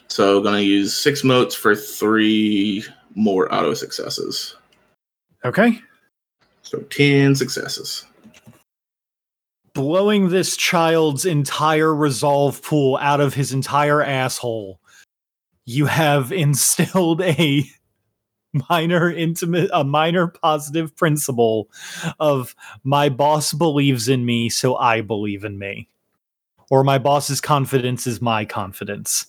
So 0.08 0.38
I'm 0.38 0.44
gonna 0.44 0.60
use 0.60 0.96
six 0.96 1.24
motes 1.24 1.54
for 1.54 1.74
three 1.74 2.84
more 3.14 3.52
auto 3.52 3.74
successes. 3.74 4.56
Okay. 5.44 5.80
So 6.62 6.78
ten 6.90 7.34
successes. 7.34 8.04
blowing 9.74 10.28
this 10.28 10.56
child's 10.56 11.26
entire 11.26 11.94
resolve 11.94 12.62
pool 12.62 12.96
out 13.00 13.20
of 13.20 13.34
his 13.34 13.52
entire 13.52 14.02
asshole, 14.02 14.80
you 15.66 15.86
have 15.86 16.32
instilled 16.32 17.20
a 17.20 17.64
minor 18.70 19.10
intimate 19.10 19.70
a 19.72 19.84
minor 19.84 20.28
positive 20.28 20.94
principle 20.96 21.68
of 22.20 22.54
my 22.84 23.08
boss 23.08 23.52
believes 23.52 24.08
in 24.08 24.24
me 24.24 24.48
so 24.48 24.76
I 24.76 25.00
believe 25.00 25.44
in 25.44 25.58
me. 25.58 25.88
Or 26.70 26.82
my 26.82 26.98
boss's 26.98 27.40
confidence 27.40 28.06
is 28.06 28.22
my 28.22 28.44
confidence. 28.44 29.26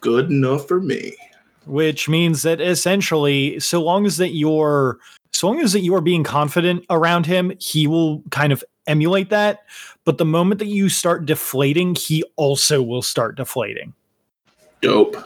Good 0.00 0.30
enough 0.30 0.66
for 0.66 0.80
me. 0.80 1.14
Which 1.66 2.08
means 2.08 2.42
that 2.42 2.60
essentially, 2.60 3.60
so 3.60 3.82
long 3.82 4.06
as 4.06 4.16
that 4.16 4.30
you're 4.30 4.98
so 5.32 5.46
long 5.46 5.60
as 5.60 5.72
that 5.72 5.80
you 5.80 5.94
are 5.94 6.00
being 6.00 6.24
confident 6.24 6.84
around 6.90 7.26
him, 7.26 7.52
he 7.60 7.86
will 7.86 8.22
kind 8.30 8.52
of 8.52 8.64
emulate 8.86 9.30
that. 9.30 9.64
But 10.04 10.18
the 10.18 10.24
moment 10.24 10.58
that 10.58 10.66
you 10.66 10.88
start 10.88 11.26
deflating, 11.26 11.94
he 11.94 12.24
also 12.36 12.82
will 12.82 13.02
start 13.02 13.36
deflating. 13.36 13.92
Dope. 14.80 15.16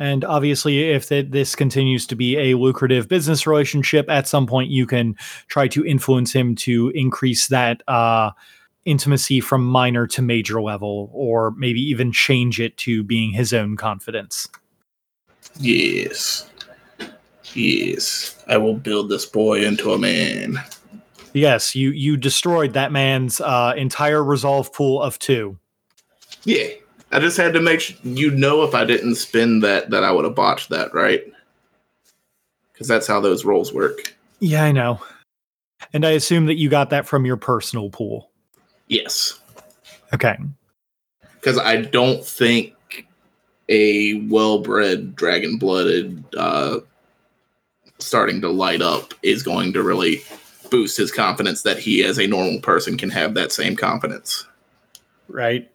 And 0.00 0.24
obviously, 0.24 0.90
if 0.90 1.08
th- 1.08 1.30
this 1.30 1.54
continues 1.56 2.06
to 2.06 2.14
be 2.14 2.36
a 2.36 2.56
lucrative 2.56 3.08
business 3.08 3.46
relationship, 3.46 4.08
at 4.08 4.28
some 4.28 4.46
point 4.46 4.70
you 4.70 4.86
can 4.86 5.16
try 5.48 5.68
to 5.68 5.84
influence 5.84 6.32
him 6.32 6.54
to 6.56 6.90
increase 6.94 7.48
that 7.48 7.82
uh, 7.88 8.30
intimacy 8.84 9.40
from 9.40 9.64
minor 9.64 10.06
to 10.06 10.22
major 10.22 10.62
level, 10.62 11.10
or 11.12 11.50
maybe 11.52 11.80
even 11.80 12.12
change 12.12 12.60
it 12.60 12.76
to 12.78 13.02
being 13.02 13.32
his 13.32 13.52
own 13.52 13.76
confidence. 13.76 14.48
Yes. 15.58 16.48
Yes. 17.54 18.42
I 18.46 18.56
will 18.56 18.74
build 18.74 19.08
this 19.08 19.26
boy 19.26 19.64
into 19.64 19.92
a 19.92 19.98
man. 19.98 20.58
Yes, 21.34 21.74
you 21.74 21.90
you 21.90 22.16
destroyed 22.16 22.72
that 22.72 22.90
man's 22.90 23.40
uh, 23.40 23.74
entire 23.76 24.24
resolve 24.24 24.72
pool 24.72 25.02
of 25.02 25.18
two. 25.18 25.58
Yeah. 26.44 26.68
I 27.10 27.20
just 27.20 27.36
had 27.36 27.54
to 27.54 27.60
make 27.60 27.80
sure 27.80 27.96
you 28.02 28.30
know 28.30 28.62
if 28.62 28.74
I 28.74 28.84
didn't 28.84 29.14
spin 29.14 29.60
that 29.60 29.90
that 29.90 30.04
I 30.04 30.12
would 30.12 30.24
have 30.24 30.34
botched 30.34 30.68
that, 30.68 30.92
right? 30.92 31.22
Because 32.72 32.88
that's 32.88 33.06
how 33.06 33.20
those 33.20 33.44
rolls 33.44 33.72
work. 33.72 34.14
Yeah, 34.40 34.64
I 34.64 34.72
know. 34.72 35.00
And 35.92 36.04
I 36.04 36.10
assume 36.10 36.46
that 36.46 36.58
you 36.58 36.68
got 36.68 36.90
that 36.90 37.06
from 37.06 37.24
your 37.24 37.36
personal 37.36 37.90
pool. 37.90 38.30
Yes. 38.88 39.40
Okay. 40.12 40.36
Because 41.34 41.58
I 41.58 41.82
don't 41.82 42.24
think 42.24 42.74
a 43.68 44.14
well-bred 44.28 45.14
dragon-blooded 45.14 46.24
uh, 46.36 46.80
starting 47.98 48.40
to 48.40 48.48
light 48.48 48.82
up 48.82 49.14
is 49.22 49.42
going 49.42 49.72
to 49.72 49.82
really 49.82 50.22
boost 50.70 50.96
his 50.96 51.12
confidence 51.12 51.62
that 51.62 51.78
he, 51.78 52.04
as 52.04 52.18
a 52.18 52.26
normal 52.26 52.60
person, 52.60 52.96
can 52.96 53.10
have 53.10 53.34
that 53.34 53.52
same 53.52 53.76
confidence. 53.76 54.46
Right. 55.28 55.70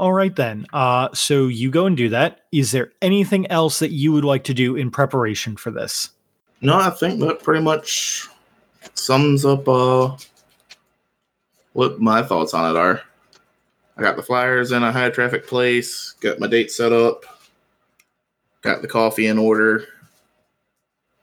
All 0.00 0.14
right 0.14 0.34
then. 0.34 0.64
Uh, 0.72 1.10
so 1.12 1.46
you 1.46 1.70
go 1.70 1.84
and 1.84 1.94
do 1.94 2.08
that. 2.08 2.40
Is 2.52 2.70
there 2.70 2.90
anything 3.02 3.46
else 3.50 3.80
that 3.80 3.90
you 3.90 4.12
would 4.12 4.24
like 4.24 4.44
to 4.44 4.54
do 4.54 4.74
in 4.74 4.90
preparation 4.90 5.58
for 5.58 5.70
this? 5.70 6.08
No, 6.62 6.74
I 6.74 6.88
think 6.88 7.20
that 7.20 7.42
pretty 7.42 7.62
much 7.62 8.26
sums 8.94 9.44
up 9.44 9.68
uh, 9.68 10.16
what 11.74 12.00
my 12.00 12.22
thoughts 12.22 12.54
on 12.54 12.74
it 12.74 12.78
are. 12.78 13.02
I 13.98 14.00
got 14.00 14.16
the 14.16 14.22
flyers 14.22 14.72
in 14.72 14.82
a 14.82 14.90
high 14.90 15.10
traffic 15.10 15.46
place, 15.46 16.12
got 16.22 16.40
my 16.40 16.46
date 16.46 16.72
set 16.72 16.94
up, 16.94 17.26
got 18.62 18.80
the 18.80 18.88
coffee 18.88 19.26
in 19.26 19.36
order, 19.36 19.84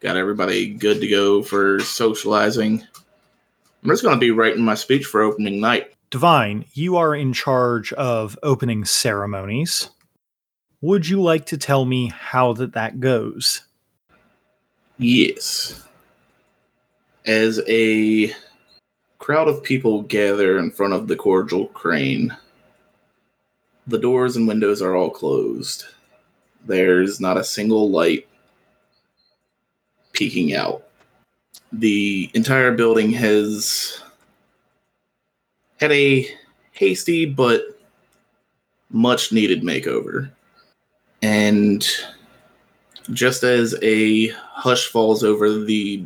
got 0.02 0.18
everybody 0.18 0.70
good 0.70 1.02
to 1.02 1.08
go 1.08 1.42
for 1.42 1.80
socializing. 1.80 2.86
I'm 3.82 3.90
just 3.90 4.04
going 4.04 4.16
to 4.16 4.20
be 4.20 4.30
writing 4.30 4.64
my 4.64 4.76
speech 4.76 5.06
for 5.08 5.24
opening 5.24 5.60
night. 5.60 5.97
Divine, 6.10 6.64
you 6.74 6.96
are 6.96 7.14
in 7.14 7.34
charge 7.34 7.92
of 7.94 8.40
opening 8.42 8.86
ceremonies. 8.86 9.90
Would 10.80 11.10
you 11.10 11.22
like 11.22 11.46
to 11.48 11.58
tell 11.58 11.84
me 11.84 12.08
how 12.08 12.54
that 12.54 12.74
that 12.74 13.02
goes? 13.02 13.64
Yes. 14.98 15.84
As 17.26 17.60
a 17.68 18.34
crowd 19.20 19.50
of 19.50 19.64
people 19.64 20.04
gather 20.04 20.58
in 20.60 20.72
front 20.72 20.94
of 20.94 21.10
the 21.10 21.16
cordial 21.18 21.68
crane, 21.68 22.36
the 23.86 24.00
doors 24.00 24.38
and 24.38 24.48
windows 24.48 24.82
are 24.82 24.96
all 24.96 25.10
closed. 25.10 25.84
There's 26.66 27.20
not 27.20 27.38
a 27.38 27.44
single 27.44 27.90
light 27.90 28.28
peeking 30.14 30.54
out. 30.54 30.88
The 31.74 32.32
entire 32.34 32.72
building 32.72 33.12
has 33.12 34.02
had 35.80 35.92
a 35.92 36.28
hasty 36.72 37.26
but 37.26 37.80
much 38.90 39.32
needed 39.32 39.64
makeover. 39.64 40.30
And 41.22 41.86
just 43.12 43.44
as 43.44 43.76
a 43.82 44.28
hush 44.28 44.88
falls 44.88 45.24
over 45.24 45.54
the 45.54 46.06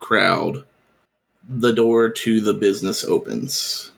crowd, 0.00 0.64
the 1.48 1.72
door 1.72 2.08
to 2.08 2.40
the 2.40 2.54
business 2.54 3.04
opens. 3.04 3.92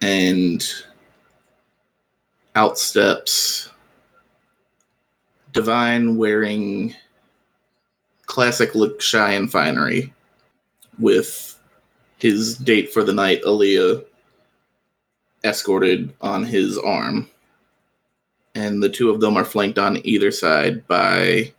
And 0.00 0.64
out 2.54 2.78
steps 2.78 3.70
Divine 5.52 6.16
wearing 6.16 6.94
classic 8.26 8.74
look 8.74 9.00
shy 9.00 9.32
and 9.32 9.50
finery 9.50 10.12
with 10.98 11.58
his 12.18 12.56
date 12.56 12.92
for 12.92 13.02
the 13.02 13.12
night, 13.12 13.42
Aaliyah, 13.42 14.04
escorted 15.44 16.12
on 16.20 16.44
his 16.44 16.78
arm. 16.78 17.28
And 18.54 18.82
the 18.82 18.88
two 18.88 19.10
of 19.10 19.20
them 19.20 19.36
are 19.36 19.44
flanked 19.44 19.78
on 19.78 20.04
either 20.04 20.30
side 20.30 20.86
by 20.88 21.52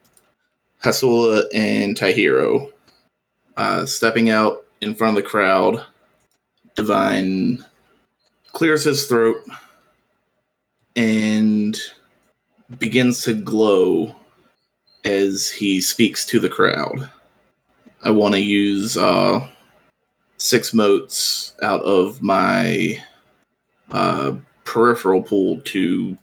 Hasula 0.84 1.44
and 1.54 1.96
Tahiro. 1.96 2.72
Uh, 3.58 3.86
stepping 3.86 4.30
out 4.30 4.66
in 4.82 4.96
front 4.96 5.18
of 5.18 5.24
the 5.24 5.30
crowd, 5.30 5.86
Divine 6.76 7.66
clears 8.54 8.86
his 8.86 9.06
throat 9.06 9.44
and 10.96 11.78
begins 12.78 13.24
to 13.24 13.34
glow 13.34 14.16
as 15.04 15.50
he 15.50 15.82
speaks 15.82 16.26
to 16.26 16.40
the 16.40 16.50
crowd. 16.50 17.10
I 18.04 18.12
want 18.12 18.34
to 18.36 18.42
use 18.42 18.96
uh, 18.96 19.46
six 20.38 20.74
motes 20.74 21.54
out 21.62 21.82
of 21.82 22.22
my 22.22 23.04
uh, 23.92 24.34
peripheral 24.64 25.22
pool 25.22 25.62
to 25.62 26.18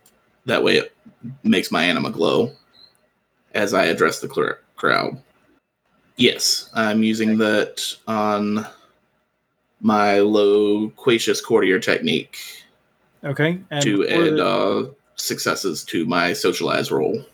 that 0.45 0.63
way 0.63 0.77
it 0.77 0.95
makes 1.43 1.71
my 1.71 1.85
anima 1.85 2.11
glow 2.11 2.53
as 3.55 3.75
I 3.75 3.87
address 3.87 4.21
the 4.21 4.29
cl- 4.29 4.59
crowd. 4.77 5.21
Yes, 6.17 6.71
I'm 6.75 7.03
using 7.03 7.39
that 7.39 7.83
on 8.07 8.67
my 9.81 10.21
loquacious 10.21 11.41
courtier 11.41 11.79
technique 11.79 12.39
Okay. 13.27 13.59
And 13.71 13.83
to 13.83 14.09
add 14.09 14.39
uh, 14.41 14.87
successes 15.17 15.83
to 15.85 16.07
my 16.07 16.33
socialize 16.33 16.91
roll. 16.91 17.25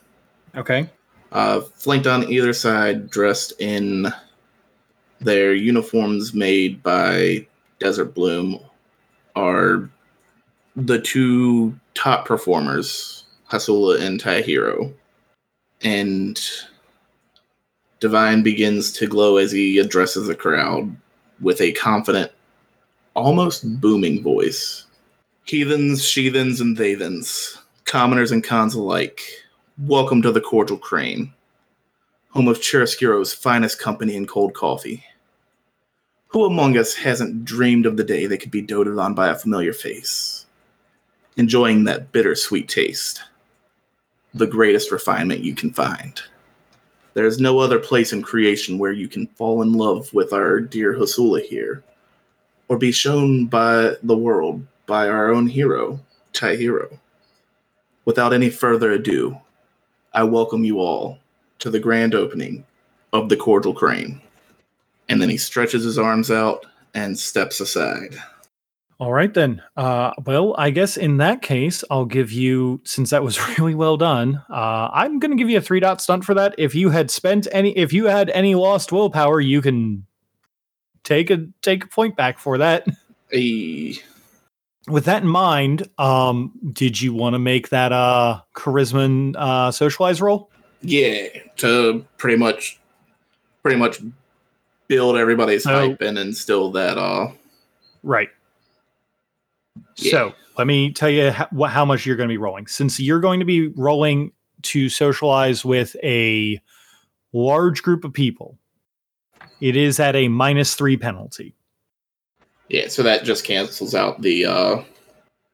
okay. 0.56 0.88
Uh, 1.32 1.60
flanked 1.60 2.06
on 2.06 2.30
either 2.30 2.52
side, 2.52 3.08
dressed 3.08 3.54
in 3.58 4.06
their 5.20 5.54
uniforms 5.54 6.34
made 6.34 6.82
by 6.82 7.46
Desert 7.78 8.14
Bloom, 8.14 8.60
are 9.34 9.88
the 10.76 11.00
two 11.00 11.78
top 11.94 12.26
performers, 12.26 13.24
Hasula 13.50 14.00
and 14.00 14.20
Tahiro. 14.20 14.92
And 15.82 16.40
Divine 18.00 18.42
begins 18.42 18.90
to 18.92 19.06
glow 19.06 19.36
as 19.36 19.52
he 19.52 19.78
addresses 19.78 20.26
the 20.26 20.34
crowd 20.34 20.96
with 21.40 21.60
a 21.60 21.72
confident, 21.72 22.32
almost 23.14 23.80
booming 23.80 24.22
voice. 24.22 24.86
Heathens, 25.44 26.04
sheathens, 26.04 26.60
and 26.60 26.76
theythens, 26.76 27.58
commoners 27.84 28.30
and 28.30 28.42
cons 28.42 28.74
alike, 28.74 29.20
welcome 29.78 30.22
to 30.22 30.32
the 30.32 30.40
Cordial 30.40 30.78
Crane, 30.78 31.32
home 32.30 32.48
of 32.48 32.60
Chiaroscuro's 32.60 33.34
finest 33.34 33.78
company 33.80 34.16
and 34.16 34.28
cold 34.28 34.54
coffee. 34.54 35.04
Who 36.28 36.44
among 36.44 36.78
us 36.78 36.94
hasn't 36.94 37.44
dreamed 37.44 37.86
of 37.86 37.96
the 37.96 38.04
day 38.04 38.26
they 38.26 38.38
could 38.38 38.50
be 38.50 38.62
doted 38.62 38.98
on 38.98 39.14
by 39.14 39.28
a 39.28 39.34
familiar 39.34 39.72
face, 39.72 40.41
enjoying 41.36 41.84
that 41.84 42.12
bittersweet 42.12 42.68
taste, 42.68 43.22
the 44.34 44.46
greatest 44.46 44.90
refinement 44.90 45.40
you 45.40 45.54
can 45.54 45.72
find? 45.72 46.20
There 47.14 47.26
is 47.26 47.38
no 47.38 47.58
other 47.58 47.78
place 47.78 48.12
in 48.12 48.22
creation 48.22 48.78
where 48.78 48.92
you 48.92 49.06
can 49.06 49.26
fall 49.28 49.62
in 49.62 49.74
love 49.74 50.12
with 50.14 50.32
our 50.32 50.60
dear 50.60 50.94
Hosula 50.94 51.42
here, 51.42 51.82
or 52.68 52.78
be 52.78 52.92
shown 52.92 53.46
by 53.46 53.96
the 54.02 54.16
world 54.16 54.66
by 54.86 55.08
our 55.08 55.30
own 55.30 55.46
hero, 55.46 56.00
Tahiro. 56.32 56.98
Without 58.04 58.32
any 58.32 58.50
further 58.50 58.92
ado, 58.92 59.38
I 60.14 60.24
welcome 60.24 60.64
you 60.64 60.80
all 60.80 61.18
to 61.60 61.70
the 61.70 61.78
grand 61.78 62.14
opening 62.14 62.64
of 63.12 63.28
the 63.28 63.36
Cordial 63.36 63.74
Crane. 63.74 64.20
And 65.08 65.20
then 65.20 65.28
he 65.28 65.36
stretches 65.36 65.84
his 65.84 65.98
arms 65.98 66.30
out 66.30 66.66
and 66.94 67.18
steps 67.18 67.60
aside. 67.60 68.16
All 69.02 69.12
right 69.12 69.34
then. 69.34 69.60
Uh, 69.76 70.12
well, 70.26 70.54
I 70.56 70.70
guess 70.70 70.96
in 70.96 71.16
that 71.16 71.42
case, 71.42 71.82
I'll 71.90 72.04
give 72.04 72.30
you 72.30 72.80
since 72.84 73.10
that 73.10 73.24
was 73.24 73.36
really 73.58 73.74
well 73.74 73.96
done. 73.96 74.40
Uh, 74.48 74.90
I'm 74.92 75.18
going 75.18 75.32
to 75.32 75.36
give 75.36 75.50
you 75.50 75.58
a 75.58 75.60
three 75.60 75.80
dot 75.80 76.00
stunt 76.00 76.24
for 76.24 76.34
that. 76.34 76.54
If 76.56 76.72
you 76.76 76.90
had 76.90 77.10
spent 77.10 77.48
any, 77.50 77.76
if 77.76 77.92
you 77.92 78.04
had 78.04 78.30
any 78.30 78.54
lost 78.54 78.92
willpower, 78.92 79.40
you 79.40 79.60
can 79.60 80.06
take 81.02 81.30
a 81.30 81.48
take 81.62 81.82
a 81.82 81.88
point 81.88 82.14
back 82.16 82.38
for 82.38 82.58
that. 82.58 82.86
Hey, 83.28 83.96
With 84.86 85.06
that 85.06 85.22
in 85.22 85.28
mind, 85.28 85.88
um, 85.98 86.52
did 86.72 87.00
you 87.00 87.12
want 87.12 87.32
to 87.34 87.38
make 87.40 87.70
that 87.70 87.90
uh 87.92 88.42
charisma 88.54 89.04
and, 89.06 89.36
uh, 89.36 89.72
socialize 89.72 90.20
roll? 90.20 90.48
yeah, 90.82 91.26
to 91.56 92.04
pretty 92.18 92.36
much, 92.36 92.78
pretty 93.62 93.78
much 93.78 94.00
build 94.86 95.16
everybody's 95.16 95.66
Oh. 95.66 95.88
hype 95.88 96.02
and 96.02 96.18
instill 96.18 96.70
that. 96.72 96.98
Uh, 96.98 97.32
Right. 98.04 98.28
Yeah. 99.96 100.10
So 100.10 100.34
let 100.58 100.66
me 100.66 100.92
tell 100.92 101.10
you 101.10 101.30
how, 101.30 101.48
how 101.66 101.84
much 101.84 102.04
you're 102.06 102.16
going 102.16 102.28
to 102.28 102.32
be 102.32 102.38
rolling. 102.38 102.66
Since 102.66 103.00
you're 103.00 103.20
going 103.20 103.40
to 103.40 103.46
be 103.46 103.68
rolling 103.68 104.32
to 104.62 104.88
socialize 104.88 105.64
with 105.64 105.96
a 106.02 106.60
large 107.32 107.82
group 107.82 108.04
of 108.04 108.12
people, 108.12 108.58
it 109.60 109.76
is 109.76 109.98
at 110.00 110.14
a 110.16 110.28
minus 110.28 110.74
three 110.74 110.96
penalty. 110.96 111.54
yeah, 112.68 112.88
so 112.88 113.02
that 113.02 113.24
just 113.24 113.44
cancels 113.44 113.94
out 113.94 114.20
the 114.22 114.44
uh, 114.46 114.82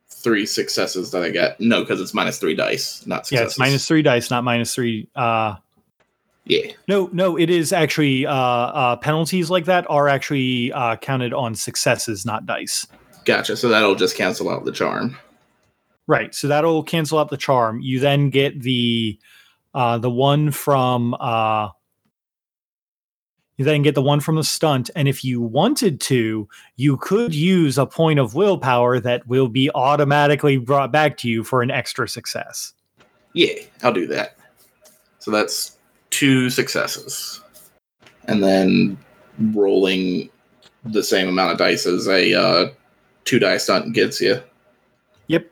three 0.09 0.47
successes 0.47 1.11
that 1.11 1.23
I 1.23 1.31
got. 1.31 1.61
No, 1.61 1.81
because 1.81 2.01
it's 2.01 2.15
minus 2.15 2.39
three 2.39 2.55
dice, 2.55 3.07
not 3.07 3.27
successes. 3.27 3.43
Yeah, 3.43 3.47
it's 3.47 3.59
minus 3.59 3.87
three 3.87 4.03
dice, 4.03 4.31
not 4.31 4.45
minus 4.45 4.75
three. 4.75 5.09
Uh, 5.15 5.57
Yeah. 6.47 6.73
No, 6.89 7.11
no, 7.13 7.39
it 7.39 7.51
is 7.51 7.73
actually 7.73 8.27
uh, 8.27 8.33
uh, 8.33 8.97
penalties 8.97 9.51
like 9.51 9.67
that 9.67 9.87
are 9.91 10.09
actually 10.09 10.73
uh, 10.73 10.97
counted 10.97 11.35
on 11.35 11.55
successes, 11.55 12.25
not 12.25 12.47
dice. 12.47 12.87
Gotcha. 13.29 13.59
So 13.59 13.69
that'll 13.69 13.95
just 13.95 14.17
cancel 14.17 14.49
out 14.49 14.65
the 14.65 14.73
charm. 14.73 15.15
Right. 16.07 16.35
So 16.35 16.49
that'll 16.49 16.83
cancel 16.83 17.19
out 17.19 17.29
the 17.29 17.37
charm. 17.37 17.79
You 17.83 18.01
then 18.01 18.31
get 18.31 18.63
the 18.63 19.19
uh, 19.75 19.99
the 19.99 20.11
one 20.11 20.51
from 20.51 21.15
uh, 21.21 21.69
you 23.59 23.67
then 23.67 23.83
get 23.83 23.95
the 23.95 24.01
one 24.01 24.21
from 24.21 24.37
the 24.37 24.45
stunt, 24.45 24.89
and 24.97 25.09
if 25.09 25.23
you 25.23 25.43
wanted 25.43 26.01
to, 26.03 26.49
you 26.77 26.97
could 26.97 27.35
use 27.35 27.77
a 27.77 27.85
point 27.85 28.19
of 28.19 28.35
willpower 28.35 28.99
that 28.99 29.27
will 29.29 29.49
be 29.49 29.71
automatically 29.75 30.57
brought 30.57 30.91
back 30.91 31.19
to 31.19 31.29
you 31.29 31.45
for 31.45 31.61
an 31.61 31.71
extra 31.71 32.09
success. 32.09 32.73
Yeah, 33.35 33.57
I'll 33.83 33.93
do 33.93 34.07
that. 34.07 34.39
So 35.19 35.31
that's 35.31 35.77
two 36.09 36.49
successes. 36.49 37.43
And 38.25 38.43
then 38.43 38.97
rolling 39.53 40.31
the 40.87 41.03
same 41.03 41.29
amount 41.29 41.53
of 41.53 41.59
dice 41.59 41.85
as 41.85 42.09
a 42.09 42.33
uh, 42.33 42.69
two 43.29 43.39
die 43.39 43.59
stunt 43.59 43.93
gets 43.93 44.21
you. 44.21 44.41
Yep. 45.27 45.51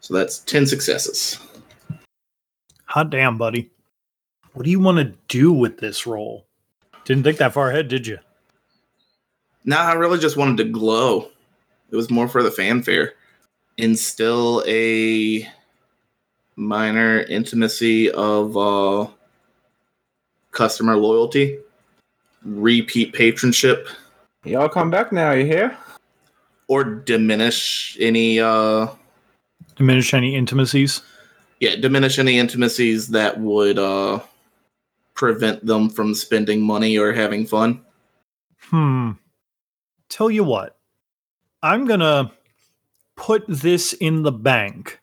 So 0.00 0.14
that's 0.14 0.40
10 0.40 0.66
successes. 0.66 1.38
Hot 2.84 3.08
damn, 3.08 3.38
buddy. 3.38 3.70
What 4.52 4.64
do 4.64 4.70
you 4.70 4.80
want 4.80 4.98
to 4.98 5.14
do 5.28 5.52
with 5.52 5.78
this 5.78 6.06
roll? 6.06 6.46
Didn't 7.04 7.24
think 7.24 7.38
that 7.38 7.54
far 7.54 7.70
ahead, 7.70 7.88
did 7.88 8.06
you? 8.06 8.18
Nah, 9.64 9.78
I 9.78 9.92
really 9.94 10.18
just 10.18 10.36
wanted 10.36 10.58
to 10.58 10.64
glow. 10.64 11.30
It 11.90 11.96
was 11.96 12.10
more 12.10 12.28
for 12.28 12.42
the 12.42 12.50
fanfare. 12.50 13.14
Instill 13.78 14.62
a 14.66 15.48
minor 16.56 17.20
intimacy 17.22 18.10
of 18.10 18.56
uh, 18.56 19.08
customer 20.50 20.96
loyalty, 20.96 21.58
repeat 22.44 23.14
patronship, 23.14 23.88
Y'all 24.44 24.70
come 24.70 24.90
back 24.90 25.12
now, 25.12 25.32
you 25.32 25.44
hear? 25.44 25.76
Or 26.70 26.84
diminish 26.84 27.96
any 28.00 28.38
uh 28.40 28.86
Diminish 29.74 30.14
any 30.14 30.36
intimacies? 30.36 31.02
yeah, 31.58 31.74
diminish 31.76 32.18
any 32.18 32.38
intimacies 32.38 33.08
that 33.08 33.38
would 33.38 33.78
uh 33.78 34.20
prevent 35.14 35.66
them 35.66 35.90
from 35.90 36.14
spending 36.14 36.62
money 36.62 36.96
or 36.96 37.12
having 37.12 37.44
fun. 37.44 37.82
Hmm. 38.60 39.12
Tell 40.08 40.30
you 40.30 40.44
what, 40.44 40.78
I'm 41.62 41.86
gonna 41.86 42.32
put 43.16 43.44
this 43.48 43.92
in 43.94 44.22
the 44.22 44.32
bank 44.32 45.00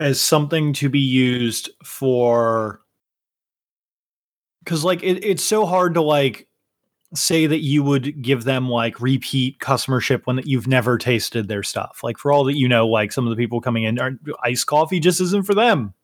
as 0.00 0.20
something 0.20 0.72
to 0.72 0.88
be 0.88 1.00
used 1.00 1.70
for 1.84 2.82
because 4.64 4.84
like 4.84 5.02
it, 5.04 5.24
it's 5.24 5.44
so 5.44 5.66
hard 5.66 5.94
to 5.94 6.02
like 6.02 6.47
say 7.14 7.46
that 7.46 7.62
you 7.62 7.82
would 7.82 8.22
give 8.22 8.44
them 8.44 8.68
like 8.68 9.00
repeat 9.00 9.58
customership 9.60 10.22
when 10.24 10.36
that 10.36 10.46
you've 10.46 10.66
never 10.66 10.98
tasted 10.98 11.48
their 11.48 11.62
stuff? 11.62 12.00
Like 12.02 12.18
for 12.18 12.32
all 12.32 12.44
that 12.44 12.56
you 12.56 12.68
know 12.68 12.86
like 12.86 13.12
some 13.12 13.26
of 13.26 13.30
the 13.30 13.42
people 13.42 13.60
coming 13.60 13.84
in 13.84 13.98
are 13.98 14.12
iced 14.44 14.66
coffee 14.66 15.00
just 15.00 15.20
isn't 15.20 15.46
for 15.46 15.54
them. 15.54 15.94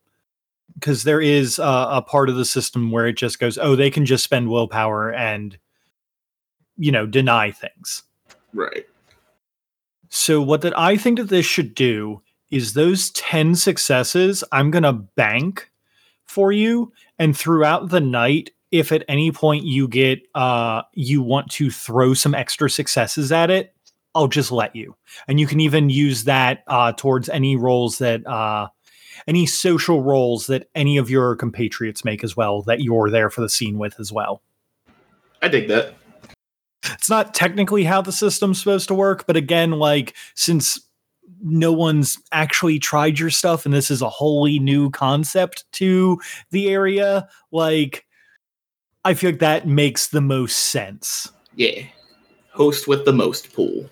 Because 0.73 1.03
there 1.03 1.21
is 1.21 1.59
uh, 1.59 1.87
a 1.89 2.01
part 2.01 2.27
of 2.27 2.35
the 2.35 2.43
system 2.43 2.91
where 2.91 3.07
it 3.07 3.17
just 3.17 3.39
goes 3.39 3.57
oh 3.57 3.75
they 3.75 3.91
can 3.91 4.05
just 4.05 4.23
spend 4.23 4.49
willpower 4.49 5.13
and 5.13 5.57
you 6.77 6.91
know 6.91 7.05
deny 7.05 7.51
things. 7.51 8.03
Right. 8.53 8.85
so 10.09 10.41
what 10.41 10.61
that 10.61 10.77
I 10.77 10.95
think 10.97 11.17
that 11.19 11.29
this 11.29 11.45
should 11.45 11.75
do 11.75 12.21
is 12.49 12.73
those 12.73 13.11
10 13.11 13.55
successes 13.55 14.43
I'm 14.51 14.71
to 14.83 14.93
bank 14.93 15.69
for 16.23 16.51
you 16.51 16.93
and 17.19 17.37
throughout 17.37 17.89
the 17.89 17.99
night 17.99 18.51
if 18.71 18.91
at 18.91 19.03
any 19.07 19.31
point 19.31 19.63
you 19.63 19.87
get 19.87 20.19
uh 20.35 20.81
you 20.93 21.21
want 21.21 21.49
to 21.51 21.69
throw 21.69 22.13
some 22.13 22.35
extra 22.35 22.69
successes 22.69 23.31
at 23.31 23.49
it 23.49 23.75
I'll 24.15 24.29
just 24.29 24.49
let 24.49 24.73
you. 24.77 24.95
And 25.27 25.41
you 25.41 25.45
can 25.45 25.59
even 25.59 25.89
use 25.89 26.23
that 26.23 26.63
uh 26.67 26.93
towards 26.93 27.27
any 27.29 27.57
roles 27.57 27.97
that 27.99 28.25
uh 28.25 28.67
any 29.27 29.45
social 29.45 30.01
roles 30.01 30.47
that 30.47 30.69
any 30.73 30.97
of 30.97 31.09
your 31.09 31.35
compatriots 31.35 32.05
make 32.05 32.23
as 32.23 32.35
well 32.35 32.61
that 32.63 32.81
you're 32.81 33.09
there 33.09 33.29
for 33.29 33.41
the 33.41 33.49
scene 33.49 33.77
with 33.77 33.99
as 33.99 34.11
well. 34.11 34.41
I 35.41 35.49
dig 35.49 35.67
that. 35.67 35.93
it's 36.85 37.09
not 37.09 37.33
technically 37.33 37.83
how 37.83 38.01
the 38.01 38.11
system's 38.11 38.59
supposed 38.59 38.87
to 38.87 38.93
work, 38.93 39.27
but 39.27 39.35
again, 39.35 39.71
like 39.71 40.15
since 40.33 40.79
no 41.41 41.73
one's 41.73 42.17
actually 42.31 42.79
tried 42.79 43.19
your 43.19 43.29
stuff 43.29 43.65
and 43.65 43.73
this 43.73 43.91
is 43.91 44.01
a 44.01 44.09
wholly 44.09 44.59
new 44.59 44.89
concept 44.91 45.65
to 45.73 46.19
the 46.51 46.69
area, 46.69 47.27
like 47.51 48.05
I 49.05 49.13
feel 49.13 49.29
like 49.29 49.39
that 49.39 49.67
makes 49.67 50.07
the 50.07 50.19
most 50.19 50.57
sense. 50.57 51.31
Yeah. 51.55 51.83
Host 52.49 52.87
with 52.87 53.05
the 53.05 53.13
most 53.13 53.53
pool. 53.53 53.87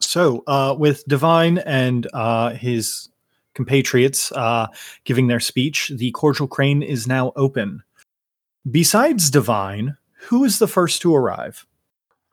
So, 0.00 0.44
uh, 0.46 0.76
with 0.78 1.02
Divine 1.08 1.58
and 1.58 2.06
uh, 2.12 2.50
his 2.50 3.08
compatriots 3.54 4.30
uh, 4.32 4.68
giving 5.04 5.28
their 5.28 5.40
speech, 5.40 5.90
the 5.96 6.10
cordial 6.10 6.46
crane 6.46 6.82
is 6.82 7.08
now 7.08 7.32
open. 7.36 7.82
Besides 8.70 9.30
Divine, 9.30 9.96
who 10.26 10.44
is 10.44 10.58
the 10.58 10.68
first 10.68 11.00
to 11.02 11.16
arrive? 11.16 11.66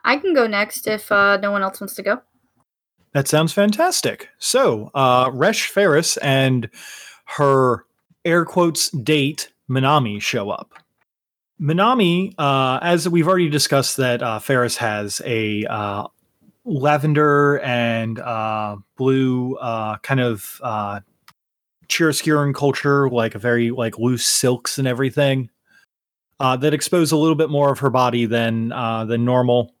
I 0.04 0.18
can 0.18 0.34
go 0.34 0.46
next 0.46 0.86
if 0.86 1.10
uh, 1.10 1.38
no 1.38 1.50
one 1.50 1.62
else 1.62 1.80
wants 1.80 1.94
to 1.94 2.02
go. 2.02 2.20
That 3.12 3.26
sounds 3.26 3.54
fantastic. 3.54 4.28
So, 4.38 4.90
uh, 4.94 5.30
Resh 5.32 5.68
Ferris 5.68 6.18
and 6.18 6.68
her 7.24 7.86
air 8.26 8.44
quotes 8.44 8.90
date, 8.90 9.50
Minami, 9.70 10.20
show 10.20 10.50
up. 10.50 10.74
Minami, 11.60 12.34
uh, 12.36 12.78
as 12.82 13.08
we've 13.08 13.26
already 13.26 13.48
discussed, 13.48 13.96
that 13.96 14.22
uh, 14.22 14.38
Ferris 14.38 14.76
has 14.76 15.22
a 15.24 15.64
uh, 15.64 16.06
lavender 16.64 17.60
and 17.60 18.18
uh, 18.18 18.76
blue 18.96 19.54
uh, 19.56 19.96
kind 19.98 20.20
of 20.20 20.60
uh, 20.62 21.00
Chiaroscuran 21.88 22.54
culture, 22.54 23.08
like 23.08 23.34
a 23.34 23.38
very 23.38 23.70
like 23.70 23.98
loose 23.98 24.26
silks 24.26 24.76
and 24.78 24.86
everything 24.86 25.48
uh, 26.40 26.56
that 26.56 26.74
expose 26.74 27.12
a 27.12 27.16
little 27.16 27.36
bit 27.36 27.48
more 27.48 27.72
of 27.72 27.78
her 27.78 27.90
body 27.90 28.26
than 28.26 28.68
than 28.68 29.24
normal. 29.24 29.72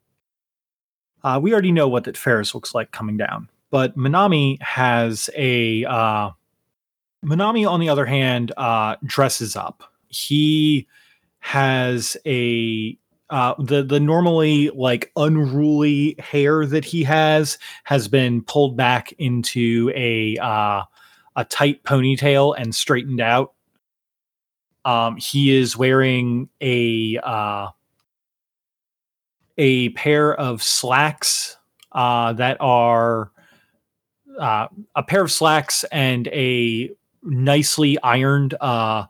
We 1.40 1.52
already 1.52 1.72
know 1.72 1.88
what 1.88 2.04
that 2.04 2.16
Ferris 2.16 2.54
looks 2.54 2.74
like 2.74 2.92
coming 2.92 3.16
down, 3.16 3.50
but 3.70 3.98
Minami 3.98 4.62
has 4.62 5.28
a 5.36 5.82
Minami, 7.24 7.68
on 7.68 7.80
the 7.80 7.88
other 7.88 8.06
hand, 8.06 8.52
dresses 9.04 9.56
up. 9.56 9.82
He 10.08 10.86
has 11.46 12.16
a 12.26 12.98
uh, 13.30 13.54
the 13.60 13.84
the 13.84 14.00
normally 14.00 14.68
like 14.70 15.12
unruly 15.14 16.16
hair 16.18 16.66
that 16.66 16.84
he 16.84 17.04
has 17.04 17.56
has 17.84 18.08
been 18.08 18.42
pulled 18.42 18.76
back 18.76 19.12
into 19.12 19.92
a 19.94 20.36
uh, 20.38 20.82
a 21.36 21.44
tight 21.44 21.84
ponytail 21.84 22.52
and 22.58 22.74
straightened 22.74 23.20
out. 23.20 23.52
Um, 24.84 25.18
he 25.18 25.56
is 25.56 25.76
wearing 25.76 26.48
a 26.60 27.16
uh, 27.22 27.68
a 29.56 29.90
pair 29.90 30.34
of 30.34 30.64
slacks 30.64 31.58
uh, 31.92 32.32
that 32.32 32.56
are 32.58 33.30
uh, 34.40 34.66
a 34.96 35.02
pair 35.04 35.22
of 35.22 35.30
slacks 35.30 35.84
and 35.92 36.26
a 36.26 36.90
nicely 37.22 37.96
ironed 38.02 38.54
uh, 38.60 39.04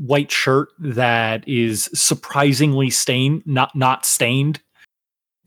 white 0.00 0.30
shirt 0.30 0.70
that 0.78 1.46
is 1.46 1.90
surprisingly 1.92 2.90
stained, 2.90 3.42
not 3.46 3.74
not 3.76 4.06
stained. 4.06 4.60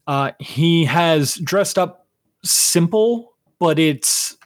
Uh, 0.06 0.32
he 0.40 0.86
has 0.86 1.36
dressed 1.36 1.78
up 1.78 2.08
simple, 2.44 3.34
but 3.60 3.80
it's 3.80 4.38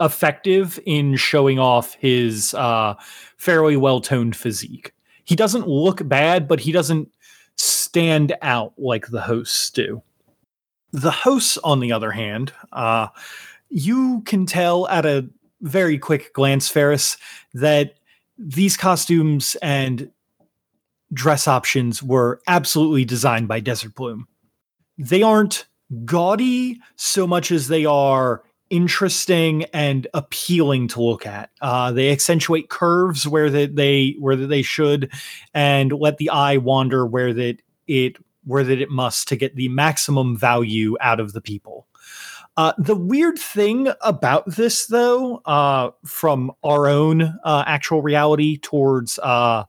effective 0.00 0.78
in 0.86 1.16
showing 1.16 1.58
off 1.58 1.94
his 1.94 2.54
uh, 2.54 2.94
fairly 3.36 3.76
well 3.76 4.00
toned 4.00 4.34
physique. 4.34 4.92
He 5.24 5.36
doesn't 5.36 5.68
look 5.68 6.06
bad, 6.08 6.48
but 6.48 6.60
he 6.60 6.72
doesn't 6.72 7.08
stand 7.56 8.34
out 8.42 8.72
like 8.78 9.08
the 9.08 9.20
hosts 9.20 9.70
do. 9.70 10.02
The 10.92 11.10
hosts, 11.10 11.58
on 11.58 11.80
the 11.80 11.92
other 11.92 12.10
hand, 12.10 12.52
uh, 12.72 13.08
you 13.68 14.22
can 14.22 14.46
tell 14.46 14.88
at 14.88 15.04
a 15.04 15.28
very 15.60 15.98
quick 15.98 16.32
glance, 16.32 16.68
Ferris, 16.70 17.18
that 17.52 17.97
these 18.38 18.76
costumes 18.76 19.56
and 19.62 20.10
dress 21.12 21.48
options 21.48 22.02
were 22.02 22.40
absolutely 22.46 23.04
designed 23.04 23.48
by 23.48 23.60
Desert 23.60 23.94
Bloom. 23.94 24.28
They 24.96 25.22
aren't 25.22 25.66
gaudy 26.04 26.80
so 26.96 27.26
much 27.26 27.50
as 27.50 27.68
they 27.68 27.84
are 27.84 28.42
interesting 28.70 29.64
and 29.72 30.06
appealing 30.12 30.88
to 30.88 31.02
look 31.02 31.26
at. 31.26 31.50
Uh, 31.60 31.90
they 31.92 32.10
accentuate 32.10 32.68
curves 32.68 33.26
where 33.26 33.50
that 33.50 33.76
they 33.76 34.16
where 34.18 34.36
that 34.36 34.48
they 34.48 34.62
should, 34.62 35.10
and 35.54 35.92
let 35.92 36.18
the 36.18 36.30
eye 36.30 36.58
wander 36.58 37.06
where 37.06 37.32
that 37.32 37.62
it 37.86 38.16
where 38.44 38.64
that 38.64 38.80
it 38.80 38.90
must 38.90 39.28
to 39.28 39.36
get 39.36 39.56
the 39.56 39.68
maximum 39.68 40.36
value 40.36 40.96
out 41.00 41.20
of 41.20 41.32
the 41.32 41.40
people. 41.40 41.77
Uh, 42.58 42.72
the 42.76 42.96
weird 42.96 43.38
thing 43.38 43.88
about 44.00 44.44
this, 44.56 44.86
though, 44.86 45.36
uh, 45.44 45.92
from 46.04 46.50
our 46.64 46.88
own 46.88 47.22
uh, 47.44 47.62
actual 47.68 48.02
reality 48.02 48.58
towards 48.58 49.16
uh, 49.20 49.62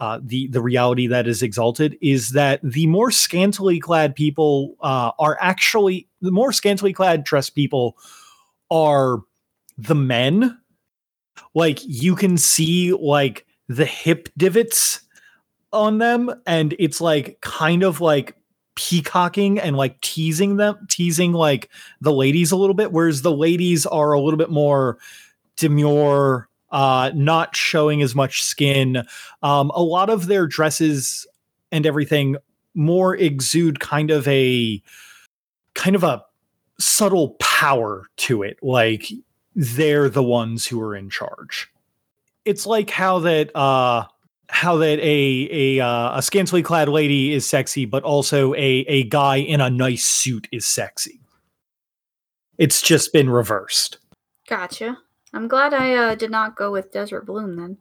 uh, 0.00 0.20
the 0.22 0.46
the 0.48 0.60
reality 0.60 1.06
that 1.06 1.26
is 1.26 1.42
exalted 1.42 1.96
is 2.02 2.32
that 2.32 2.60
the 2.62 2.86
more 2.88 3.10
scantily 3.10 3.80
clad 3.80 4.14
people 4.14 4.76
uh, 4.82 5.12
are 5.18 5.38
actually 5.40 6.08
the 6.20 6.30
more 6.30 6.52
scantily 6.52 6.92
clad 6.92 7.24
dressed 7.24 7.54
people 7.54 7.96
are 8.70 9.20
the 9.78 9.94
men. 9.94 10.58
Like 11.54 11.78
you 11.86 12.14
can 12.16 12.36
see 12.36 12.92
like 12.92 13.46
the 13.66 13.86
hip 13.86 14.28
divots 14.36 15.00
on 15.72 15.96
them, 15.96 16.30
and 16.46 16.74
it's 16.78 17.00
like 17.00 17.40
kind 17.40 17.82
of 17.82 18.02
like 18.02 18.36
peacocking 18.80 19.58
and 19.58 19.76
like 19.76 20.00
teasing 20.00 20.56
them, 20.56 20.86
teasing 20.88 21.34
like 21.34 21.68
the 22.00 22.12
ladies 22.12 22.50
a 22.50 22.56
little 22.56 22.74
bit, 22.74 22.92
whereas 22.92 23.20
the 23.20 23.30
ladies 23.30 23.84
are 23.84 24.14
a 24.14 24.20
little 24.20 24.38
bit 24.38 24.48
more 24.48 24.96
demure, 25.56 26.48
uh, 26.70 27.10
not 27.14 27.54
showing 27.54 28.00
as 28.00 28.14
much 28.14 28.42
skin. 28.42 29.04
Um, 29.42 29.70
a 29.74 29.82
lot 29.82 30.08
of 30.08 30.28
their 30.28 30.46
dresses 30.46 31.26
and 31.70 31.84
everything 31.84 32.36
more 32.74 33.14
exude 33.14 33.80
kind 33.80 34.10
of 34.10 34.26
a 34.26 34.82
kind 35.74 35.94
of 35.94 36.02
a 36.02 36.24
subtle 36.78 37.36
power 37.38 38.06
to 38.16 38.42
it. 38.42 38.58
Like 38.62 39.12
they're 39.54 40.08
the 40.08 40.22
ones 40.22 40.66
who 40.66 40.80
are 40.80 40.96
in 40.96 41.10
charge. 41.10 41.70
It's 42.46 42.64
like 42.64 42.88
how 42.88 43.18
that 43.18 43.54
uh 43.54 44.06
how 44.50 44.76
that 44.78 44.98
a 45.00 45.48
a 45.78 45.84
uh, 45.84 46.18
a 46.18 46.22
scantily 46.22 46.62
clad 46.62 46.88
lady 46.88 47.32
is 47.32 47.46
sexy, 47.46 47.84
but 47.84 48.02
also 48.02 48.52
a 48.54 48.84
a 48.86 49.04
guy 49.04 49.36
in 49.36 49.60
a 49.60 49.70
nice 49.70 50.04
suit 50.04 50.48
is 50.52 50.66
sexy. 50.66 51.20
It's 52.58 52.82
just 52.82 53.12
been 53.12 53.30
reversed. 53.30 53.98
Gotcha. 54.48 54.98
I'm 55.32 55.48
glad 55.48 55.72
I 55.72 55.94
uh, 55.94 56.14
did 56.14 56.30
not 56.30 56.56
go 56.56 56.72
with 56.72 56.92
Desert 56.92 57.24
Bloom 57.24 57.56
then. 57.56 57.78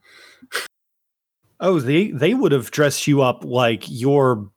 Oh, 1.60 1.80
they 1.80 2.12
they 2.12 2.34
would 2.34 2.54
have 2.54 2.72
dressed 2.72 3.08
you 3.08 3.22
up 3.22 3.44
like 3.44 3.84
you're 3.88 4.50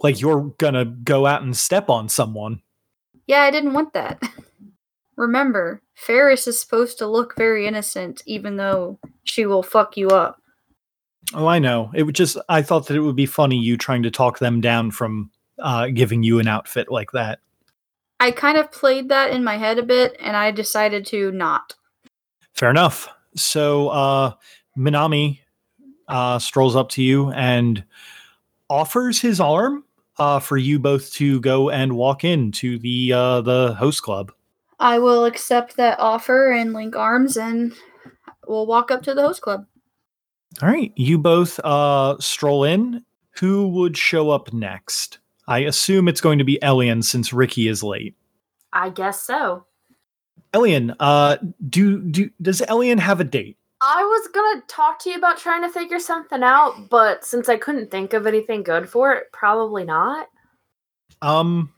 like 0.00 0.20
you're 0.20 0.52
gonna 0.58 0.84
go 0.84 1.24
out 1.26 1.42
and 1.42 1.56
step 1.56 1.88
on 1.88 2.08
someone. 2.08 2.60
Yeah, 3.26 3.40
I 3.40 3.50
didn't 3.50 3.72
want 3.72 3.94
that. 3.94 4.22
Remember, 5.16 5.80
Ferris 5.94 6.46
is 6.46 6.60
supposed 6.60 6.98
to 6.98 7.06
look 7.06 7.36
very 7.36 7.66
innocent, 7.66 8.22
even 8.26 8.56
though 8.56 8.98
she 9.22 9.46
will 9.46 9.62
fuck 9.62 9.96
you 9.96 10.08
up. 10.08 10.42
Oh, 11.34 11.46
I 11.46 11.58
know. 11.58 11.90
It 11.94 12.04
would 12.04 12.14
just 12.14 12.38
I 12.48 12.62
thought 12.62 12.86
that 12.86 12.96
it 12.96 13.00
would 13.00 13.16
be 13.16 13.26
funny 13.26 13.58
you 13.58 13.76
trying 13.76 14.04
to 14.04 14.10
talk 14.10 14.38
them 14.38 14.60
down 14.60 14.92
from 14.92 15.30
uh, 15.58 15.88
giving 15.88 16.22
you 16.22 16.38
an 16.38 16.46
outfit 16.46 16.90
like 16.90 17.10
that. 17.12 17.40
I 18.20 18.30
kind 18.30 18.56
of 18.56 18.70
played 18.70 19.08
that 19.08 19.32
in 19.32 19.42
my 19.42 19.58
head 19.58 19.78
a 19.78 19.82
bit, 19.82 20.16
and 20.20 20.36
I 20.36 20.50
decided 20.50 21.04
to 21.06 21.32
not. 21.32 21.74
Fair 22.52 22.70
enough. 22.70 23.08
So 23.36 23.88
uh, 23.88 24.32
Minami 24.78 25.40
uh, 26.06 26.38
strolls 26.38 26.76
up 26.76 26.88
to 26.90 27.02
you 27.02 27.30
and 27.32 27.84
offers 28.70 29.20
his 29.20 29.40
arm 29.40 29.84
uh, 30.18 30.38
for 30.38 30.56
you 30.56 30.78
both 30.78 31.12
to 31.14 31.40
go 31.40 31.70
and 31.70 31.96
walk 31.96 32.24
into 32.24 32.78
the 32.78 33.12
uh, 33.12 33.40
the 33.40 33.74
host 33.74 34.02
club. 34.02 34.32
I 34.78 34.98
will 34.98 35.24
accept 35.24 35.76
that 35.76 35.98
offer 35.98 36.52
and 36.52 36.72
link 36.72 36.94
arms, 36.94 37.36
and 37.36 37.72
we'll 38.46 38.66
walk 38.66 38.90
up 38.90 39.02
to 39.02 39.14
the 39.14 39.22
host 39.22 39.42
club. 39.42 39.66
All 40.62 40.68
right, 40.68 40.92
you 40.96 41.18
both 41.18 41.58
uh, 41.60 42.16
stroll 42.20 42.64
in. 42.64 43.04
Who 43.40 43.68
would 43.68 43.96
show 43.96 44.30
up 44.30 44.52
next? 44.52 45.18
I 45.48 45.60
assume 45.60 46.08
it's 46.08 46.20
going 46.20 46.38
to 46.38 46.44
be 46.44 46.62
Elian 46.62 47.02
since 47.02 47.32
Ricky 47.32 47.68
is 47.68 47.82
late. 47.82 48.14
I 48.72 48.90
guess 48.90 49.20
so. 49.20 49.64
Elian, 50.52 50.94
uh, 51.00 51.36
do 51.68 52.00
do 52.00 52.30
does 52.40 52.62
Elian 52.68 52.98
have 52.98 53.20
a 53.20 53.24
date? 53.24 53.56
I 53.80 54.02
was 54.02 54.28
gonna 54.28 54.62
talk 54.68 55.00
to 55.00 55.10
you 55.10 55.16
about 55.16 55.36
trying 55.36 55.62
to 55.62 55.68
figure 55.68 55.98
something 55.98 56.42
out, 56.42 56.88
but 56.88 57.24
since 57.24 57.48
I 57.48 57.56
couldn't 57.56 57.90
think 57.90 58.12
of 58.12 58.26
anything 58.26 58.62
good 58.62 58.88
for 58.88 59.12
it, 59.12 59.32
probably 59.32 59.84
not. 59.84 60.28
Um, 61.20 61.72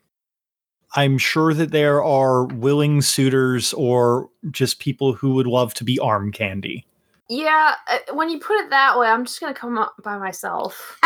I'm 0.95 1.19
sure 1.19 1.55
that 1.55 1.73
there 1.73 2.03
are 2.03 2.45
willing 2.45 3.01
suitors 3.01 3.73
or 3.73 4.29
just 4.51 4.79
people 4.79 5.15
who 5.15 5.35
would 5.35 5.47
love 5.47 5.75
to 5.75 5.85
be 5.85 5.99
arm 5.99 6.31
candy. 6.31 6.87
Yeah, 7.29 7.75
uh, 7.89 8.15
when 8.15 8.29
you 8.29 8.39
put 8.39 8.57
it 8.59 8.71
that 8.71 8.99
way, 8.99 9.09
I'm 9.09 9.25
just 9.25 9.41
gonna 9.41 9.55
come 9.55 9.79
up 9.79 9.95
by 10.03 10.17
myself. 10.17 11.01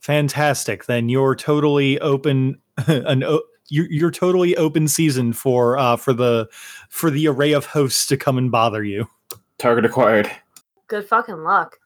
Fantastic. 0.00 0.84
Then 0.86 1.08
you're 1.08 1.34
totally 1.34 1.98
open. 2.00 2.60
an 2.86 3.22
o- 3.22 3.44
you're, 3.68 3.90
you're 3.90 4.10
totally 4.10 4.56
open 4.56 4.88
season 4.88 5.32
for 5.32 5.78
uh 5.78 5.96
for 5.96 6.12
the 6.12 6.48
for 6.90 7.10
the 7.10 7.26
array 7.28 7.52
of 7.52 7.64
hosts 7.64 8.06
to 8.06 8.16
come 8.16 8.36
and 8.36 8.50
bother 8.50 8.84
you. 8.84 9.08
Target 9.58 9.84
acquired. 9.86 10.30
Good 10.88 11.06
fucking 11.08 11.42
luck. 11.42 11.78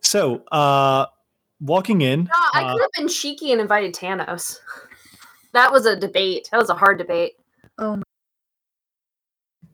So, 0.00 0.42
uh, 0.50 1.06
walking 1.60 2.00
in, 2.00 2.24
No, 2.24 2.30
I 2.54 2.64
uh, 2.64 2.72
could 2.72 2.82
have 2.82 2.90
been 2.96 3.08
cheeky 3.08 3.52
and 3.52 3.60
invited 3.60 3.94
Tanos. 3.94 4.58
That 5.52 5.72
was 5.72 5.86
a 5.86 5.96
debate. 5.96 6.50
That 6.52 6.58
was 6.58 6.68
a 6.68 6.74
hard 6.74 6.98
debate. 6.98 7.32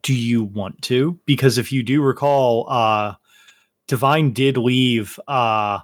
Do 0.03 0.13
you 0.13 0.43
want 0.43 0.81
to? 0.83 1.19
Because 1.25 1.57
if 1.57 1.71
you 1.71 1.81
do 1.81 2.01
recall, 2.01 2.69
uh, 2.69 3.15
Divine 3.87 4.31
did 4.31 4.57
leave 4.57 5.19
uh 5.27 5.79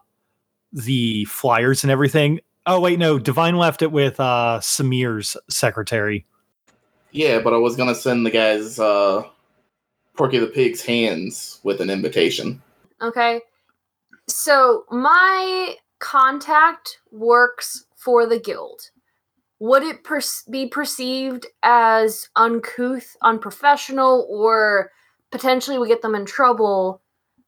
the 0.72 1.26
flyers 1.26 1.84
and 1.84 1.91
everything. 1.91 2.39
Oh 2.65 2.80
wait, 2.80 2.99
no, 2.99 3.20
Divine 3.20 3.57
left 3.57 3.82
it 3.82 3.91
with 3.91 4.20
uh 4.20 4.59
Samir's 4.61 5.36
secretary. 5.49 6.26
Yeah, 7.11 7.39
but 7.39 7.53
I 7.53 7.57
was 7.57 7.76
gonna 7.76 7.95
send 7.95 8.26
the 8.26 8.32
guys 8.32 8.80
uh 8.80 9.24
Porky 10.15 10.38
the 10.38 10.47
Pig's 10.47 10.82
hands 10.82 11.59
with 11.63 11.82
an 11.82 11.89
invitation. 11.89 12.61
Okay. 13.01 13.41
So 14.28 14.86
my 14.91 15.76
contact 15.99 16.99
works 17.11 17.86
for 17.95 18.26
the 18.26 18.39
guild. 18.39 18.91
Would 19.60 19.84
it 19.84 20.03
per- 20.03 20.22
be 20.49 20.68
perceived 20.68 21.45
as 21.64 22.30
uncouth, 22.36 23.16
unprofessional, 23.22 24.26
or 24.30 24.91
potentially 25.32 25.78
we 25.78 25.88
get 25.88 26.01
them 26.01 26.16
in 26.16 26.26
trouble 26.26 27.01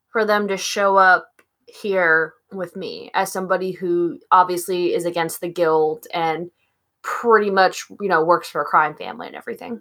for 0.09 0.26
them 0.26 0.47
to 0.49 0.57
show 0.57 0.97
up 0.97 1.41
here 1.68 2.34
with 2.51 2.76
me 2.76 3.12
as 3.14 3.32
somebody 3.32 3.72
who 3.72 4.20
obviously 4.32 4.93
is 4.93 5.05
against 5.05 5.39
the 5.39 5.47
guild 5.47 6.05
and 6.14 6.51
pretty 7.01 7.49
much, 7.49 7.86
you 8.01 8.09
know, 8.09 8.24
works 8.24 8.49
for 8.49 8.62
a 8.62 8.66
crime 8.66 8.95
family 8.95 9.28
and 9.28 9.36
everything? 9.36 9.80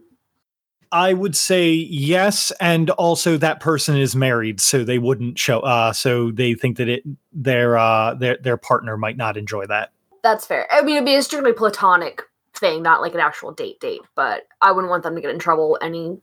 I 0.92 1.12
would 1.12 1.36
say 1.36 1.70
yes, 1.70 2.50
and 2.60 2.90
also 2.90 3.36
that 3.36 3.60
person 3.60 3.96
is 3.96 4.16
married, 4.16 4.60
so 4.60 4.82
they 4.82 4.98
wouldn't 4.98 5.38
show. 5.38 5.60
Uh, 5.60 5.92
so 5.92 6.32
they 6.32 6.54
think 6.54 6.78
that 6.78 6.88
it 6.88 7.04
their 7.32 7.78
uh 7.78 8.14
their 8.14 8.38
their 8.42 8.56
partner 8.56 8.96
might 8.96 9.16
not 9.16 9.36
enjoy 9.36 9.66
that. 9.66 9.92
That's 10.22 10.46
fair. 10.46 10.66
I 10.70 10.82
mean, 10.82 10.96
it'd 10.96 11.06
be 11.06 11.14
a 11.14 11.22
strictly 11.22 11.52
platonic 11.52 12.22
thing, 12.54 12.82
not 12.82 13.00
like 13.00 13.14
an 13.14 13.20
actual 13.20 13.52
date 13.52 13.80
date. 13.80 14.02
But 14.14 14.46
I 14.60 14.72
wouldn't 14.72 14.90
want 14.90 15.02
them 15.02 15.14
to 15.14 15.20
get 15.20 15.30
in 15.30 15.38
trouble 15.38 15.78
any 15.80 16.18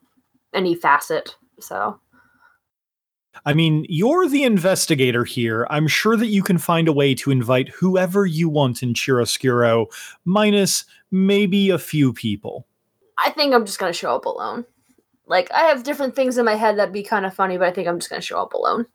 any 0.53 0.75
facet. 0.75 1.35
So 1.59 1.99
I 3.45 3.53
mean, 3.53 3.85
you're 3.89 4.27
the 4.27 4.43
investigator 4.43 5.23
here. 5.23 5.67
I'm 5.69 5.87
sure 5.87 6.15
that 6.15 6.27
you 6.27 6.43
can 6.43 6.57
find 6.57 6.87
a 6.87 6.93
way 6.93 7.13
to 7.15 7.31
invite 7.31 7.69
whoever 7.69 8.25
you 8.25 8.49
want 8.49 8.83
in 8.83 8.93
Chiaroscuro, 8.93 9.87
minus 10.25 10.85
maybe 11.11 11.69
a 11.69 11.77
few 11.77 12.13
people. 12.13 12.67
I 13.23 13.31
think 13.31 13.53
I'm 13.53 13.65
just 13.65 13.79
gonna 13.79 13.93
show 13.93 14.15
up 14.15 14.25
alone. 14.25 14.65
Like 15.25 15.51
I 15.51 15.63
have 15.63 15.83
different 15.83 16.15
things 16.15 16.37
in 16.37 16.45
my 16.45 16.55
head 16.55 16.77
that'd 16.77 16.93
be 16.93 17.03
kind 17.03 17.25
of 17.25 17.33
funny, 17.33 17.57
but 17.57 17.67
I 17.67 17.71
think 17.71 17.87
I'm 17.87 17.99
just 17.99 18.09
gonna 18.09 18.21
show 18.21 18.41
up 18.41 18.53
alone. 18.53 18.85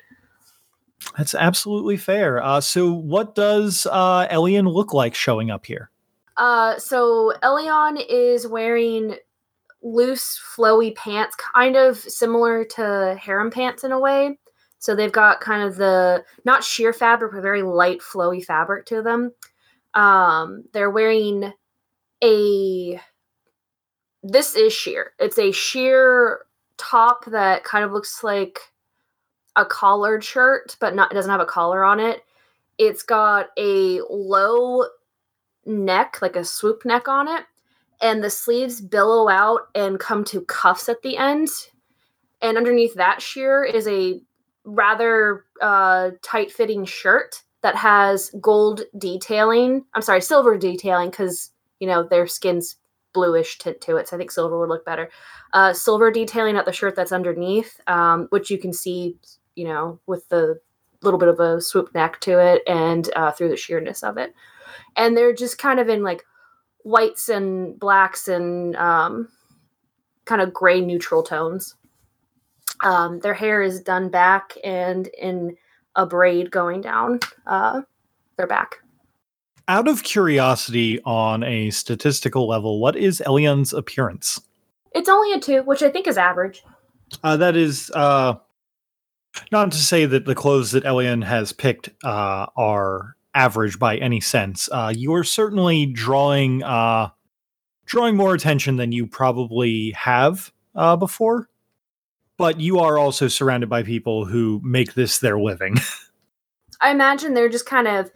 That's 1.16 1.34
absolutely 1.34 1.96
fair. 1.96 2.42
Uh, 2.42 2.60
so, 2.60 2.92
what 2.92 3.34
does 3.34 3.86
uh, 3.90 4.26
Elian 4.30 4.66
look 4.66 4.92
like 4.92 5.14
showing 5.14 5.50
up 5.50 5.66
here? 5.66 5.90
Uh, 6.36 6.78
so 6.78 7.32
Elion 7.42 8.02
is 8.08 8.46
wearing 8.46 9.16
loose, 9.82 10.40
flowy 10.56 10.94
pants, 10.94 11.36
kind 11.36 11.76
of 11.76 11.98
similar 11.98 12.64
to 12.64 13.18
harem 13.20 13.50
pants 13.50 13.84
in 13.84 13.92
a 13.92 13.98
way. 13.98 14.38
So 14.78 14.94
they've 14.96 15.12
got 15.12 15.40
kind 15.40 15.62
of 15.62 15.76
the 15.76 16.24
not 16.44 16.64
sheer 16.64 16.92
fabric, 16.92 17.32
but 17.32 17.42
very 17.42 17.62
light, 17.62 18.00
flowy 18.00 18.44
fabric 18.44 18.86
to 18.86 19.02
them. 19.02 19.32
Um, 19.94 20.64
they're 20.72 20.90
wearing 20.90 21.52
a. 22.22 23.00
This 24.24 24.54
is 24.54 24.72
sheer. 24.72 25.12
It's 25.18 25.38
a 25.38 25.52
sheer 25.52 26.40
top 26.76 27.24
that 27.26 27.64
kind 27.64 27.84
of 27.84 27.92
looks 27.92 28.24
like 28.24 28.58
a 29.56 29.64
collared 29.64 30.24
shirt, 30.24 30.76
but 30.80 30.94
not. 30.94 31.12
It 31.12 31.14
doesn't 31.14 31.30
have 31.30 31.40
a 31.40 31.46
collar 31.46 31.84
on 31.84 32.00
it. 32.00 32.24
It's 32.78 33.02
got 33.02 33.48
a 33.58 34.00
low 34.08 34.86
neck, 35.66 36.18
like 36.22 36.36
a 36.36 36.44
swoop 36.44 36.84
neck 36.84 37.08
on 37.08 37.28
it, 37.28 37.44
and 38.00 38.22
the 38.22 38.30
sleeves 38.30 38.80
billow 38.80 39.28
out 39.28 39.68
and 39.74 40.00
come 40.00 40.24
to 40.24 40.40
cuffs 40.42 40.88
at 40.88 41.02
the 41.02 41.16
end. 41.16 41.48
And 42.40 42.56
underneath 42.56 42.94
that 42.94 43.22
sheer 43.22 43.62
is 43.64 43.86
a 43.86 44.20
rather 44.64 45.44
uh, 45.60 46.10
tight 46.22 46.50
fitting 46.50 46.84
shirt 46.84 47.42
that 47.62 47.76
has 47.76 48.30
gold 48.40 48.82
detailing. 48.98 49.84
I'm 49.94 50.02
sorry, 50.02 50.20
silver 50.20 50.58
detailing 50.58 51.10
because, 51.10 51.52
you 51.78 51.86
know, 51.86 52.02
their 52.02 52.26
skin's 52.26 52.76
bluish 53.12 53.58
tint 53.58 53.80
to 53.82 53.96
it. 53.96 54.08
So 54.08 54.16
I 54.16 54.18
think 54.18 54.30
silver 54.30 54.58
would 54.58 54.68
look 54.68 54.84
better. 54.84 55.10
Uh, 55.52 55.72
silver 55.72 56.10
detailing 56.10 56.56
at 56.56 56.64
the 56.64 56.72
shirt 56.72 56.96
that's 56.96 57.12
underneath, 57.12 57.80
um, 57.86 58.26
which 58.30 58.50
you 58.50 58.58
can 58.58 58.72
see, 58.72 59.16
you 59.54 59.64
know, 59.64 60.00
with 60.06 60.28
the 60.28 60.60
little 61.02 61.18
bit 61.18 61.28
of 61.28 61.40
a 61.40 61.60
swoop 61.60 61.94
neck 61.94 62.20
to 62.20 62.38
it 62.38 62.62
and 62.66 63.10
uh, 63.16 63.32
through 63.32 63.48
the 63.48 63.56
sheerness 63.56 64.02
of 64.02 64.16
it. 64.16 64.34
And 64.96 65.16
they're 65.16 65.34
just 65.34 65.58
kind 65.58 65.80
of 65.80 65.88
in 65.88 66.02
like 66.02 66.24
whites 66.84 67.28
and 67.28 67.78
blacks 67.78 68.28
and 68.28 68.76
um, 68.76 69.28
kind 70.24 70.40
of 70.40 70.52
gray 70.52 70.80
neutral 70.80 71.22
tones. 71.22 71.74
Um, 72.80 73.20
their 73.20 73.34
hair 73.34 73.62
is 73.62 73.80
done 73.80 74.08
back 74.08 74.56
and 74.64 75.08
in 75.18 75.56
a 75.94 76.06
braid 76.06 76.50
going 76.50 76.80
down 76.80 77.20
uh, 77.46 77.82
their 78.36 78.46
back. 78.46 78.76
Out 79.68 79.86
of 79.86 80.02
curiosity, 80.02 81.00
on 81.04 81.44
a 81.44 81.70
statistical 81.70 82.48
level, 82.48 82.80
what 82.80 82.96
is 82.96 83.20
Elion's 83.20 83.72
appearance? 83.72 84.40
It's 84.92 85.08
only 85.08 85.32
a 85.32 85.38
two, 85.40 85.62
which 85.62 85.82
I 85.82 85.90
think 85.90 86.08
is 86.08 86.18
average. 86.18 86.64
Uh, 87.22 87.36
that 87.36 87.56
is 87.56 87.90
uh, 87.94 88.34
not 89.50 89.72
to 89.72 89.78
say 89.78 90.06
that 90.06 90.24
the 90.24 90.34
clothes 90.34 90.72
that 90.72 90.84
Elion 90.84 91.24
has 91.24 91.52
picked 91.52 91.90
uh, 92.04 92.46
are 92.56 93.16
average 93.34 93.78
by 93.78 93.96
any 93.96 94.20
sense. 94.20 94.68
Uh, 94.70 94.92
you 94.94 95.14
are 95.14 95.24
certainly 95.24 95.86
drawing 95.86 96.62
uh, 96.62 97.10
drawing 97.86 98.16
more 98.16 98.34
attention 98.34 98.76
than 98.76 98.92
you 98.92 99.06
probably 99.06 99.90
have 99.92 100.52
uh, 100.74 100.96
before, 100.96 101.48
but 102.38 102.60
you 102.60 102.78
are 102.78 102.98
also 102.98 103.28
surrounded 103.28 103.68
by 103.68 103.82
people 103.82 104.24
who 104.24 104.60
make 104.62 104.94
this 104.94 105.18
their 105.18 105.38
living. 105.38 105.76
I 106.80 106.90
imagine 106.90 107.34
they're 107.34 107.48
just 107.48 107.66
kind 107.66 107.86
of 107.86 108.10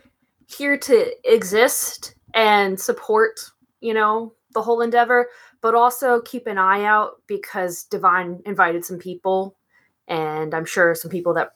here 0.49 0.77
to 0.77 1.13
exist 1.25 2.15
and 2.35 2.79
support, 2.79 3.41
you 3.81 3.95
know, 3.95 4.35
the 4.55 4.63
whole 4.63 4.81
endeavor, 4.81 5.29
but 5.61 5.75
also 5.75 6.21
keep 6.23 6.47
an 6.47 6.59
eye 6.59 6.85
out 6.85 7.23
because 7.27 7.85
Divine 7.85 8.41
invited 8.45 8.85
some 8.85 8.99
people, 8.99 9.57
and 10.09 10.55
I'm 10.55 10.65
sure 10.65 10.95
some 10.95 11.11
people 11.11 11.35
that 11.35 11.53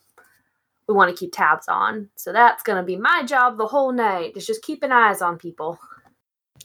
we 0.89 0.95
want 0.95 1.15
to 1.15 1.19
keep 1.19 1.33
tabs 1.33 1.69
on. 1.69 2.09
So 2.17 2.33
that's 2.33 2.63
going 2.63 2.79
to 2.79 2.83
be 2.83 2.97
my 2.97 3.23
job 3.25 3.59
the 3.59 3.67
whole 3.67 3.93
night, 3.93 4.33
is 4.37 4.47
just 4.47 4.63
keeping 4.63 4.91
eyes 4.93 5.23
on 5.23 5.39
people. 5.39 5.79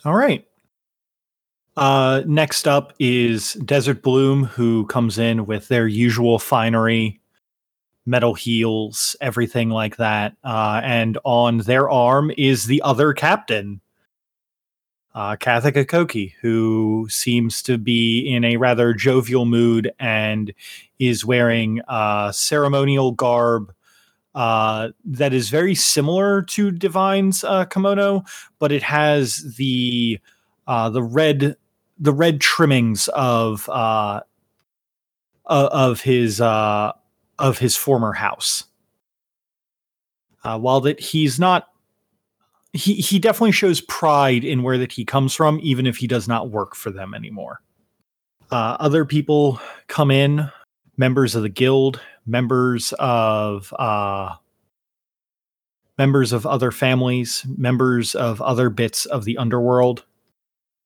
All 0.04 0.16
right. 0.16 0.48
Uh, 1.78 2.24
next 2.26 2.68
up 2.68 2.94
is 3.00 3.54
Desert 3.54 4.02
Bloom, 4.02 4.46
who 4.46 4.86
comes 4.88 5.20
in 5.20 5.46
with 5.46 5.68
their 5.68 5.88
usual 5.88 6.40
finery, 6.40 7.20
metal 8.06 8.34
heels, 8.34 9.16
everything 9.20 9.70
like 9.70 9.98
that. 9.98 10.36
Uh, 10.44 10.80
and 10.84 11.18
on 11.24 11.58
their 11.60 11.90
arm 11.90 12.32
is 12.38 12.66
the 12.66 12.82
other 12.82 13.14
captain, 13.14 13.82
uh, 15.16 15.38
Kathika 15.38 15.88
Koki, 15.88 16.36
who 16.42 17.08
seems 17.10 17.62
to 17.64 17.78
be 17.78 18.20
in 18.20 18.44
a 18.44 18.58
rather 18.58 18.94
jovial 18.94 19.46
mood 19.46 19.92
and 19.98 20.54
is 21.00 21.26
wearing 21.26 21.82
uh, 21.88 22.34
ceremonial 22.34 23.14
garb 23.14 23.74
uh, 24.36 24.90
that 25.06 25.34
is 25.34 25.50
very 25.50 25.74
similar 25.74 26.42
to 26.42 26.70
Divine's 26.70 27.46
uh, 27.46 27.64
kimono, 27.64 28.26
but 28.60 28.74
it 28.74 28.84
has 28.84 29.56
the 29.56 30.20
uh, 30.68 30.90
the 30.90 31.02
red 31.02 31.56
the 31.98 32.12
red 32.14 32.42
trimmings 32.42 33.08
of 33.10 33.70
uh, 33.70 34.20
of 35.46 36.02
his 36.02 36.42
uh, 36.42 36.92
of 37.40 37.58
his 37.58 37.78
former 37.78 38.12
house. 38.12 38.66
While 40.44 40.82
that 40.82 41.00
he's 41.00 41.40
not 41.40 41.70
he 42.76 42.96
he 42.96 43.20
definitely 43.20 43.52
shows 43.52 43.82
pride 43.82 44.44
in 44.44 44.62
where 44.62 44.78
that 44.78 44.92
he 44.92 45.06
comes 45.06 45.34
from, 45.34 45.60
even 45.62 45.86
if 45.86 45.98
he 45.98 46.08
does 46.08 46.28
not 46.28 46.50
work 46.50 46.76
for 46.76 46.92
them 46.92 47.14
anymore. 47.14 47.62
Uh, 48.52 48.78
other 48.80 49.06
people 49.06 49.60
come 49.88 50.12
in, 50.12 50.50
members 50.98 51.36
of 51.36 51.42
the 51.42 51.50
guild, 51.50 52.00
members 52.26 52.94
of 53.00 53.74
uh, 53.80 54.36
members 55.98 56.34
of 56.34 56.46
other 56.46 56.72
families, 56.72 57.46
members 57.58 58.14
of 58.14 58.42
other 58.42 58.70
bits 58.70 59.06
of 59.06 59.24
the 59.24 59.38
underworld, 59.38 60.04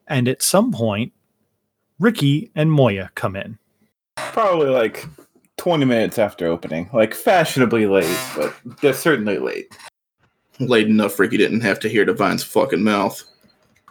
and 0.08 0.28
at 0.28 0.44
some 0.44 0.72
point, 0.72 1.12
Ricky 2.00 2.52
and 2.56 2.72
Moya 2.72 3.12
come 3.16 3.36
in. 3.36 3.58
Probably 4.16 4.70
like 4.70 5.06
20 5.58 5.86
minutes 5.86 6.20
after 6.20 6.48
opening. 6.48 6.90
Like 6.94 7.14
fashionably 7.14 7.88
late, 7.88 8.18
but 8.36 8.54
they're 8.82 8.94
certainly 8.94 9.40
late. 9.40 9.76
Late 10.60 10.88
enough 10.88 11.18
Ricky 11.20 11.38
didn't 11.38 11.62
have 11.62 11.80
to 11.80 11.90
hear 11.90 12.06
Divine's 12.06 12.44
fucking 12.44 12.84
mouth. 12.84 13.24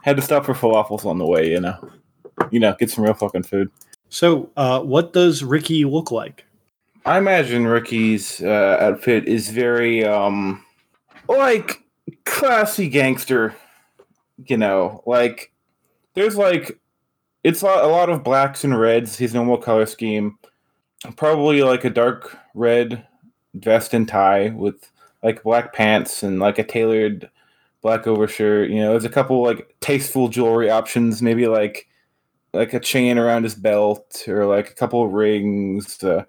Had 0.03 0.17
to 0.17 0.23
stop 0.23 0.45
for 0.45 0.55
falafels 0.55 1.05
on 1.05 1.19
the 1.19 1.27
way, 1.27 1.51
you 1.51 1.61
know. 1.61 1.77
You 2.51 2.61
know, 2.61 2.75
get 2.79 2.91
some 2.91 3.05
real 3.05 3.15
fucking 3.15 3.43
food. 3.45 3.71
So, 4.11 4.51
uh, 4.57 4.81
what 4.81 5.13
does 5.13 5.43
Ricky 5.43 5.85
look 5.85 6.11
like? 6.11 6.45
I 7.05 7.19
imagine 7.19 7.67
Ricky's 7.67 8.43
uh, 8.43 8.79
outfit 8.81 9.27
is 9.27 9.51
very, 9.51 10.05
um, 10.05 10.65
like 11.29 11.83
classy 12.25 12.89
gangster. 12.89 13.55
You 14.47 14.57
know, 14.57 15.03
like 15.07 15.53
there's 16.15 16.37
like 16.37 16.79
it's 17.45 17.63
a 17.63 17.67
lot, 17.67 17.85
a 17.85 17.89
lot 17.89 18.11
of 18.11 18.23
blacks 18.23 18.65
and 18.65 18.79
reds. 18.79 19.17
His 19.17 19.35
normal 19.35 19.59
color 19.59 19.87
scheme, 19.87 20.39
probably 21.17 21.63
like 21.63 21.85
a 21.85 21.91
dark 21.91 22.37
red 22.55 23.07
vest 23.55 23.95
and 23.95 24.07
tie 24.07 24.51
with 24.51 24.91
like 25.23 25.43
black 25.43 25.73
pants 25.73 26.23
and 26.23 26.39
like 26.39 26.59
a 26.59 26.65
tailored 26.65 27.31
black 27.83 28.07
overshirt. 28.07 28.71
You 28.71 28.81
know, 28.81 28.91
there's 28.91 29.05
a 29.05 29.11
couple 29.11 29.43
like 29.43 29.75
tasteful 29.81 30.29
jewelry 30.29 30.71
options, 30.71 31.23
maybe 31.23 31.47
like 31.47 31.89
like 32.53 32.73
a 32.75 32.81
chain 32.81 33.19
around 33.19 33.45
his 33.45 33.55
belt 33.55 34.25
or 34.29 34.47
like 34.47 34.71
a 34.71 34.75
couple 34.75 35.05
of 35.05 35.13
rings. 35.13 36.03
Uh, 36.03 36.25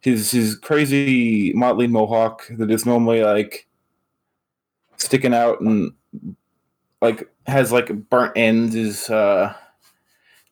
his 0.00 0.30
his 0.30 0.56
crazy 0.56 1.52
motley 1.54 1.86
mohawk 1.86 2.46
that 2.50 2.70
is 2.70 2.86
normally 2.86 3.22
like 3.22 3.66
sticking 4.96 5.34
out 5.34 5.60
and 5.60 5.92
like 7.00 7.28
has 7.46 7.72
like 7.72 7.92
burnt 8.08 8.32
ends 8.36 8.74
is 8.74 9.10
uh 9.10 9.52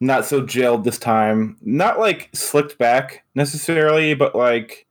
not 0.01 0.24
so 0.26 0.43
gelled 0.43 0.82
this 0.82 0.99
time. 0.99 1.57
Not 1.62 2.01
like 2.01 2.28
slicked 2.34 2.76
back 2.76 3.24
necessarily, 3.36 4.14
but 4.14 4.34
like 4.34 4.86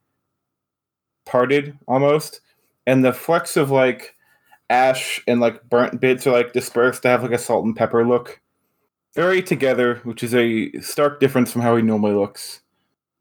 parted 1.26 1.78
almost. 1.86 2.40
And 2.88 3.06
the 3.06 3.14
flecks 3.14 3.58
of 3.58 3.72
like 3.72 4.16
ash 4.70 5.22
and 5.28 5.40
like 5.40 5.70
burnt 5.70 6.00
bits 6.00 6.26
are 6.26 6.32
like 6.32 6.54
dispersed 6.54 7.04
to 7.04 7.10
have 7.10 7.24
like 7.24 7.32
a 7.32 7.38
salt 7.38 7.66
and 7.66 7.76
pepper 7.76 8.08
look. 8.08 8.40
Very 9.14 9.42
together, 9.44 9.96
which 10.04 10.24
is 10.24 10.34
a 10.34 10.72
stark 10.80 11.20
difference 11.20 11.52
from 11.52 11.62
how 11.62 11.76
he 11.76 11.82
normally 11.84 12.14
looks. 12.14 12.62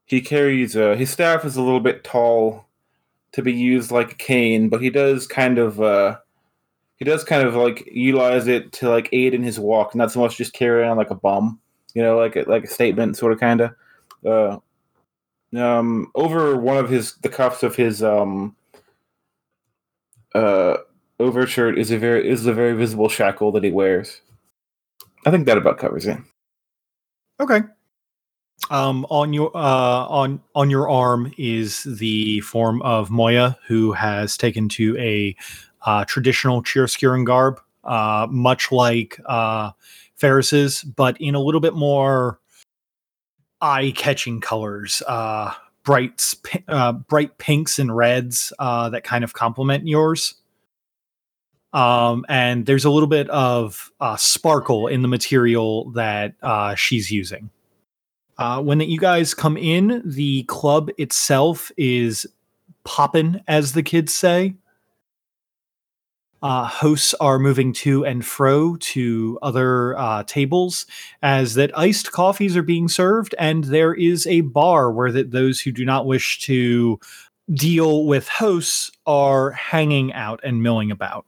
He 0.07 0.21
carries 0.21 0.77
uh, 0.77 0.95
his 0.95 1.11
staff 1.11 1.45
is 1.45 1.57
a 1.57 1.63
little 1.63 1.81
bit 1.81 2.05
tall 2.05 2.67
to 3.33 3.43
be 3.43 3.53
used 3.53 3.91
like 3.91 4.13
a 4.13 4.17
cane, 4.17 4.69
but 4.69 4.81
he 4.81 4.91
does 4.91 5.27
kind 5.27 5.59
of 5.59 5.81
uh, 5.81 6.19
he 6.97 7.05
does 7.05 7.25
kind 7.25 7.47
of 7.47 7.55
like 7.55 7.89
utilize 7.91 8.47
it 8.47 8.73
to 8.73 8.89
like 8.89 9.09
aid 9.13 9.35
in 9.35 9.43
his 9.43 9.59
walk, 9.59 9.95
not 9.95 10.13
so 10.13 10.21
much 10.21 10.37
just 10.37 10.53
carry 10.53 10.87
on 10.87 10.97
like 10.97 11.11
a 11.11 11.15
bum, 11.15 11.61
you 11.95 12.03
know, 12.03 12.17
like 12.17 12.37
a, 12.37 12.43
like 12.43 12.65
a 12.65 12.69
statement 12.69 13.17
sort 13.17 13.33
of 13.33 13.41
kind 13.41 13.61
of. 13.61 13.75
Uh, 14.25 14.59
um, 15.59 16.13
over 16.15 16.57
one 16.57 16.77
of 16.77 16.89
his 16.89 17.17
the 17.23 17.29
cuffs 17.29 17.65
of 17.65 17.75
his 17.75 18.03
um 18.03 18.55
uh 20.35 20.77
overshirt 21.19 21.79
is 21.79 21.91
a 21.91 21.99
very 21.99 22.29
is 22.29 22.47
a 22.47 22.53
very 22.53 22.73
visible 22.75 23.09
shackle 23.09 23.53
that 23.53 23.65
he 23.65 23.71
wears. 23.71 24.21
I 25.27 25.31
think 25.31 25.47
that 25.47 25.59
about 25.59 25.79
covers 25.79 26.07
it. 26.07 26.19
Okay. 27.39 27.63
Um, 28.71 29.07
on 29.11 29.33
your 29.33 29.51
uh, 29.57 30.07
on 30.07 30.41
on 30.55 30.71
your 30.71 30.89
arm 30.89 31.33
is 31.39 31.83
the 31.85 32.41
form 32.41 32.83
of 32.83 33.11
Moya, 33.11 33.59
who 33.67 33.93
has 33.93 34.37
taken 34.37 34.69
to 34.71 34.97
a 34.99 35.35
uh, 35.87 36.05
traditional 36.05 36.63
Chiaroscuran 36.63 37.25
garb, 37.25 37.61
uh, 37.85 38.27
much 38.31 38.71
like 38.71 39.19
uh, 39.27 39.71
Ferris's, 40.15 40.83
but 40.83 41.19
in 41.21 41.35
a 41.35 41.41
little 41.41 41.61
bit 41.61 41.75
more 41.75 42.39
eye-catching 43.63 44.41
colors, 44.41 45.03
uh, 45.07 45.53
bright 45.91 46.35
uh, 46.69 46.93
bright 46.93 47.37
pinks 47.39 47.81
and 47.81 47.97
reds 47.97 48.53
uh, 48.61 48.89
that 48.91 49.03
kind 49.03 49.25
of 49.25 49.33
complement 49.33 49.89
yours. 49.89 50.37
Um, 51.73 52.25
and 52.29 52.65
there's 52.65 52.85
a 52.85 52.91
little 52.91 53.09
bit 53.09 53.29
of 53.31 53.91
uh, 54.01 54.15
sparkle 54.15 54.87
in 54.87 55.03
the 55.03 55.09
material 55.09 55.91
that 55.91 56.35
uh, 56.45 56.77
she's 56.77 57.11
using. 57.11 57.51
Uh, 58.39 58.63
when 58.63 58.79
you 58.79 59.01
guys 59.01 59.35
come 59.35 59.57
in, 59.57 60.01
the 60.05 60.45
club 60.45 60.91
itself 60.97 61.73
is 61.77 62.25
poppin', 62.85 63.43
as 63.49 63.73
the 63.73 63.83
kids 63.83 64.15
say. 64.15 64.55
Uh, 66.43 66.67
hosts 66.67 67.15
are 67.21 67.39
moving 67.39 67.73
to 67.73 68.05
and 68.05 68.25
fro 68.25 68.77
to 68.77 69.39
other 69.43 69.99
uh, 69.99 70.23
tables 70.25 70.87
as 71.23 71.55
that 71.55 71.77
iced 71.77 72.13
coffees 72.13 72.57
are 72.57 72.63
being 72.63 72.89
served, 72.89 73.35
and 73.39 73.65
there 73.65 73.93
is 73.93 74.27
a 74.27 74.41
bar 74.41 74.91
where 74.91 75.13
that 75.13 75.33
those 75.33 75.61
who 75.61 75.71
do 75.71 75.85
not 75.85 76.07
wish 76.07 76.41
to 76.41 76.99
deal 77.53 78.07
with 78.07 78.29
hosts 78.29 78.91
are 79.07 79.51
hanging 79.51 80.13
out 80.13 80.41
and 80.43 80.63
milling 80.63 80.91
about. 80.91 81.27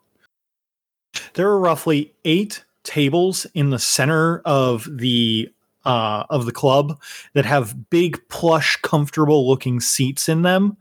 There 1.34 1.48
are 1.48 1.60
roughly 1.60 2.14
eight 2.24 2.64
tables 2.84 3.46
in 3.54 3.70
the 3.70 3.78
center 3.78 4.40
of 4.44 4.88
the 4.90 5.50
uh, 5.84 6.24
of 6.30 6.46
the 6.46 6.52
club 6.52 7.00
that 7.34 7.44
have 7.44 7.90
big, 7.90 8.20
plush, 8.28 8.76
comfortable 8.82 9.48
looking 9.48 9.80
seats 9.80 10.28
in 10.28 10.42
them. 10.42 10.76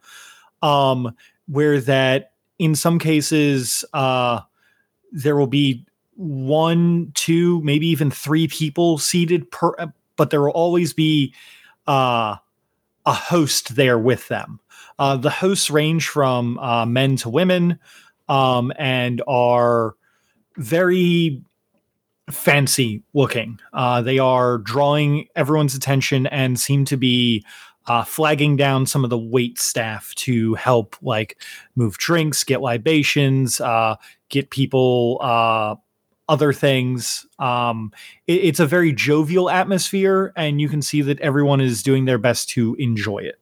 Um, 0.61 1.15
where 1.47 1.81
that 1.81 2.30
in 2.61 2.75
some 2.75 2.99
cases, 2.99 3.83
uh, 3.91 4.39
there 5.11 5.35
will 5.35 5.47
be 5.47 5.83
one, 6.13 7.11
two, 7.15 7.59
maybe 7.63 7.87
even 7.87 8.11
three 8.11 8.47
people 8.47 8.99
seated 8.99 9.49
per, 9.49 9.73
but 10.15 10.29
there 10.29 10.41
will 10.41 10.51
always 10.51 10.93
be 10.93 11.33
uh, 11.87 12.35
a 13.07 13.13
host 13.13 13.75
there 13.75 13.97
with 13.97 14.27
them. 14.27 14.59
Uh, 14.99 15.17
the 15.17 15.31
hosts 15.31 15.71
range 15.71 16.07
from 16.07 16.59
uh, 16.59 16.85
men 16.85 17.15
to 17.15 17.29
women 17.29 17.79
um, 18.29 18.71
and 18.77 19.23
are 19.27 19.95
very 20.57 21.41
fancy 22.29 23.01
looking. 23.15 23.59
Uh, 23.73 24.03
they 24.03 24.19
are 24.19 24.59
drawing 24.59 25.25
everyone's 25.35 25.73
attention 25.73 26.27
and 26.27 26.59
seem 26.59 26.85
to 26.85 26.95
be 26.95 27.43
uh, 27.87 28.03
flagging 28.03 28.55
down 28.55 28.85
some 28.85 29.03
of 29.03 29.09
the 29.09 29.17
wait 29.17 29.59
staff 29.59 30.13
to 30.15 30.53
help, 30.55 30.95
like 31.01 31.37
move 31.75 31.97
drinks, 31.97 32.43
get 32.43 32.61
libations, 32.61 33.59
uh, 33.59 33.95
get 34.29 34.49
people 34.51 35.17
uh, 35.21 35.75
other 36.29 36.53
things. 36.53 37.25
Um, 37.39 37.91
it, 38.27 38.43
it's 38.45 38.59
a 38.59 38.65
very 38.65 38.93
jovial 38.93 39.49
atmosphere, 39.49 40.31
and 40.35 40.61
you 40.61 40.69
can 40.69 40.81
see 40.81 41.01
that 41.01 41.19
everyone 41.19 41.59
is 41.59 41.83
doing 41.83 42.05
their 42.05 42.19
best 42.19 42.49
to 42.49 42.75
enjoy 42.75 43.19
it. 43.19 43.40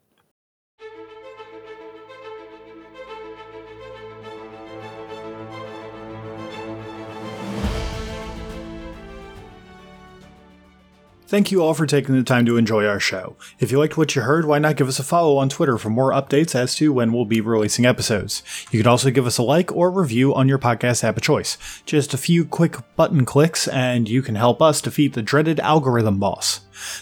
Thank 11.30 11.52
you 11.52 11.62
all 11.62 11.76
for 11.76 11.86
taking 11.86 12.16
the 12.16 12.24
time 12.24 12.48
to 12.48 12.58
enjoy 12.58 12.88
our 12.88 13.00
show. 13.00 13.36
If 13.60 13.72
you 13.72 13.78
liked 13.78 14.00
what 14.00 14.16
you 14.16 14.24
heard, 14.24 14.46
why 14.46 14.58
not 14.58 14.78
give 14.78 14.88
us 14.88 14.98
a 14.98 15.04
follow 15.04 15.38
on 15.38 15.48
Twitter 15.48 15.78
for 15.78 15.92
more 15.92 16.12
updates 16.12 16.56
as 16.56 16.74
to 16.78 16.92
when 16.92 17.14
we'll 17.14 17.24
be 17.24 17.40
releasing 17.40 17.86
episodes? 17.86 18.42
You 18.72 18.80
can 18.80 18.88
also 18.88 19.12
give 19.12 19.28
us 19.28 19.38
a 19.38 19.44
like 19.44 19.72
or 19.72 19.92
review 19.92 20.34
on 20.34 20.48
your 20.48 20.58
podcast 20.58 21.04
app 21.04 21.18
of 21.18 21.22
choice. 21.22 21.56
Just 21.86 22.16
a 22.16 22.18
few 22.18 22.46
quick 22.46 22.78
button 22.96 23.26
clicks, 23.26 23.68
and 23.68 24.10
you 24.10 24.24
can 24.24 24.34
help 24.34 24.60
us 24.60 24.82
defeat 24.82 25.14
the 25.14 25.22
dreaded 25.22 25.60
algorithm 25.60 26.18
boss. 26.18 26.62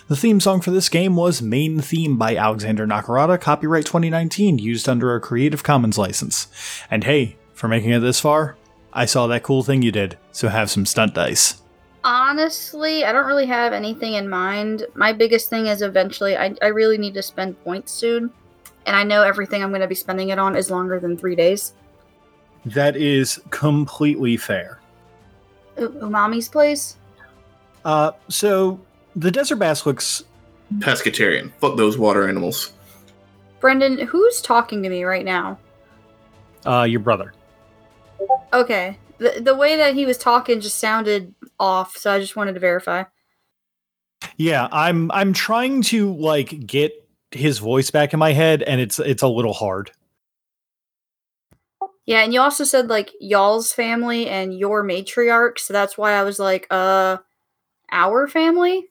The 0.10 0.18
theme 0.18 0.42
song 0.42 0.60
for 0.60 0.72
this 0.72 0.90
game 0.90 1.16
was 1.16 1.42
Main 1.42 1.80
Theme 1.80 2.18
by 2.18 2.36
Alexander 2.36 2.86
Nakarada, 2.86 3.40
copyright 3.40 3.86
2019, 3.86 4.60
used 4.60 4.90
under 4.90 5.16
a 5.16 5.22
Creative 5.22 5.64
Commons 5.64 5.98
license. 5.98 6.48
And 6.92 7.06
hey, 7.06 7.38
for 7.54 7.70
making 7.70 7.92
it 7.92 8.00
this 8.00 8.20
far, 8.20 8.58
I 8.92 9.06
saw 9.06 9.28
that 9.28 9.44
cool 9.44 9.64
thing 9.64 9.84
you 9.84 9.94
did, 9.94 10.18
so 10.34 10.50
have 10.50 10.70
some 10.70 10.86
stunt 10.86 11.14
dice. 11.14 11.62
Honestly, 12.08 13.04
I 13.04 13.12
don't 13.12 13.26
really 13.26 13.48
have 13.48 13.74
anything 13.74 14.14
in 14.14 14.30
mind. 14.30 14.86
My 14.96 15.12
biggest 15.12 15.50
thing 15.50 15.68
is 15.68 15.82
eventually 15.82 16.38
I, 16.38 16.56
I 16.62 16.68
really 16.68 16.98
need 16.98 17.14
to 17.16 17.22
spend 17.22 17.62
points 17.66 17.92
soon. 17.92 18.32
And 18.86 18.96
I 18.96 19.04
know 19.04 19.24
everything 19.24 19.62
I'm 19.62 19.72
going 19.72 19.82
to 19.82 19.90
be 19.90 19.96
spending 19.96 20.30
it 20.30 20.40
on 20.40 20.56
is 20.56 20.72
longer 20.72 21.02
than 21.02 21.18
three 21.18 21.36
days. 21.36 21.74
That 22.66 22.96
is 22.96 23.42
completely 23.50 24.38
fair. 24.38 24.80
U- 25.78 25.90
Umami's 26.00 26.48
place? 26.48 26.96
Uh, 27.84 28.12
so 28.30 28.80
the 29.18 29.30
desert 29.30 29.58
bass 29.58 29.86
looks 29.86 30.24
Pescatarian. 30.80 31.52
Fuck 31.60 31.76
those 31.76 31.98
water 31.98 32.30
animals. 32.30 32.72
Brendan, 33.60 33.98
who's 34.08 34.40
talking 34.42 34.82
to 34.82 34.88
me 34.90 35.04
right 35.04 35.26
now? 35.26 35.60
uh, 36.66 36.84
your 36.84 37.02
brother. 37.02 37.34
Okay. 38.54 38.98
The, 39.18 39.42
the 39.42 39.56
way 39.56 39.76
that 39.76 39.94
he 39.94 40.06
was 40.06 40.18
talking 40.18 40.62
just 40.62 40.80
sounded 40.80 41.34
off, 41.60 41.98
so 41.98 42.12
I 42.12 42.20
just 42.20 42.36
wanted 42.36 42.54
to 42.54 42.60
verify. 42.60 43.04
Yeah, 44.38 44.68
I'm 44.72 45.12
I'm 45.12 45.34
trying 45.34 45.82
to 45.84 46.14
like 46.16 46.66
get 46.66 46.92
his 47.32 47.60
voice 47.60 47.92
back 47.92 48.14
in 48.14 48.20
my 48.20 48.34
head, 48.34 48.64
and 48.64 48.82
it's 48.82 49.00
it's 49.00 49.24
a 49.24 49.28
little 49.28 49.54
hard. 49.54 49.92
Yeah, 52.06 52.24
and 52.24 52.34
you 52.34 52.40
also 52.40 52.64
said 52.64 52.88
like 52.88 53.12
y'all's 53.20 53.74
family 53.74 54.28
and 54.28 54.58
your 54.58 54.84
matriarch, 54.84 55.60
so 55.60 55.74
that's 55.74 55.98
why 55.98 56.14
I 56.14 56.24
was 56.24 56.40
like, 56.40 56.68
uh, 56.72 57.18
our 57.92 58.28
family? 58.28 58.90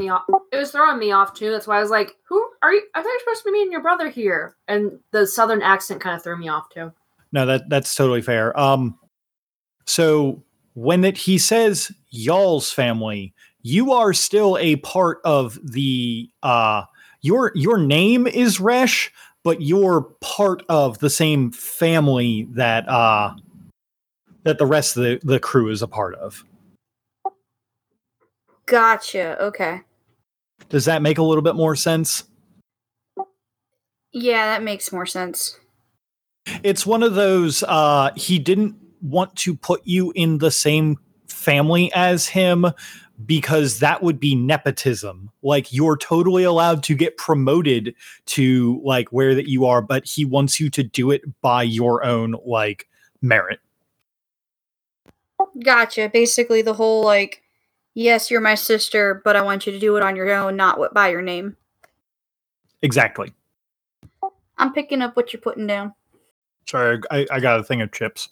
me 0.00 0.08
off. 0.08 0.24
It 0.50 0.56
was 0.56 0.72
throwing 0.72 0.98
me 0.98 1.12
off 1.12 1.34
too. 1.34 1.52
That's 1.52 1.68
why 1.68 1.78
I 1.78 1.80
was 1.80 1.90
like, 1.90 2.16
"Who 2.28 2.44
are 2.62 2.72
you?" 2.72 2.82
I 2.94 3.02
thought 3.02 3.08
you 3.08 3.14
were 3.14 3.20
supposed 3.20 3.42
to 3.42 3.44
be 3.44 3.52
meeting 3.52 3.70
your 3.70 3.82
brother 3.82 4.08
here, 4.08 4.56
and 4.66 4.98
the 5.12 5.26
southern 5.26 5.62
accent 5.62 6.00
kind 6.00 6.16
of 6.16 6.24
threw 6.24 6.36
me 6.36 6.48
off 6.48 6.68
too. 6.70 6.92
No, 7.30 7.46
that 7.46 7.68
that's 7.68 7.94
totally 7.94 8.22
fair. 8.22 8.58
Um, 8.58 8.98
so 9.86 10.42
when 10.74 11.04
it, 11.04 11.16
he 11.16 11.38
says 11.38 11.92
y'all's 12.10 12.72
family, 12.72 13.34
you 13.62 13.92
are 13.92 14.12
still 14.12 14.56
a 14.58 14.76
part 14.76 15.20
of 15.24 15.58
the 15.62 16.30
uh 16.42 16.84
your 17.22 17.52
your 17.54 17.78
name 17.78 18.26
is 18.26 18.60
Resh, 18.60 19.12
but 19.42 19.60
you're 19.60 20.02
part 20.20 20.62
of 20.68 20.98
the 20.98 21.10
same 21.10 21.50
family 21.50 22.46
that 22.52 22.88
uh 22.88 23.34
that 24.44 24.58
the 24.58 24.66
rest 24.66 24.96
of 24.96 25.02
the, 25.02 25.20
the 25.22 25.38
crew 25.38 25.68
is 25.70 25.82
a 25.82 25.88
part 25.88 26.14
of. 26.14 26.44
Gotcha. 28.64 29.42
Okay. 29.42 29.82
Does 30.68 30.84
that 30.86 31.02
make 31.02 31.18
a 31.18 31.22
little 31.22 31.42
bit 31.42 31.56
more 31.56 31.76
sense? 31.76 32.24
Yeah, 34.12 34.46
that 34.46 34.62
makes 34.62 34.92
more 34.92 35.06
sense. 35.06 35.58
It's 36.62 36.86
one 36.86 37.02
of 37.02 37.14
those 37.14 37.62
uh 37.64 38.10
he 38.16 38.38
didn't 38.38 38.79
want 39.02 39.34
to 39.36 39.54
put 39.54 39.80
you 39.84 40.12
in 40.14 40.38
the 40.38 40.50
same 40.50 40.98
family 41.28 41.92
as 41.94 42.26
him 42.28 42.66
because 43.26 43.78
that 43.80 44.02
would 44.02 44.18
be 44.18 44.34
nepotism. 44.34 45.30
Like 45.42 45.72
you're 45.72 45.96
totally 45.96 46.44
allowed 46.44 46.82
to 46.84 46.94
get 46.94 47.16
promoted 47.16 47.94
to 48.26 48.80
like 48.84 49.08
where 49.10 49.34
that 49.34 49.48
you 49.48 49.66
are, 49.66 49.82
but 49.82 50.06
he 50.06 50.24
wants 50.24 50.58
you 50.58 50.70
to 50.70 50.82
do 50.82 51.10
it 51.10 51.22
by 51.40 51.62
your 51.62 52.04
own 52.04 52.36
like 52.44 52.88
merit. 53.20 53.60
Gotcha. 55.62 56.10
Basically, 56.12 56.62
the 56.62 56.74
whole 56.74 57.04
like, 57.04 57.42
yes, 57.94 58.30
you're 58.30 58.40
my 58.40 58.54
sister, 58.54 59.20
but 59.24 59.36
I 59.36 59.42
want 59.42 59.66
you 59.66 59.72
to 59.72 59.78
do 59.78 59.96
it 59.96 60.02
on 60.02 60.16
your 60.16 60.30
own, 60.30 60.56
not 60.56 60.78
what 60.78 60.94
by 60.94 61.08
your 61.08 61.22
name. 61.22 61.56
Exactly. 62.82 63.32
I'm 64.58 64.72
picking 64.72 65.02
up 65.02 65.16
what 65.16 65.32
you're 65.32 65.40
putting 65.40 65.66
down. 65.66 65.94
Sorry, 66.66 67.00
I, 67.10 67.26
I 67.30 67.40
got 67.40 67.58
a 67.58 67.64
thing 67.64 67.80
of 67.80 67.92
chips. 67.92 68.28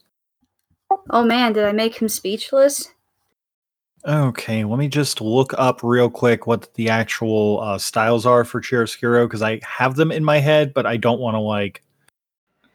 Oh 1.10 1.24
man, 1.24 1.52
did 1.52 1.64
I 1.64 1.72
make 1.72 2.00
him 2.00 2.08
speechless? 2.08 2.90
Okay, 4.06 4.64
let 4.64 4.78
me 4.78 4.88
just 4.88 5.20
look 5.20 5.52
up 5.58 5.82
real 5.82 6.08
quick 6.08 6.46
what 6.46 6.72
the 6.74 6.88
actual 6.88 7.60
uh, 7.60 7.78
styles 7.78 8.24
are 8.24 8.44
for 8.44 8.60
Chiaroscuro 8.60 9.26
because 9.26 9.42
I 9.42 9.60
have 9.64 9.96
them 9.96 10.12
in 10.12 10.24
my 10.24 10.38
head, 10.38 10.72
but 10.72 10.86
I 10.86 10.96
don't 10.96 11.20
want 11.20 11.34
to 11.34 11.40
like. 11.40 11.82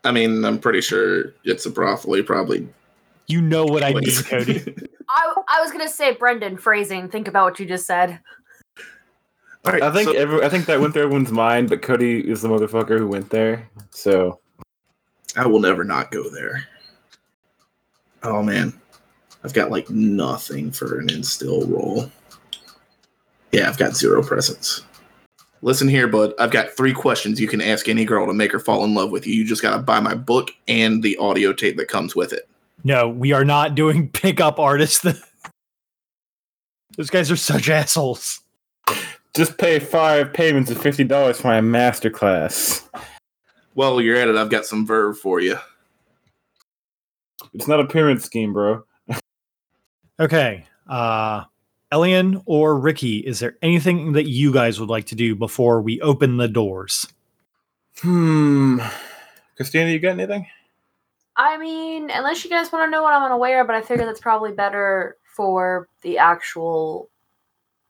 I 0.04 0.12
mean, 0.12 0.44
I'm 0.44 0.60
pretty 0.60 0.82
sure 0.82 1.34
it's 1.46 1.66
a 1.66 1.72
brothely, 1.72 2.22
probably. 2.22 2.68
You 3.28 3.42
know 3.42 3.64
what 3.64 3.84
I 3.84 3.94
mean. 3.94 4.04
Cody. 4.24 4.60
I, 5.10 5.34
I 5.48 5.62
was 5.62 5.72
gonna 5.72 5.90
say 5.90 6.14
Brendan 6.14 6.58
phrasing. 6.58 7.08
Think 7.10 7.28
about 7.28 7.46
what 7.46 7.60
you 7.60 7.66
just 7.66 7.88
said. 7.88 8.20
All 9.66 9.72
right, 9.72 9.82
I 9.82 9.92
think 9.92 10.10
so- 10.10 10.16
every, 10.16 10.44
I 10.44 10.50
think 10.50 10.66
that 10.66 10.82
went 10.82 10.94
through 10.94 11.04
everyone's 11.04 11.32
mind, 11.32 11.70
but 11.70 11.82
Cody 11.82 12.20
is 12.30 12.42
the 12.42 12.50
motherfucker 12.50 12.98
who 12.98 13.08
went 13.08 13.30
there. 13.30 13.70
So 13.92 14.40
I 15.38 15.48
will 15.48 15.62
never 15.62 15.86
not 15.86 16.12
go 16.12 16.30
there. 16.30 16.68
Oh 18.24 18.42
man, 18.42 18.74
I've 19.44 19.54
got 19.54 19.72
like 19.72 19.90
nothing 19.90 20.72
for 20.72 21.00
an 21.00 21.10
instill 21.10 21.66
roll. 21.68 22.10
Yeah, 23.52 23.68
I've 23.68 23.78
got 23.78 23.96
zero 23.96 24.24
Presence. 24.24 24.82
Listen 25.62 25.88
here, 25.88 26.08
bud. 26.08 26.34
I've 26.40 26.52
got 26.52 26.72
three 26.72 26.94
questions 26.94 27.40
you 27.40 27.48
can 27.48 27.62
ask 27.62 27.88
any 27.88 28.04
girl 28.04 28.26
to 28.28 28.34
make 28.34 28.52
her 28.52 28.60
fall 28.60 28.84
in 28.84 28.94
love 28.94 29.12
with 29.12 29.26
you. 29.26 29.34
You 29.34 29.46
just 29.46 29.62
gotta 29.62 29.82
buy 29.82 30.00
my 30.00 30.14
book 30.16 30.52
and 30.68 31.04
the 31.04 31.16
audio 31.18 31.54
tape 31.54 31.78
that 31.78 31.88
comes 31.88 32.16
with 32.16 32.34
it. 32.34 32.48
No, 32.84 33.08
we 33.08 33.32
are 33.32 33.46
not 33.46 33.76
doing 33.76 34.10
pickup 34.14 34.60
artists. 34.60 35.06
Those 36.98 37.10
guys 37.10 37.32
are 37.32 37.36
such 37.36 37.70
assholes. 37.70 38.42
just 39.36 39.58
pay 39.58 39.80
five 39.80 40.32
payments 40.34 40.70
of 40.72 40.78
fifty 40.82 41.04
dollars 41.04 41.42
for 41.42 41.48
my 41.48 41.62
master 41.62 42.10
class. 42.10 42.88
Well, 43.76 44.00
you're 44.02 44.18
at 44.18 44.28
it. 44.28 44.36
I've 44.36 44.50
got 44.50 44.66
some 44.66 44.86
verve 44.86 45.18
for 45.18 45.40
you. 45.40 45.58
It's 47.54 47.68
not 47.68 47.80
a 47.80 47.86
pyramid 47.86 48.22
scheme, 48.22 48.54
bro. 48.54 48.84
Okay. 50.20 50.66
Uh 50.88 51.44
Elian 51.92 52.42
or 52.48 52.80
Ricky, 52.80 53.18
is 53.20 53.40
there 53.40 53.56
anything 53.62 54.14
that 54.14 54.28
you 54.28 54.52
guys 54.52 54.80
would 54.80 54.90
like 54.90 55.06
to 55.06 55.16
do 55.16 55.36
before 55.36 55.82
we 55.82 56.02
open 56.02 56.38
the 56.38 56.48
doors? 56.48 57.08
Hmm. 58.02 58.80
Christina, 59.56 59.92
you 59.92 60.00
got 60.00 60.12
anything? 60.12 60.48
I 61.36 61.58
mean, 61.58 62.10
unless 62.10 62.44
you 62.44 62.50
guys 62.50 62.72
want 62.72 62.88
to 62.88 62.92
know 62.92 63.04
what 63.04 63.14
I'm 63.14 63.22
gonna 63.22 63.38
wear, 63.38 63.64
but 63.64 63.76
I 63.76 63.82
figure 63.82 64.06
that's 64.06 64.20
probably 64.20 64.52
better 64.52 65.18
for 65.36 65.88
the 66.02 66.18
actual 66.18 67.10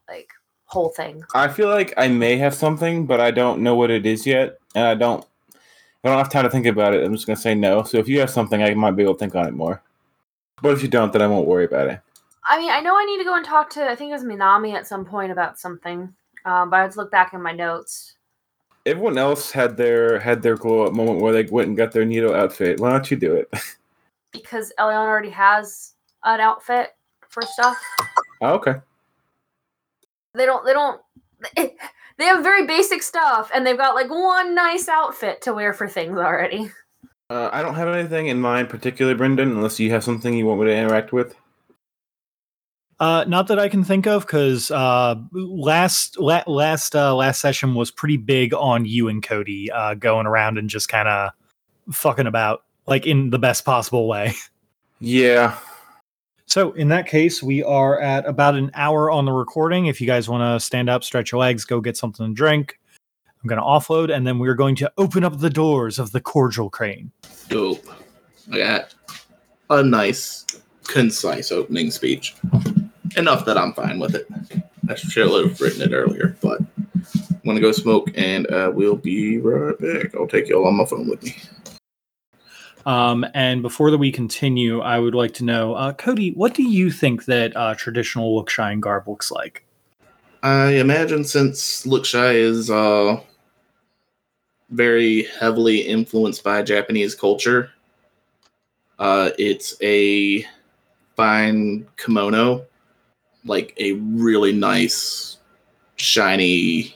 like 0.08 0.28
whole 0.66 0.90
thing. 0.90 1.22
I 1.34 1.48
feel 1.48 1.68
like 1.68 1.94
I 1.96 2.08
may 2.08 2.36
have 2.36 2.54
something, 2.54 3.06
but 3.06 3.20
I 3.20 3.30
don't 3.30 3.62
know 3.62 3.74
what 3.74 3.90
it 3.90 4.06
is 4.06 4.26
yet, 4.26 4.58
and 4.74 4.86
I 4.86 4.94
don't. 4.94 5.24
I 6.04 6.08
don't 6.08 6.18
have 6.18 6.28
time 6.28 6.44
to 6.44 6.50
think 6.50 6.66
about 6.66 6.92
it. 6.92 7.02
I'm 7.02 7.14
just 7.14 7.26
gonna 7.26 7.36
say 7.36 7.54
no. 7.54 7.82
So 7.82 7.96
if 7.98 8.06
you 8.06 8.20
have 8.20 8.28
something, 8.30 8.62
I 8.62 8.74
might 8.74 8.90
be 8.92 9.02
able 9.02 9.14
to 9.14 9.18
think 9.18 9.34
on 9.34 9.46
it 9.46 9.54
more. 9.54 9.82
But 10.60 10.72
if 10.74 10.82
you 10.82 10.88
don't, 10.88 11.12
then 11.12 11.22
I 11.22 11.26
won't 11.26 11.46
worry 11.46 11.64
about 11.64 11.88
it. 11.88 12.00
I 12.46 12.58
mean, 12.58 12.70
I 12.70 12.80
know 12.80 12.94
I 12.96 13.06
need 13.06 13.18
to 13.18 13.24
go 13.24 13.34
and 13.34 13.44
talk 13.44 13.70
to 13.70 13.90
I 13.90 13.96
think 13.96 14.10
it 14.10 14.14
was 14.14 14.24
Minami 14.24 14.74
at 14.74 14.86
some 14.86 15.04
point 15.04 15.32
about 15.32 15.58
something. 15.58 16.14
Um, 16.44 16.68
but 16.68 16.76
I 16.76 16.82
have 16.82 16.92
to 16.92 16.98
look 16.98 17.10
back 17.10 17.32
in 17.32 17.40
my 17.42 17.52
notes. 17.52 18.16
everyone 18.84 19.16
else 19.16 19.50
had 19.50 19.78
their 19.78 20.18
had 20.20 20.42
their 20.42 20.56
glow 20.56 20.84
up 20.84 20.92
moment 20.92 21.20
where 21.20 21.32
they 21.32 21.44
went 21.44 21.68
and 21.68 21.76
got 21.76 21.92
their 21.92 22.04
Nito 22.04 22.34
outfit. 22.34 22.80
Why 22.80 22.90
don't 22.90 23.10
you 23.10 23.16
do 23.16 23.34
it? 23.34 23.50
because 24.32 24.72
Elion 24.78 24.96
already 24.96 25.30
has 25.30 25.94
an 26.24 26.40
outfit 26.40 26.90
for 27.30 27.42
stuff. 27.42 27.78
oh, 28.42 28.54
okay. 28.54 28.74
They 30.34 30.44
don't. 30.44 30.66
They 30.66 30.74
don't. 30.74 31.00
They 32.18 32.24
have 32.26 32.42
very 32.42 32.66
basic 32.66 33.02
stuff, 33.02 33.50
and 33.54 33.66
they've 33.66 33.76
got 33.76 33.94
like 33.94 34.08
one 34.08 34.54
nice 34.54 34.88
outfit 34.88 35.42
to 35.42 35.52
wear 35.52 35.72
for 35.72 35.88
things 35.88 36.16
already. 36.16 36.70
Uh, 37.30 37.48
I 37.52 37.62
don't 37.62 37.74
have 37.74 37.88
anything 37.88 38.28
in 38.28 38.40
mind 38.40 38.68
particularly, 38.68 39.16
Brendan, 39.16 39.50
unless 39.50 39.80
you 39.80 39.90
have 39.90 40.04
something 40.04 40.34
you 40.34 40.46
want 40.46 40.60
me 40.60 40.66
to 40.66 40.76
interact 40.76 41.12
with. 41.12 41.34
Uh, 43.00 43.24
not 43.26 43.48
that 43.48 43.58
I 43.58 43.68
can 43.68 43.82
think 43.82 44.06
of, 44.06 44.24
because 44.24 44.70
uh, 44.70 45.16
last 45.32 46.18
la- 46.18 46.44
last 46.46 46.94
uh, 46.94 47.14
last 47.14 47.40
session 47.40 47.74
was 47.74 47.90
pretty 47.90 48.16
big 48.16 48.54
on 48.54 48.84
you 48.84 49.08
and 49.08 49.22
Cody 49.22 49.70
uh, 49.70 49.94
going 49.94 50.26
around 50.26 50.58
and 50.58 50.70
just 50.70 50.88
kind 50.88 51.08
of 51.08 51.30
fucking 51.92 52.26
about, 52.28 52.62
like 52.86 53.06
in 53.06 53.30
the 53.30 53.38
best 53.38 53.64
possible 53.64 54.06
way. 54.08 54.34
Yeah. 55.00 55.58
So 56.54 56.70
in 56.74 56.86
that 56.90 57.08
case, 57.08 57.42
we 57.42 57.64
are 57.64 57.98
at 57.98 58.24
about 58.26 58.54
an 58.54 58.70
hour 58.74 59.10
on 59.10 59.24
the 59.24 59.32
recording. 59.32 59.86
If 59.86 60.00
you 60.00 60.06
guys 60.06 60.28
want 60.28 60.42
to 60.42 60.64
stand 60.64 60.88
up, 60.88 61.02
stretch 61.02 61.32
your 61.32 61.40
legs, 61.40 61.64
go 61.64 61.80
get 61.80 61.96
something 61.96 62.28
to 62.28 62.32
drink, 62.32 62.78
I'm 63.26 63.48
going 63.48 63.60
to 63.60 63.64
offload, 63.66 64.14
and 64.14 64.24
then 64.24 64.38
we're 64.38 64.54
going 64.54 64.76
to 64.76 64.92
open 64.96 65.24
up 65.24 65.40
the 65.40 65.50
doors 65.50 65.98
of 65.98 66.12
the 66.12 66.20
cordial 66.20 66.70
crane. 66.70 67.10
Dope. 67.48 67.84
I 68.52 68.58
got 68.58 68.94
a 69.68 69.82
nice, 69.82 70.46
concise 70.84 71.50
opening 71.50 71.90
speech. 71.90 72.36
Enough 73.16 73.44
that 73.46 73.58
I'm 73.58 73.72
fine 73.72 73.98
with 73.98 74.14
it. 74.14 74.28
I 74.88 74.94
should 74.94 75.28
have 75.28 75.60
written 75.60 75.82
it 75.82 75.92
earlier, 75.92 76.36
but 76.40 76.60
I'm 76.60 77.40
gonna 77.44 77.58
go 77.58 77.72
smoke 77.72 78.12
and 78.14 78.46
uh, 78.52 78.70
we'll 78.72 78.94
be 78.94 79.38
right 79.38 79.76
back. 79.80 80.14
I'll 80.14 80.28
take 80.28 80.48
y'all 80.48 80.68
on 80.68 80.76
my 80.76 80.84
phone 80.84 81.08
with 81.08 81.20
me. 81.20 81.34
Um, 82.86 83.24
and 83.34 83.62
before 83.62 83.90
that 83.90 83.98
we 83.98 84.12
continue, 84.12 84.80
I 84.80 84.98
would 84.98 85.14
like 85.14 85.32
to 85.34 85.44
know, 85.44 85.74
uh, 85.74 85.92
Cody, 85.92 86.32
what 86.32 86.54
do 86.54 86.62
you 86.62 86.90
think 86.90 87.24
that 87.24 87.56
uh, 87.56 87.74
traditional 87.74 88.34
Lookshyan 88.34 88.80
garb 88.80 89.08
looks 89.08 89.30
like? 89.30 89.64
I 90.42 90.72
imagine 90.72 91.24
since 91.24 91.86
Lookshy 91.86 92.34
is 92.34 92.70
uh, 92.70 93.18
very 94.70 95.24
heavily 95.40 95.80
influenced 95.80 96.44
by 96.44 96.62
Japanese 96.62 97.14
culture, 97.14 97.70
uh, 98.98 99.30
it's 99.38 99.74
a 99.82 100.46
fine 101.16 101.86
kimono, 101.96 102.64
like 103.44 103.74
a 103.78 103.92
really 103.92 104.52
nice, 104.52 105.38
shiny, 105.96 106.94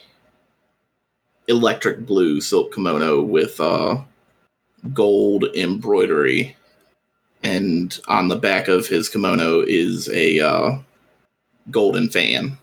electric 1.47 2.05
blue 2.05 2.39
silk 2.39 2.73
kimono 2.73 3.21
with 3.21 3.59
uh, 3.59 3.97
gold 4.93 5.45
embroidery. 5.55 6.55
And 7.43 7.97
on 8.07 8.27
the 8.27 8.35
back 8.35 8.67
of 8.67 8.87
his 8.87 9.09
kimono 9.09 9.61
is 9.61 10.09
a 10.09 10.39
uh, 10.39 10.77
golden 11.71 12.09
fan 12.09 12.57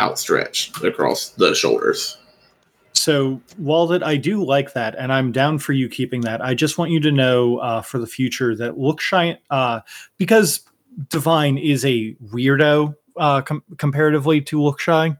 outstretched 0.00 0.82
across 0.82 1.30
the 1.30 1.54
shoulders. 1.54 2.16
So, 2.94 3.40
while 3.56 3.86
that 3.88 4.02
I 4.02 4.16
do 4.16 4.44
like 4.44 4.72
that, 4.72 4.94
and 4.96 5.12
I'm 5.12 5.30
down 5.32 5.58
for 5.58 5.72
you 5.72 5.88
keeping 5.88 6.22
that, 6.22 6.44
I 6.44 6.54
just 6.54 6.78
want 6.78 6.90
you 6.90 7.00
to 7.00 7.12
know 7.12 7.58
uh, 7.58 7.80
for 7.80 7.98
the 7.98 8.06
future 8.06 8.56
that 8.56 8.74
Lookshyan 8.74 9.38
uh, 9.50 9.80
because 10.18 10.62
Divine 11.08 11.58
is 11.58 11.84
a 11.84 12.14
weirdo 12.14 12.94
uh, 13.16 13.42
com- 13.42 13.62
comparatively 13.76 14.40
to 14.42 14.58
Lookshy. 14.58 15.16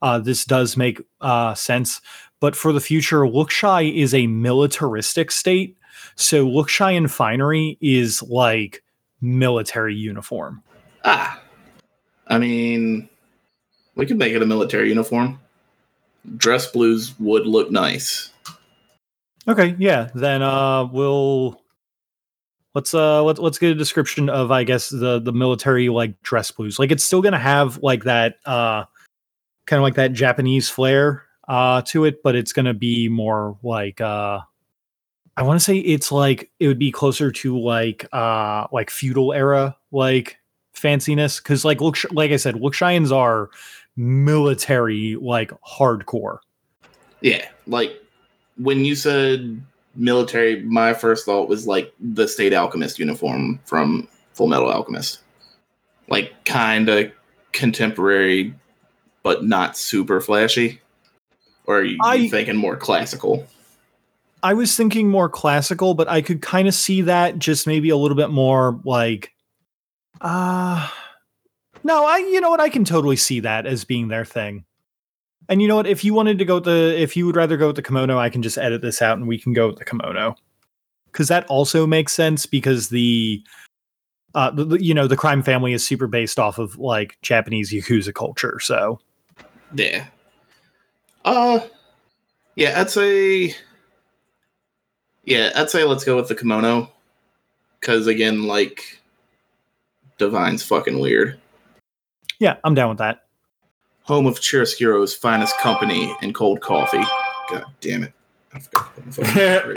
Uh, 0.00 0.18
this 0.18 0.44
does 0.44 0.76
make 0.76 1.00
uh, 1.20 1.54
sense, 1.54 2.00
but 2.42 2.56
for 2.56 2.72
the 2.72 2.80
future, 2.80 3.20
Lookshy 3.20 3.94
is 3.94 4.12
a 4.12 4.26
militaristic 4.26 5.30
state. 5.30 5.76
So, 6.16 6.44
Lookshy 6.44 6.96
and 6.96 7.08
finery 7.08 7.78
is 7.80 8.20
like 8.24 8.82
military 9.20 9.94
uniform. 9.94 10.60
Ah, 11.04 11.40
I 12.26 12.38
mean, 12.38 13.08
we 13.94 14.06
could 14.06 14.18
make 14.18 14.32
it 14.32 14.42
a 14.42 14.46
military 14.46 14.88
uniform. 14.88 15.38
Dress 16.36 16.66
blues 16.66 17.14
would 17.20 17.46
look 17.46 17.70
nice. 17.70 18.30
Okay, 19.46 19.76
yeah. 19.78 20.10
Then 20.12 20.42
uh 20.42 20.86
we'll 20.86 21.62
let's 22.74 22.92
uh 22.92 23.22
let's 23.22 23.38
let's 23.38 23.58
get 23.58 23.70
a 23.70 23.76
description 23.76 24.28
of 24.28 24.50
I 24.50 24.64
guess 24.64 24.88
the 24.88 25.20
the 25.20 25.32
military 25.32 25.90
like 25.90 26.20
dress 26.22 26.50
blues. 26.50 26.80
Like 26.80 26.90
it's 26.90 27.04
still 27.04 27.22
gonna 27.22 27.38
have 27.38 27.78
like 27.84 28.02
that 28.02 28.36
uh 28.46 28.84
kind 29.66 29.78
of 29.78 29.84
like 29.84 29.94
that 29.94 30.12
Japanese 30.12 30.68
flair 30.68 31.24
uh 31.48 31.82
to 31.82 32.04
it, 32.04 32.22
but 32.22 32.34
it's 32.34 32.52
gonna 32.52 32.74
be 32.74 33.08
more 33.08 33.58
like 33.62 34.00
uh 34.00 34.40
I 35.36 35.42
want 35.42 35.58
to 35.58 35.64
say 35.64 35.78
it's 35.78 36.12
like 36.12 36.50
it 36.60 36.68
would 36.68 36.78
be 36.78 36.92
closer 36.92 37.30
to 37.32 37.58
like 37.58 38.06
uh 38.12 38.66
like 38.72 38.90
feudal 38.90 39.32
era 39.32 39.76
like 39.90 40.38
fanciness 40.74 41.42
because 41.42 41.64
like 41.64 41.80
look 41.80 41.96
like 42.12 42.30
I 42.30 42.36
said, 42.36 42.56
Lookshyans 42.56 43.14
are 43.14 43.50
military 43.96 45.16
like 45.20 45.52
hardcore. 45.62 46.38
Yeah, 47.20 47.46
like 47.66 47.92
when 48.56 48.84
you 48.84 48.94
said 48.94 49.62
military, 49.94 50.62
my 50.62 50.94
first 50.94 51.24
thought 51.24 51.48
was 51.48 51.66
like 51.66 51.92
the 52.00 52.26
state 52.26 52.52
alchemist 52.52 52.98
uniform 52.98 53.60
from 53.64 54.08
Fullmetal 54.34 54.72
Alchemist. 54.72 55.20
Like 56.08 56.44
kind 56.44 56.88
of 56.88 57.10
contemporary, 57.52 58.54
but 59.22 59.44
not 59.44 59.76
super 59.78 60.20
flashy. 60.20 60.80
Or 61.66 61.78
are 61.80 61.84
you, 61.84 61.98
I- 62.02 62.14
you 62.16 62.30
thinking 62.30 62.56
more 62.56 62.76
classical? 62.76 63.46
I 64.44 64.54
was 64.54 64.76
thinking 64.76 65.08
more 65.08 65.28
classical, 65.28 65.94
but 65.94 66.08
I 66.08 66.20
could 66.20 66.42
kind 66.42 66.66
of 66.66 66.74
see 66.74 67.02
that 67.02 67.38
just 67.38 67.64
maybe 67.66 67.90
a 67.90 67.96
little 67.96 68.16
bit 68.16 68.30
more 68.30 68.80
like 68.84 69.30
uh 70.20 70.88
no, 71.84 72.04
I 72.06 72.18
you 72.18 72.40
know 72.40 72.50
what 72.50 72.60
I 72.60 72.68
can 72.68 72.84
totally 72.84 73.14
see 73.16 73.38
that 73.40 73.66
as 73.66 73.84
being 73.84 74.08
their 74.08 74.24
thing. 74.24 74.64
And 75.48 75.62
you 75.62 75.68
know 75.68 75.76
what, 75.76 75.86
if 75.86 76.04
you 76.04 76.12
wanted 76.14 76.38
to 76.38 76.44
go 76.44 76.56
with 76.56 76.64
the 76.64 77.00
if 77.00 77.16
you 77.16 77.24
would 77.26 77.36
rather 77.36 77.56
go 77.56 77.68
with 77.68 77.76
the 77.76 77.82
kimono, 77.82 78.18
I 78.18 78.30
can 78.30 78.42
just 78.42 78.58
edit 78.58 78.82
this 78.82 79.00
out 79.00 79.16
and 79.16 79.28
we 79.28 79.38
can 79.38 79.52
go 79.52 79.68
with 79.68 79.76
the 79.78 79.84
kimono. 79.84 80.34
Cuz 81.12 81.28
that 81.28 81.46
also 81.46 81.86
makes 81.86 82.12
sense 82.12 82.44
because 82.44 82.88
the 82.88 83.42
uh 84.34 84.50
the, 84.50 84.64
the- 84.64 84.84
you 84.84 84.92
know, 84.94 85.06
the 85.06 85.16
crime 85.16 85.42
family 85.44 85.72
is 85.72 85.86
super 85.86 86.08
based 86.08 86.40
off 86.40 86.58
of 86.58 86.76
like 86.78 87.16
Japanese 87.22 87.70
yakuza 87.72 88.12
culture, 88.12 88.58
so 88.60 88.98
Yeah. 89.74 90.06
Uh 91.24 91.60
yeah, 92.56 92.80
I'd 92.80 92.90
say 92.90 93.54
Yeah, 95.24 95.50
I'd 95.54 95.70
say 95.70 95.84
let's 95.84 96.04
go 96.04 96.16
with 96.16 96.28
the 96.28 96.34
kimono. 96.34 96.90
Cause 97.80 98.06
again, 98.06 98.44
like 98.46 99.00
Divine's 100.18 100.62
fucking 100.62 100.98
weird. 100.98 101.40
yeah, 102.38 102.56
I'm 102.64 102.74
down 102.74 102.90
with 102.90 102.98
that. 102.98 103.24
Home 104.04 104.26
of 104.26 104.40
Chiaroscuro's 104.40 105.14
finest 105.14 105.56
company 105.58 106.14
and 106.22 106.34
cold 106.34 106.60
coffee. 106.60 107.02
God 107.50 107.64
damn 107.80 108.02
it. 108.04 108.12
I 108.52 108.58
forgot 108.58 108.94
to 108.96 109.00
put 109.02 109.26
my 109.26 109.74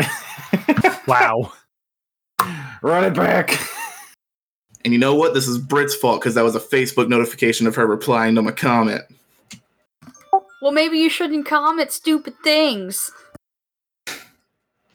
phone- 0.77 0.99
Wow. 1.07 1.53
Run 2.81 3.03
it 3.05 3.13
back. 3.13 3.57
and 4.83 4.93
you 4.93 4.99
know 4.99 5.15
what? 5.15 5.33
This 5.33 5.47
is 5.47 5.57
Brit's 5.57 5.95
fault 5.95 6.19
because 6.21 6.33
that 6.35 6.43
was 6.43 6.55
a 6.55 6.59
Facebook 6.59 7.07
notification 7.07 7.67
of 7.67 7.75
her 7.75 7.85
replying 7.87 8.35
to 8.35 8.41
my 8.41 8.51
comment. 8.51 9.01
Well, 10.65 10.73
maybe 10.73 10.97
you 10.97 11.11
shouldn't 11.11 11.45
comment 11.45 11.91
stupid 11.91 12.33
things. 12.43 13.11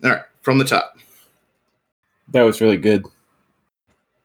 All 0.03 0.11
right, 0.11 0.23
from 0.43 0.59
the 0.59 0.65
top. 0.65 0.99
That 2.33 2.43
was 2.43 2.61
really 2.61 2.77
good. 2.77 3.07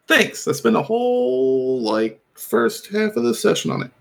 Thanks. 0.07 0.47
I 0.47 0.53
spent 0.53 0.76
a 0.76 0.81
whole 0.81 1.84
like 1.84 2.19
first 2.34 2.88
half 2.88 3.15
of 3.15 3.22
the 3.26 3.35
session 3.35 3.69
on 3.69 3.84
it. 3.84 3.91